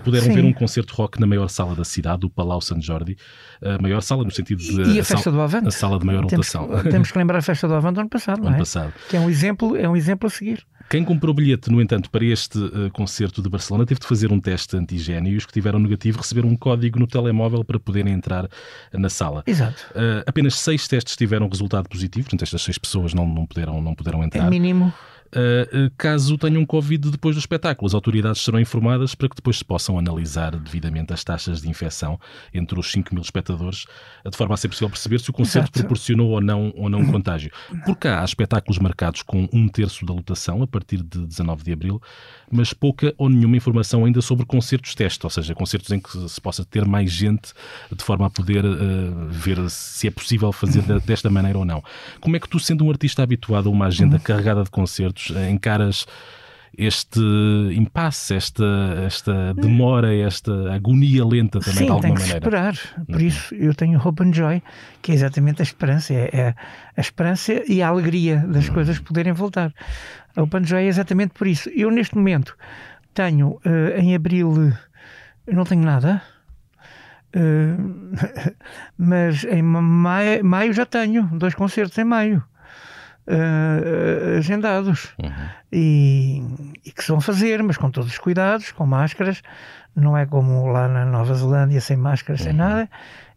puderam 0.00 0.26
Sim. 0.26 0.34
ver 0.34 0.44
um 0.44 0.52
concerto 0.52 0.94
rock 0.94 1.20
na 1.20 1.26
maior 1.26 1.48
sala 1.48 1.74
da 1.74 1.84
cidade, 1.84 2.26
o 2.26 2.30
Palau 2.30 2.60
San 2.60 2.80
Jordi. 2.80 3.16
A 3.62 3.80
maior 3.80 4.00
sala 4.00 4.24
no 4.24 4.30
sentido 4.30 4.62
de. 4.62 4.94
E 4.94 5.00
a, 5.00 5.04
Festa 5.04 5.24
sala, 5.24 5.36
do 5.36 5.42
Avante? 5.42 5.68
A 5.68 5.70
sala 5.70 5.98
de 5.98 6.06
maior 6.06 6.26
temos, 6.26 6.52
rotação. 6.52 6.82
Temos 6.90 7.10
que 7.10 7.18
lembrar 7.18 7.38
a 7.38 7.42
Festa 7.42 7.66
do 7.68 7.74
Avante 7.74 7.94
do 7.94 8.00
ano 8.00 8.10
passado, 8.10 8.40
não 8.40 8.48
ano 8.48 8.56
é? 8.56 8.58
passado. 8.58 8.92
Que 9.08 9.16
é 9.16 9.20
um 9.20 9.30
exemplo, 9.30 9.76
é 9.76 9.88
um 9.88 9.96
exemplo 9.96 10.26
a 10.26 10.30
seguir. 10.30 10.64
Quem 10.90 11.02
comprou 11.02 11.34
bilhete, 11.34 11.70
no 11.70 11.80
entanto, 11.80 12.10
para 12.10 12.24
este 12.24 12.58
uh, 12.58 12.90
concerto 12.92 13.40
de 13.40 13.48
Barcelona 13.48 13.86
teve 13.86 14.00
de 14.00 14.06
fazer 14.06 14.30
um 14.30 14.40
teste 14.40 14.76
antigênio 14.76 15.32
e 15.32 15.36
os 15.36 15.46
que 15.46 15.52
tiveram 15.52 15.78
negativo 15.78 16.18
receberam 16.18 16.48
um 16.48 16.56
código 16.56 16.98
no 16.98 17.06
telemóvel 17.06 17.64
para 17.64 17.80
poderem 17.80 18.12
entrar 18.12 18.48
na 18.92 19.08
sala. 19.08 19.42
Exato. 19.46 19.82
Uh, 19.90 20.22
apenas 20.26 20.56
seis 20.56 20.86
testes 20.86 21.16
tiveram 21.16 21.48
resultado 21.48 21.88
positivo, 21.88 22.24
portanto, 22.24 22.42
estas 22.42 22.62
seis 22.62 22.78
pessoas 22.78 23.14
não, 23.14 23.26
não, 23.26 23.46
puderam, 23.46 23.80
não 23.80 23.94
puderam 23.94 24.22
entrar. 24.22 24.46
É 24.46 24.50
mínimo. 24.50 24.92
Uh, 25.34 25.90
caso 25.98 26.38
tenham 26.38 26.64
Covid 26.64 27.10
depois 27.10 27.34
do 27.34 27.40
espetáculo. 27.40 27.88
As 27.88 27.94
autoridades 27.94 28.42
serão 28.42 28.60
informadas 28.60 29.14
para 29.14 29.28
que 29.28 29.34
depois 29.34 29.58
se 29.58 29.64
possam 29.64 29.98
analisar 29.98 30.56
devidamente 30.56 31.12
as 31.12 31.24
taxas 31.24 31.60
de 31.60 31.68
infecção 31.68 32.20
entre 32.52 32.78
os 32.78 32.90
5 32.92 33.12
mil 33.12 33.22
espectadores, 33.22 33.86
de 34.24 34.36
forma 34.36 34.54
a 34.54 34.56
ser 34.56 34.68
possível 34.68 34.90
perceber 34.90 35.18
se 35.18 35.30
o 35.30 35.32
concerto 35.32 35.70
Exato. 35.70 35.80
proporcionou 35.80 36.30
ou 36.30 36.40
não, 36.40 36.72
ou 36.76 36.88
não 36.88 37.00
um 37.00 37.10
contágio. 37.10 37.50
Por 37.84 37.96
cá 37.96 38.20
há 38.20 38.24
espetáculos 38.24 38.78
marcados 38.78 39.22
com 39.22 39.48
um 39.52 39.68
terço 39.68 40.06
da 40.06 40.14
lotação 40.14 40.62
a 40.62 40.66
partir 40.66 41.02
de 41.02 41.26
19 41.26 41.64
de 41.64 41.72
abril, 41.72 42.00
mas 42.50 42.72
pouca 42.72 43.12
ou 43.18 43.28
nenhuma 43.28 43.56
informação 43.56 44.04
ainda 44.04 44.22
sobre 44.22 44.46
concertos 44.46 44.94
teste, 44.94 45.24
ou 45.26 45.30
seja, 45.30 45.54
concertos 45.54 45.90
em 45.90 45.98
que 45.98 46.28
se 46.28 46.40
possa 46.40 46.64
ter 46.64 46.84
mais 46.84 47.10
gente 47.10 47.52
de 47.90 48.04
forma 48.04 48.26
a 48.26 48.30
poder 48.30 48.64
uh, 48.64 49.28
ver 49.30 49.58
se 49.68 50.06
é 50.06 50.10
possível 50.10 50.52
fazer 50.52 50.82
desta 51.00 51.28
maneira 51.28 51.58
ou 51.58 51.64
não. 51.64 51.82
Como 52.20 52.36
é 52.36 52.40
que 52.40 52.48
tu, 52.48 52.60
sendo 52.60 52.84
um 52.84 52.90
artista 52.90 53.22
habituado 53.22 53.68
a 53.68 53.72
uma 53.72 53.86
agenda 53.86 54.18
carregada 54.18 54.62
de 54.62 54.70
concertos, 54.70 55.23
encaras 55.30 56.06
este 56.76 57.20
impasse, 57.72 58.34
esta, 58.34 58.64
esta 59.06 59.54
demora, 59.54 60.14
esta 60.14 60.74
agonia 60.74 61.24
lenta 61.24 61.60
também 61.60 61.78
Sim, 61.78 61.84
de 61.84 61.90
alguma 61.90 62.02
tem 62.02 62.14
que 62.14 62.20
maneira. 62.20 62.38
esperar. 62.38 63.06
Por 63.06 63.14
uhum. 63.16 63.26
isso 63.26 63.54
eu 63.54 63.74
tenho 63.74 64.00
Hope 64.04 64.24
and 64.24 64.32
Joy, 64.32 64.62
que 65.00 65.12
é 65.12 65.14
exatamente 65.14 65.62
a 65.62 65.64
esperança. 65.64 66.12
É, 66.12 66.30
é 66.32 66.54
a 66.96 67.00
esperança 67.00 67.62
e 67.68 67.82
a 67.82 67.88
alegria 67.88 68.44
das 68.48 68.68
uhum. 68.68 68.74
coisas 68.74 68.98
poderem 68.98 69.32
voltar. 69.32 69.72
A 70.34 70.42
Hope 70.42 70.56
and 70.56 70.64
Joy 70.64 70.82
é 70.82 70.86
exatamente 70.86 71.34
por 71.34 71.46
isso. 71.46 71.68
Eu 71.70 71.90
neste 71.90 72.16
momento 72.16 72.56
tenho 73.12 73.60
uh, 73.64 73.96
em 73.96 74.14
abril 74.14 74.72
não 75.46 75.64
tenho 75.64 75.82
nada. 75.82 76.22
Uh, 77.36 78.14
mas 78.96 79.44
em 79.44 79.62
maio, 79.62 80.44
maio 80.44 80.72
já 80.72 80.86
tenho 80.86 81.24
dois 81.32 81.54
concertos 81.54 81.98
em 81.98 82.04
maio 82.04 82.44
uh, 83.28 84.38
agendados 84.38 85.14
uhum. 85.18 85.32
e, 85.72 86.42
e, 86.84 86.92
que 86.92 87.02
se 87.02 87.10
vão 87.10 87.20
fazer, 87.20 87.62
mas 87.62 87.76
com 87.76 87.90
todos 87.90 88.10
os 88.10 88.18
cuidados, 88.18 88.72
com 88.72 88.86
máscaras. 88.86 89.42
Não 89.94 90.16
é 90.16 90.26
como 90.26 90.66
lá 90.66 90.88
na 90.88 91.04
Nova 91.04 91.34
Zelândia, 91.34 91.80
sem 91.80 91.96
máscaras, 91.96 92.40
uhum. 92.40 92.46
sem 92.46 92.54
nada, 92.54 92.88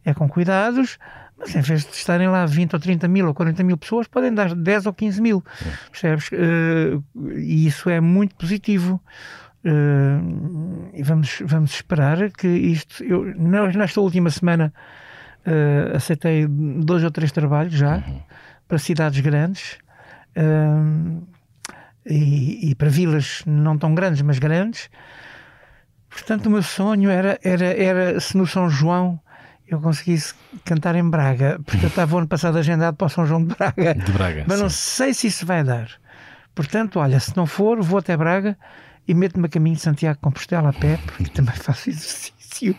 é 0.04 0.14
com 0.14 0.28
cuidados. 0.28 0.98
Mas 1.40 1.56
em 1.56 1.62
vez 1.62 1.86
de 1.86 1.92
estarem 1.92 2.28
lá 2.28 2.48
20 2.48 2.74
ou 2.74 2.80
30 2.80 3.08
mil 3.08 3.28
ou 3.28 3.34
40 3.34 3.64
mil 3.64 3.78
pessoas, 3.78 4.08
podem 4.08 4.34
dar 4.34 4.56
10 4.56 4.88
ou 4.88 4.94
15 4.94 5.22
mil. 5.22 5.38
Uhum. 5.38 5.72
Percebes? 5.92 6.30
Uh, 6.32 7.04
e 7.36 7.68
isso 7.68 7.90
é 7.92 8.02
muito 8.02 8.36
positivo. 8.36 9.00
Uh, 9.64 10.90
e 10.94 11.04
vamos, 11.04 11.44
vamos 11.46 11.72
esperar 11.74 12.32
que 12.32 12.48
isto. 12.48 13.04
Eu, 13.04 13.24
nesta 13.24 14.02
última 14.02 14.32
semana 14.32 14.74
uh, 15.46 15.96
aceitei 15.96 16.48
dois 16.48 17.04
ou 17.04 17.12
três 17.12 17.32
trabalhos 17.32 17.74
já. 17.74 17.98
Uhum 17.98 18.22
para 18.68 18.78
cidades 18.78 19.20
grandes 19.22 19.78
e, 22.06 22.70
e, 22.70 22.76
para 22.76 22.90
vilas 22.90 23.44
não 23.46 23.78
tão 23.78 23.94
grandes, 23.96 24.22
mas 24.22 24.40
grandes. 24.40 24.90
Portanto, 26.10 26.46
o 26.46 26.50
meu 26.50 26.64
sonho 26.64 27.10
era, 27.10 27.40
era, 27.44 27.66
era 27.66 28.20
se 28.20 28.38
no 28.38 28.48
São 28.48 28.70
João 28.70 29.20
eu 29.68 29.82
conseguisse 29.82 30.34
cantar 30.64 30.96
em 30.96 31.10
Braga, 31.10 31.60
porque 31.66 31.86
eu 31.86 31.90
estava 31.90 32.18
ano 32.18 32.28
passado 32.28 32.58
agendado 32.58 32.96
para 32.96 33.08
o 33.08 33.10
São 33.10 33.26
João 33.26 33.44
de 33.44 33.54
Braga. 33.54 33.94
De 33.96 34.12
Braga 34.12 34.46
mas 34.48 34.58
sim. 34.58 34.64
não 34.64 34.70
sei 34.70 35.14
se 35.14 35.28
isso 35.28 35.46
vai 35.46 35.64
dar. 35.64 35.90
Portanto, 36.56 37.00
olha, 37.00 37.20
se 37.20 37.36
não 37.36 37.46
for, 37.46 37.82
vou 37.82 38.00
até 38.00 38.16
Braga 38.16 38.58
e 39.08 39.14
meto-me 39.14 39.46
a 39.46 39.50
caminho 39.50 39.76
de 39.76 39.82
Santiago 39.82 40.16
de 40.16 40.22
Compostela 40.22 40.70
a 40.70 40.74
pé, 40.74 41.00
porque 41.06 41.26
também 41.30 41.56
faço 41.56 41.90
exercício 41.90 42.76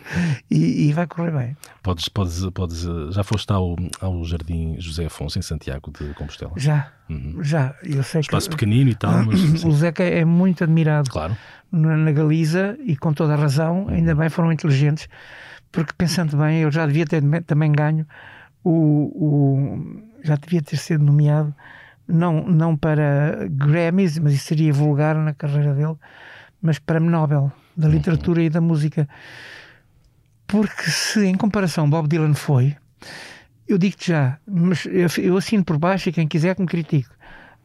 e, 0.51 0.87
e, 0.87 0.93
vai 0.93 1.07
correr 1.07 1.31
bem. 1.31 1.57
Podes, 1.81 2.09
podes, 2.09 2.45
podes, 2.53 2.81
já 3.11 3.23
foste 3.23 3.51
ao, 3.51 3.75
ao 4.01 4.23
Jardim 4.25 4.75
José 4.79 5.05
Afonso 5.05 5.39
em 5.39 5.41
Santiago 5.41 5.91
de 5.91 6.13
Compostela? 6.13 6.51
Já, 6.57 6.91
uhum. 7.09 7.37
já. 7.41 7.73
Eu 7.83 8.03
sei 8.03 8.21
Espaço 8.21 8.49
que, 8.49 8.55
pequenino 8.55 8.89
e 8.89 8.95
tal, 8.95 9.25
mas... 9.25 9.63
O 9.63 9.71
Zeca 9.71 10.03
é 10.03 10.25
muito 10.25 10.63
admirado 10.63 11.09
claro. 11.09 11.35
na, 11.71 11.95
na 11.95 12.11
Galiza 12.11 12.77
e 12.83 12.97
com 12.97 13.13
toda 13.13 13.33
a 13.33 13.37
razão, 13.37 13.83
uhum. 13.83 13.89
ainda 13.89 14.13
bem 14.13 14.29
foram 14.29 14.51
inteligentes, 14.51 15.07
porque 15.71 15.93
pensando 15.97 16.35
bem, 16.35 16.61
eu 16.61 16.71
já 16.71 16.85
devia 16.85 17.05
ter 17.05 17.23
também 17.43 17.71
ganho 17.71 18.05
o, 18.63 18.71
o 18.71 20.03
já 20.23 20.35
devia 20.35 20.61
ter 20.61 20.77
sido 20.77 21.03
nomeado 21.03 21.53
não, 22.09 22.43
não 22.43 22.75
para 22.75 23.47
Grammys, 23.49 24.17
mas 24.17 24.33
isso 24.33 24.45
seria 24.45 24.73
vulgar 24.73 25.15
na 25.15 25.33
carreira 25.33 25.73
dele, 25.73 25.95
mas 26.61 26.79
para 26.79 26.99
Nobel 26.99 27.51
da 27.77 27.87
uhum. 27.87 27.93
literatura 27.93 28.41
e 28.41 28.49
da 28.49 28.59
música. 28.59 29.07
Porque 30.47 30.89
se 30.89 31.25
em 31.25 31.35
comparação 31.35 31.89
Bob 31.89 32.07
Dylan 32.07 32.33
foi, 32.33 32.75
eu 33.67 33.77
digo-te 33.77 34.09
já, 34.09 34.39
mas 34.47 34.85
eu 34.85 35.37
assino 35.37 35.63
por 35.63 35.77
baixo 35.77 36.09
e 36.09 36.11
quem 36.11 36.27
quiser 36.27 36.55
que 36.55 36.61
me 36.61 36.67
critique. 36.67 37.09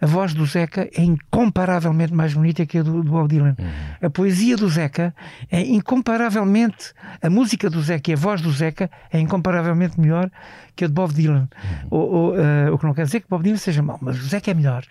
A 0.05 0.07
voz 0.07 0.35
do 0.35 0.45
Zeca 0.45 0.87
é 0.95 1.03
incomparavelmente 1.03 2.13
mais 2.13 2.35
bonita 2.35 2.67
que 2.67 2.77
a 2.77 2.83
do, 2.83 3.03
do 3.03 3.11
Bob 3.11 3.27
Dylan. 3.27 3.57
Uhum. 3.59 3.67
A 4.03 4.11
poesia 4.11 4.55
do 4.55 4.69
Zeca 4.69 5.15
é 5.51 5.63
incomparavelmente. 5.63 6.93
A 7.23 7.31
música 7.31 7.71
do 7.71 7.81
Zeca 7.81 8.11
e 8.11 8.13
a 8.13 8.17
voz 8.17 8.43
do 8.43 8.53
Zeca 8.53 8.91
é 9.11 9.19
incomparavelmente 9.19 9.99
melhor 9.99 10.31
que 10.77 10.85
a 10.85 10.89
de 10.89 10.93
Bob 10.93 11.15
Dylan. 11.15 11.49
Uhum. 11.91 12.35
Uh, 12.37 12.75
o, 12.75 12.79
que 12.79 12.85
não 12.85 12.93
quer 12.93 13.07
dizer 13.07 13.21
que 13.21 13.29
Bob 13.31 13.43
Dylan 13.43 13.57
seja 13.57 13.83
mau, 13.83 13.99
mas 13.99 14.19
o 14.21 14.29
Zeca 14.29 14.51
é 14.51 14.55
melhor. 14.55 14.85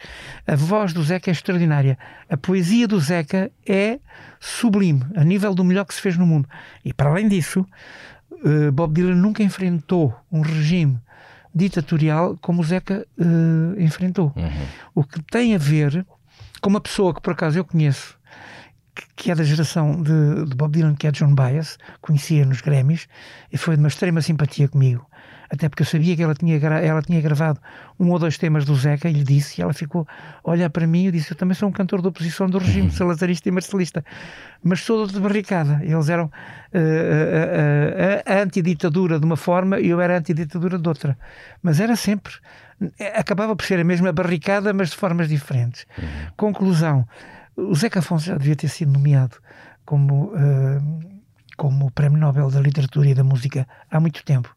A 0.48 0.56
voz 0.56 0.94
do 0.94 1.04
Zeca 1.04 1.30
é 1.30 1.32
extraordinária. 1.32 1.96
A 2.28 2.36
poesia 2.36 2.88
do 2.88 3.00
Zeca 3.00 3.52
é 3.70 4.00
sublime, 4.40 5.06
a 5.16 5.24
nível 5.24 5.54
do 5.54 5.64
melhor 5.64 5.86
que 5.86 5.94
se 5.94 6.02
fez 6.02 6.18
no 6.18 6.26
mundo. 6.26 6.50
E 6.84 6.92
para 6.92 7.12
além 7.12 7.28
disso, 7.28 7.64
uh, 8.32 8.72
Bob 8.72 8.92
Dylan 8.92 9.14
nunca 9.14 9.44
enfrentou 9.44 10.12
um 10.32 10.42
regime 10.42 11.00
ditatorial 11.54 12.38
como 12.42 12.62
o 12.62 12.66
Zeca 12.66 13.06
uh, 13.18 13.80
enfrentou. 13.80 14.34
Uhum. 14.36 14.66
O 14.96 15.04
que 15.04 15.22
tem 15.22 15.56
a 15.56 15.58
ver 15.58 16.06
com 16.62 16.70
uma 16.70 16.82
pessoa 16.82 17.14
que 17.14 17.22
por 17.22 17.34
acaso 17.34 17.58
eu 17.58 17.66
conheço, 17.66 18.18
que 19.16 19.32
é 19.32 19.36
da 19.36 19.44
geração 19.44 20.02
de, 20.02 20.46
de, 20.46 20.56
Bob 20.56 20.72
Dylan, 20.72 20.96
que 20.96 21.08
é 21.08 21.12
John 21.12 21.36
Bias, 21.36 21.78
conhecia 22.02 22.46
nos 22.46 22.62
Grammys, 22.62 23.08
e 23.52 23.58
foi 23.58 23.76
de 23.76 23.82
uma 23.82 23.88
extrema 23.88 24.22
simpatia 24.22 24.68
comigo. 24.68 25.06
Até 25.54 25.70
porque 25.70 25.84
eu 25.84 25.86
sabia 25.86 26.16
que 26.16 26.24
ela 26.24 26.34
tinha, 26.34 26.58
ela 26.58 27.02
tinha 27.02 27.22
gravado 27.22 27.60
um 28.00 28.10
ou 28.10 28.18
dois 28.18 28.38
temas 28.38 28.66
do 28.66 28.76
Zeca 28.76 29.08
e 29.08 29.14
lhe 29.14 29.24
disse, 29.24 29.60
e 29.60 29.62
ela 29.62 29.72
ficou 29.72 30.08
a 30.44 30.50
olhar 30.50 30.70
para 30.70 30.88
mim 30.88 31.06
e 31.06 31.12
disse: 31.12 31.32
Eu 31.32 31.38
também 31.38 31.54
sou 31.54 31.70
um 31.70 31.72
cantor 31.72 32.02
da 32.02 32.10
oposição 32.10 32.50
do 32.50 32.58
regime 32.58 32.90
salazarista 32.92 33.50
e 33.50 33.52
marcelista, 33.52 34.04
mas 34.64 34.80
sou 34.82 35.06
de 35.06 35.20
barricada. 35.20 35.80
Eles 35.84 36.10
eram 36.10 36.26
uh, 36.26 36.30
uh, 36.30 36.32
uh, 38.40 38.42
antiditadura 38.42 39.20
de 39.20 39.26
uma 39.26 39.38
forma 39.38 39.80
e 39.80 39.90
eu 39.90 40.02
era 40.02 40.18
antiditadura 40.18 40.80
de 40.80 40.90
outra. 40.90 41.18
Mas 41.62 41.80
era 41.80 41.96
sempre. 41.96 42.34
Acabava 43.16 43.56
por 43.56 43.66
ser 43.66 43.80
a 43.80 43.84
mesma 43.84 44.12
barricada, 44.12 44.74
mas 44.74 44.90
de 44.90 44.98
formas 44.98 45.30
diferentes. 45.30 45.86
Uhum. 45.98 46.06
Conclusão 46.36 47.08
o 47.56 47.76
Zeca 47.76 48.00
Afonso 48.00 48.26
já 48.26 48.38
devia 48.38 48.56
ter 48.56 48.68
sido 48.68 48.92
nomeado 48.92 49.38
como, 49.86 50.34
uh, 50.34 51.00
como 51.58 51.92
Prémio 51.92 52.20
Nobel 52.20 52.50
da 52.50 52.60
Literatura 52.60 53.10
e 53.10 53.14
da 53.14 53.24
Música 53.24 53.68
há 53.92 54.00
muito 54.00 54.24
tempo, 54.24 54.56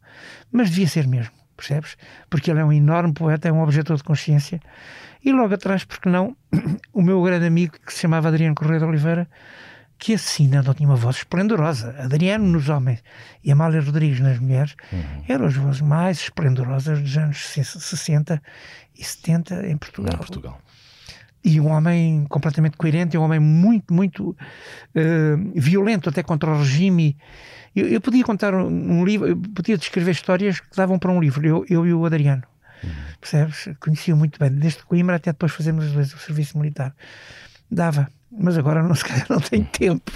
mas 0.50 0.70
devia 0.70 0.88
ser 0.88 1.06
mesmo, 1.06 1.32
percebes? 1.56 1.96
Porque 2.28 2.50
ele 2.50 2.60
é 2.60 2.64
um 2.64 2.72
enorme 2.72 3.12
poeta, 3.12 3.48
é 3.48 3.52
um 3.52 3.62
objetor 3.62 3.96
de 3.96 4.04
consciência. 4.04 4.60
E 5.24 5.32
logo 5.32 5.54
atrás, 5.54 5.84
porque 5.84 6.08
não, 6.08 6.36
o 6.92 7.02
meu 7.02 7.22
grande 7.22 7.46
amigo 7.46 7.74
que 7.84 7.92
se 7.92 8.00
chamava 8.00 8.28
Adriano 8.28 8.54
Correia 8.54 8.78
de 8.78 8.84
Oliveira, 8.84 9.28
que 9.98 10.14
assina, 10.14 10.62
não 10.62 10.74
tinha 10.74 10.88
uma 10.88 10.96
voz 10.96 11.16
esplendorosa. 11.16 11.94
Adriano 11.98 12.44
nos 12.44 12.68
homens 12.68 13.02
e 13.42 13.50
Amália 13.50 13.80
Rodrigues 13.80 14.20
nas 14.20 14.38
mulheres 14.38 14.76
uhum. 14.92 15.24
eram 15.26 15.46
as 15.46 15.54
vozes 15.54 15.80
mais 15.80 16.18
esplendorosas 16.18 17.00
dos 17.00 17.16
anos 17.16 17.46
60 17.46 18.42
e 18.94 19.02
70 19.02 19.66
em 19.66 19.76
Portugal. 19.76 20.14
Em 20.14 20.18
Portugal 20.18 20.60
e 21.46 21.60
um 21.60 21.68
homem 21.68 22.26
completamente 22.28 22.76
coerente, 22.76 23.16
um 23.16 23.22
homem 23.22 23.38
muito, 23.38 23.94
muito 23.94 24.30
uh, 24.30 24.36
violento 25.54 26.08
até 26.08 26.20
contra 26.20 26.50
o 26.50 26.58
regime. 26.58 27.16
Eu, 27.74 27.86
eu 27.86 28.00
podia 28.00 28.24
contar 28.24 28.52
um, 28.52 28.66
um, 28.66 29.04
livro, 29.04 29.28
eu 29.28 29.36
podia 29.36 29.78
descrever 29.78 30.10
histórias 30.10 30.58
que 30.58 30.76
davam 30.76 30.98
para 30.98 31.12
um 31.12 31.20
livro, 31.20 31.46
eu, 31.46 31.64
eu 31.70 31.86
e 31.86 31.94
o 31.94 32.04
Adriano. 32.04 32.42
Uhum. 32.82 32.90
Percebes? 33.20 33.68
Conhecia 33.78 34.16
muito 34.16 34.40
bem, 34.40 34.50
desde 34.50 34.84
Coimbra 34.84 35.14
até 35.14 35.30
depois 35.30 35.52
fazermos 35.52 35.94
o 35.94 36.18
serviço 36.18 36.58
militar. 36.58 36.92
Dava, 37.70 38.08
mas 38.28 38.58
agora 38.58 38.82
não, 38.82 38.94
se 38.96 39.04
calhar 39.04 39.26
não 39.30 39.38
tem 39.38 39.62
tempo. 39.62 40.10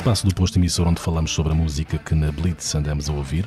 Espaço 0.00 0.26
do 0.26 0.34
posto 0.34 0.58
emissor 0.58 0.88
onde 0.88 0.98
falamos 0.98 1.30
sobre 1.30 1.52
a 1.52 1.54
música 1.54 1.98
que 1.98 2.14
na 2.14 2.32
Blitz 2.32 2.74
andamos 2.74 3.10
a 3.10 3.12
ouvir. 3.12 3.44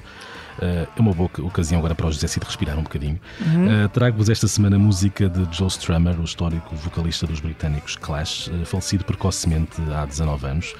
Uh, 0.59 0.87
é 0.95 0.99
uma 0.99 1.11
boa 1.11 1.27
ocasião 1.39 1.79
agora 1.79 1.95
para 1.95 2.05
o 2.05 2.11
José 2.11 2.27
Cid 2.27 2.45
respirar 2.45 2.77
um 2.77 2.83
bocadinho. 2.83 3.19
Uhum. 3.41 3.85
Uh, 3.85 3.89
Trago-vos 3.89 4.29
esta 4.29 4.47
semana 4.47 4.75
a 4.75 4.79
música 4.79 5.27
de 5.27 5.47
Joe 5.51 5.67
Strummer, 5.67 6.19
o 6.19 6.23
histórico 6.23 6.75
vocalista 6.75 7.25
dos 7.25 7.39
britânicos 7.39 7.95
Clash, 7.95 8.49
uh, 8.49 8.65
falecido 8.67 9.03
precocemente 9.03 9.81
há 9.91 10.05
19 10.05 10.45
anos. 10.45 10.75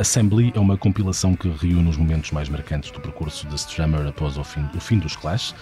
Assembly 0.00 0.52
é 0.54 0.60
uma 0.60 0.76
compilação 0.76 1.34
que 1.34 1.48
reúne 1.48 1.88
os 1.88 1.96
momentos 1.96 2.30
mais 2.32 2.48
marcantes 2.48 2.90
do 2.90 3.00
percurso 3.00 3.46
de 3.46 3.54
Strummer 3.54 4.06
após 4.06 4.36
o 4.36 4.44
fim, 4.44 4.68
o 4.74 4.80
fim 4.80 4.98
dos 4.98 5.14
Clash, 5.14 5.54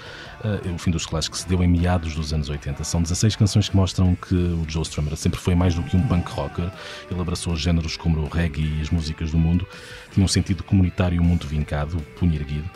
uh, 0.44 0.74
o 0.74 0.78
fim 0.78 0.90
dos 0.90 1.04
Clash 1.04 1.28
que 1.28 1.36
se 1.36 1.46
deu 1.46 1.62
em 1.62 1.68
meados 1.68 2.14
dos 2.14 2.32
anos 2.32 2.48
80. 2.48 2.82
São 2.84 3.02
16 3.02 3.36
canções 3.36 3.68
que 3.68 3.76
mostram 3.76 4.14
que 4.14 4.34
o 4.34 4.64
Joe 4.66 4.82
Strummer 4.82 5.16
sempre 5.16 5.38
foi 5.38 5.54
mais 5.54 5.74
do 5.74 5.82
que 5.82 5.96
um 5.96 6.02
punk 6.02 6.30
rocker. 6.30 6.70
Ele 7.10 7.20
abraçou 7.20 7.54
géneros 7.56 7.96
como 7.96 8.20
o 8.20 8.28
reggae 8.28 8.78
e 8.78 8.80
as 8.80 8.90
músicas 8.90 9.30
do 9.30 9.38
mundo, 9.38 9.66
tinha 10.12 10.24
um 10.24 10.28
sentido 10.28 10.62
comunitário 10.62 11.22
muito 11.22 11.46
vincado, 11.46 11.98
punho 12.18 12.34
erguido. 12.34 12.68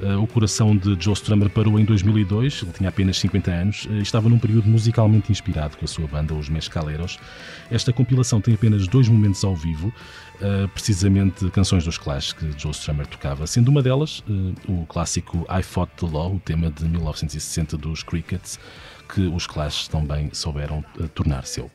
Uh, 0.00 0.22
o 0.22 0.26
coração 0.26 0.76
de 0.76 0.94
Joe 1.00 1.14
Strummer 1.14 1.48
parou 1.48 1.80
em 1.80 1.84
2002, 1.84 2.62
ele 2.62 2.72
tinha 2.72 2.90
apenas 2.90 3.18
50 3.18 3.50
anos 3.50 3.84
uh, 3.86 3.92
e 3.92 4.02
estava 4.02 4.28
num 4.28 4.38
período 4.38 4.68
musicalmente 4.68 5.32
inspirado 5.32 5.74
com 5.78 5.86
a 5.86 5.88
sua 5.88 6.06
banda, 6.06 6.34
os 6.34 6.50
Mescaleros. 6.50 7.18
Esta 7.70 7.94
compilação 7.94 8.38
tem 8.38 8.52
apenas 8.52 8.86
dois 8.86 9.08
momentos 9.08 9.42
ao 9.42 9.56
vivo, 9.56 9.90
uh, 10.40 10.68
precisamente 10.68 11.48
canções 11.50 11.84
dos 11.84 11.98
Clash 11.98 12.32
que 12.32 12.52
Joe 12.58 12.72
Strummer 12.72 13.06
tocava, 13.06 13.46
sendo 13.46 13.68
uma 13.68 13.82
delas 13.82 14.22
o 14.68 14.86
clássico 14.86 15.46
I 15.50 15.62
Fought 15.62 15.92
the 15.96 16.06
Law, 16.06 16.34
o 16.34 16.40
tema 16.40 16.70
de 16.70 16.84
1960 16.84 17.76
dos 17.76 18.02
Crickets, 18.02 18.58
que 19.12 19.22
os 19.22 19.46
Clash 19.46 19.88
também 19.88 20.30
souberam 20.32 20.84
tornar 21.14 21.46
seu. 21.46 21.70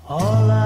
I 0.09 0.66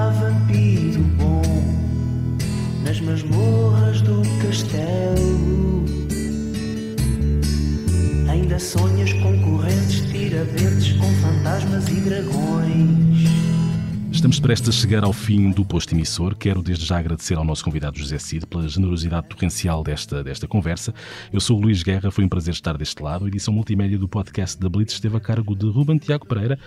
sonhas 8.61 9.11
com 9.13 9.37
correntes, 9.41 10.01
tiradentes, 10.11 10.93
com 10.93 11.11
fantasmas 11.15 11.87
e 11.89 11.95
dragões. 12.01 13.21
Estamos 14.11 14.39
prestes 14.39 14.69
a 14.69 14.71
chegar 14.71 15.03
ao 15.03 15.13
fim 15.13 15.49
do 15.49 15.65
posto 15.65 15.95
emissor. 15.95 16.35
Quero 16.35 16.61
desde 16.61 16.85
já 16.85 16.99
agradecer 16.99 17.35
ao 17.35 17.43
nosso 17.43 17.63
convidado 17.63 17.97
José 17.97 18.19
Cid 18.19 18.45
pela 18.45 18.67
generosidade 18.67 19.27
torrencial 19.27 19.83
desta, 19.83 20.23
desta 20.23 20.47
conversa. 20.47 20.93
Eu 21.33 21.39
sou 21.39 21.57
o 21.57 21.61
Luís 21.61 21.81
Guerra, 21.81 22.11
foi 22.11 22.23
um 22.23 22.29
prazer 22.29 22.53
estar 22.53 22.77
deste 22.77 23.01
lado. 23.01 23.25
A 23.25 23.27
edição 23.27 23.51
multimédia 23.51 23.97
do 23.97 24.07
podcast 24.07 24.59
da 24.59 24.69
Blitz 24.69 24.93
esteve 24.93 25.17
a 25.17 25.19
cargo 25.19 25.55
de 25.55 25.65
Ruben 25.67 25.97
Tiago 25.97 26.27
Pereira. 26.27 26.59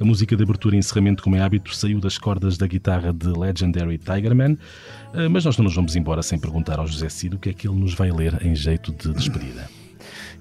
A 0.00 0.04
música 0.04 0.34
de 0.34 0.42
abertura 0.42 0.74
e 0.74 0.78
encerramento, 0.78 1.22
como 1.22 1.36
é 1.36 1.40
hábito, 1.40 1.76
saiu 1.76 2.00
das 2.00 2.16
cordas 2.16 2.56
da 2.56 2.66
guitarra 2.66 3.12
de 3.12 3.26
Legendary 3.26 3.98
Tigerman. 3.98 4.56
Ah, 5.12 5.28
mas 5.28 5.44
nós 5.44 5.58
não 5.58 5.64
nos 5.64 5.74
vamos 5.74 5.94
embora 5.96 6.22
sem 6.22 6.38
perguntar 6.38 6.78
ao 6.78 6.86
José 6.86 7.10
Cid 7.10 7.36
o 7.36 7.38
que 7.38 7.50
é 7.50 7.52
que 7.52 7.68
ele 7.68 7.78
nos 7.78 7.92
vai 7.92 8.10
ler 8.10 8.40
em 8.46 8.54
jeito 8.54 8.90
de 8.90 9.12
despedida. 9.12 9.81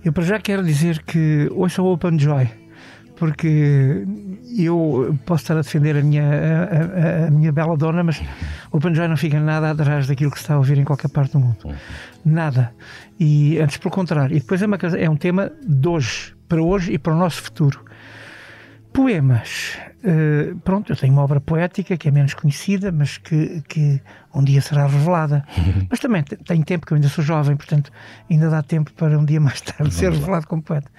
Eu 0.04 0.12
para 0.12 0.24
já 0.24 0.40
quero 0.40 0.64
dizer 0.64 1.04
que 1.04 1.48
hoje 1.52 1.80
o 1.80 1.86
Open 1.86 2.18
Joy 2.18 2.62
porque 3.22 4.04
eu 4.58 5.16
posso 5.28 5.44
estar 5.44 5.54
a 5.54 5.62
defender 5.62 5.96
a 5.96 6.02
minha, 6.02 6.24
a, 6.24 7.26
a, 7.26 7.28
a 7.28 7.30
minha 7.30 7.52
bela 7.52 7.78
dona, 7.78 8.04
mas 8.04 8.20
o 8.72 8.80
Banjo 8.80 9.08
não 9.08 9.16
fica 9.16 9.40
nada 9.40 9.70
atrás 9.70 10.08
daquilo 10.08 10.32
que 10.32 10.38
se 10.38 10.46
está 10.46 10.56
a 10.56 10.58
ouvir 10.58 10.80
em 10.80 10.84
qualquer 10.84 11.10
parte 11.10 11.34
do 11.34 11.40
mundo. 11.40 11.58
Nada. 12.26 12.74
E 13.20 13.60
antes, 13.60 13.78
pelo 13.78 13.92
contrário. 13.92 14.36
E 14.36 14.40
depois 14.40 14.60
é, 14.60 14.66
uma, 14.66 14.78
é 14.98 15.08
um 15.08 15.16
tema 15.16 15.52
de 15.64 15.88
hoje, 15.88 16.34
para 16.50 16.64
hoje 16.64 16.94
e 16.94 16.98
para 16.98 17.14
o 17.14 17.16
nosso 17.16 17.44
futuro. 17.44 17.86
Poemas. 18.92 19.78
Uh, 20.04 20.58
pronto, 20.62 20.92
eu 20.92 20.96
tenho 20.96 21.14
uma 21.14 21.22
obra 21.22 21.40
poética 21.40 21.96
que 21.96 22.08
é 22.08 22.12
menos 22.12 22.34
conhecida, 22.34 22.92
mas 22.92 23.20
que, 23.20 23.62
que 23.68 24.02
um 24.34 24.44
dia 24.44 24.60
será 24.60 24.88
revelada. 24.88 25.46
mas 25.90 26.00
também 26.00 26.24
tenho 26.24 26.66
tempo, 26.66 26.86
que 26.86 26.94
eu 26.94 26.96
ainda 26.96 27.08
sou 27.08 27.24
jovem, 27.24 27.56
portanto 27.56 27.92
ainda 28.30 28.50
dá 28.50 28.64
tempo 28.64 28.92
para 28.94 29.18
um 29.18 29.24
dia 29.24 29.40
mais 29.40 29.62
tarde 29.62 29.94
ser 29.94 30.12
revelado 30.12 30.48
como 30.48 30.64
poeta. 30.64 30.90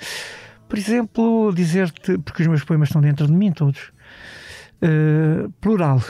Por 0.69 0.79
exemplo, 0.79 1.53
dizer-te, 1.53 2.17
porque 2.19 2.43
os 2.43 2.49
meus 2.49 2.65
poemas 2.65 2.89
estão 2.89 3.03
dentro 3.03 3.27
de 3.27 3.33
mim 3.33 3.53
todos, 3.53 3.93
uh, 4.83 5.51
plural, 5.61 6.01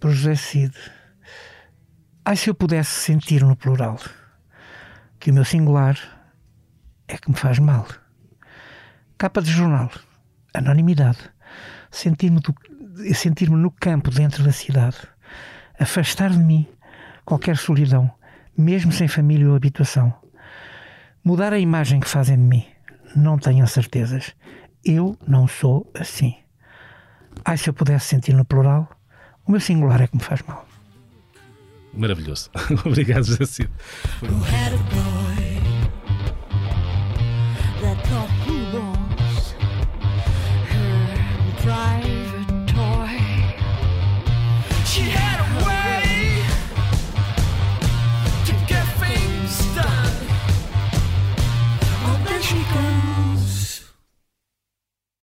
por 0.00 0.10
José 0.10 0.34
Cid. 0.34 0.74
Ai, 2.24 2.36
se 2.36 2.48
eu 2.48 2.54
pudesse 2.54 2.90
sentir 2.90 3.44
no 3.44 3.54
plural 3.54 3.98
que 5.18 5.30
o 5.30 5.34
meu 5.34 5.44
singular 5.44 5.98
é 7.06 7.18
que 7.18 7.30
me 7.30 7.36
faz 7.36 7.58
mal. 7.58 7.86
Capa 9.18 9.42
de 9.42 9.50
jornal, 9.50 9.90
anonimidade, 10.54 11.18
sentir-me 11.90 12.40
sentir 13.14 13.50
no 13.50 13.70
campo 13.70 14.10
dentro 14.10 14.42
da 14.42 14.52
cidade, 14.52 14.96
afastar 15.78 16.30
de 16.30 16.38
mim 16.38 16.66
qualquer 17.24 17.56
solidão, 17.56 18.10
mesmo 18.56 18.92
sem 18.92 19.08
família 19.08 19.48
ou 19.48 19.56
habitação, 19.56 20.12
mudar 21.24 21.52
a 21.52 21.58
imagem 21.58 22.00
que 22.00 22.08
fazem 22.08 22.36
de 22.36 22.42
mim 22.42 22.66
não 23.14 23.38
tenham 23.38 23.66
certezas. 23.66 24.34
Eu 24.84 25.16
não 25.26 25.46
sou 25.46 25.90
assim. 25.94 26.36
Ai, 27.44 27.56
se 27.56 27.68
eu 27.68 27.74
pudesse 27.74 28.06
sentir 28.06 28.34
no 28.34 28.44
plural, 28.44 28.88
o 29.46 29.50
meu 29.50 29.60
singular 29.60 30.00
é 30.00 30.06
que 30.06 30.16
me 30.16 30.22
faz 30.22 30.42
mal. 30.42 30.66
Maravilhoso. 31.92 32.50
Obrigado, 32.84 33.24
Jacir. 33.24 33.68
Foi... 34.18 34.28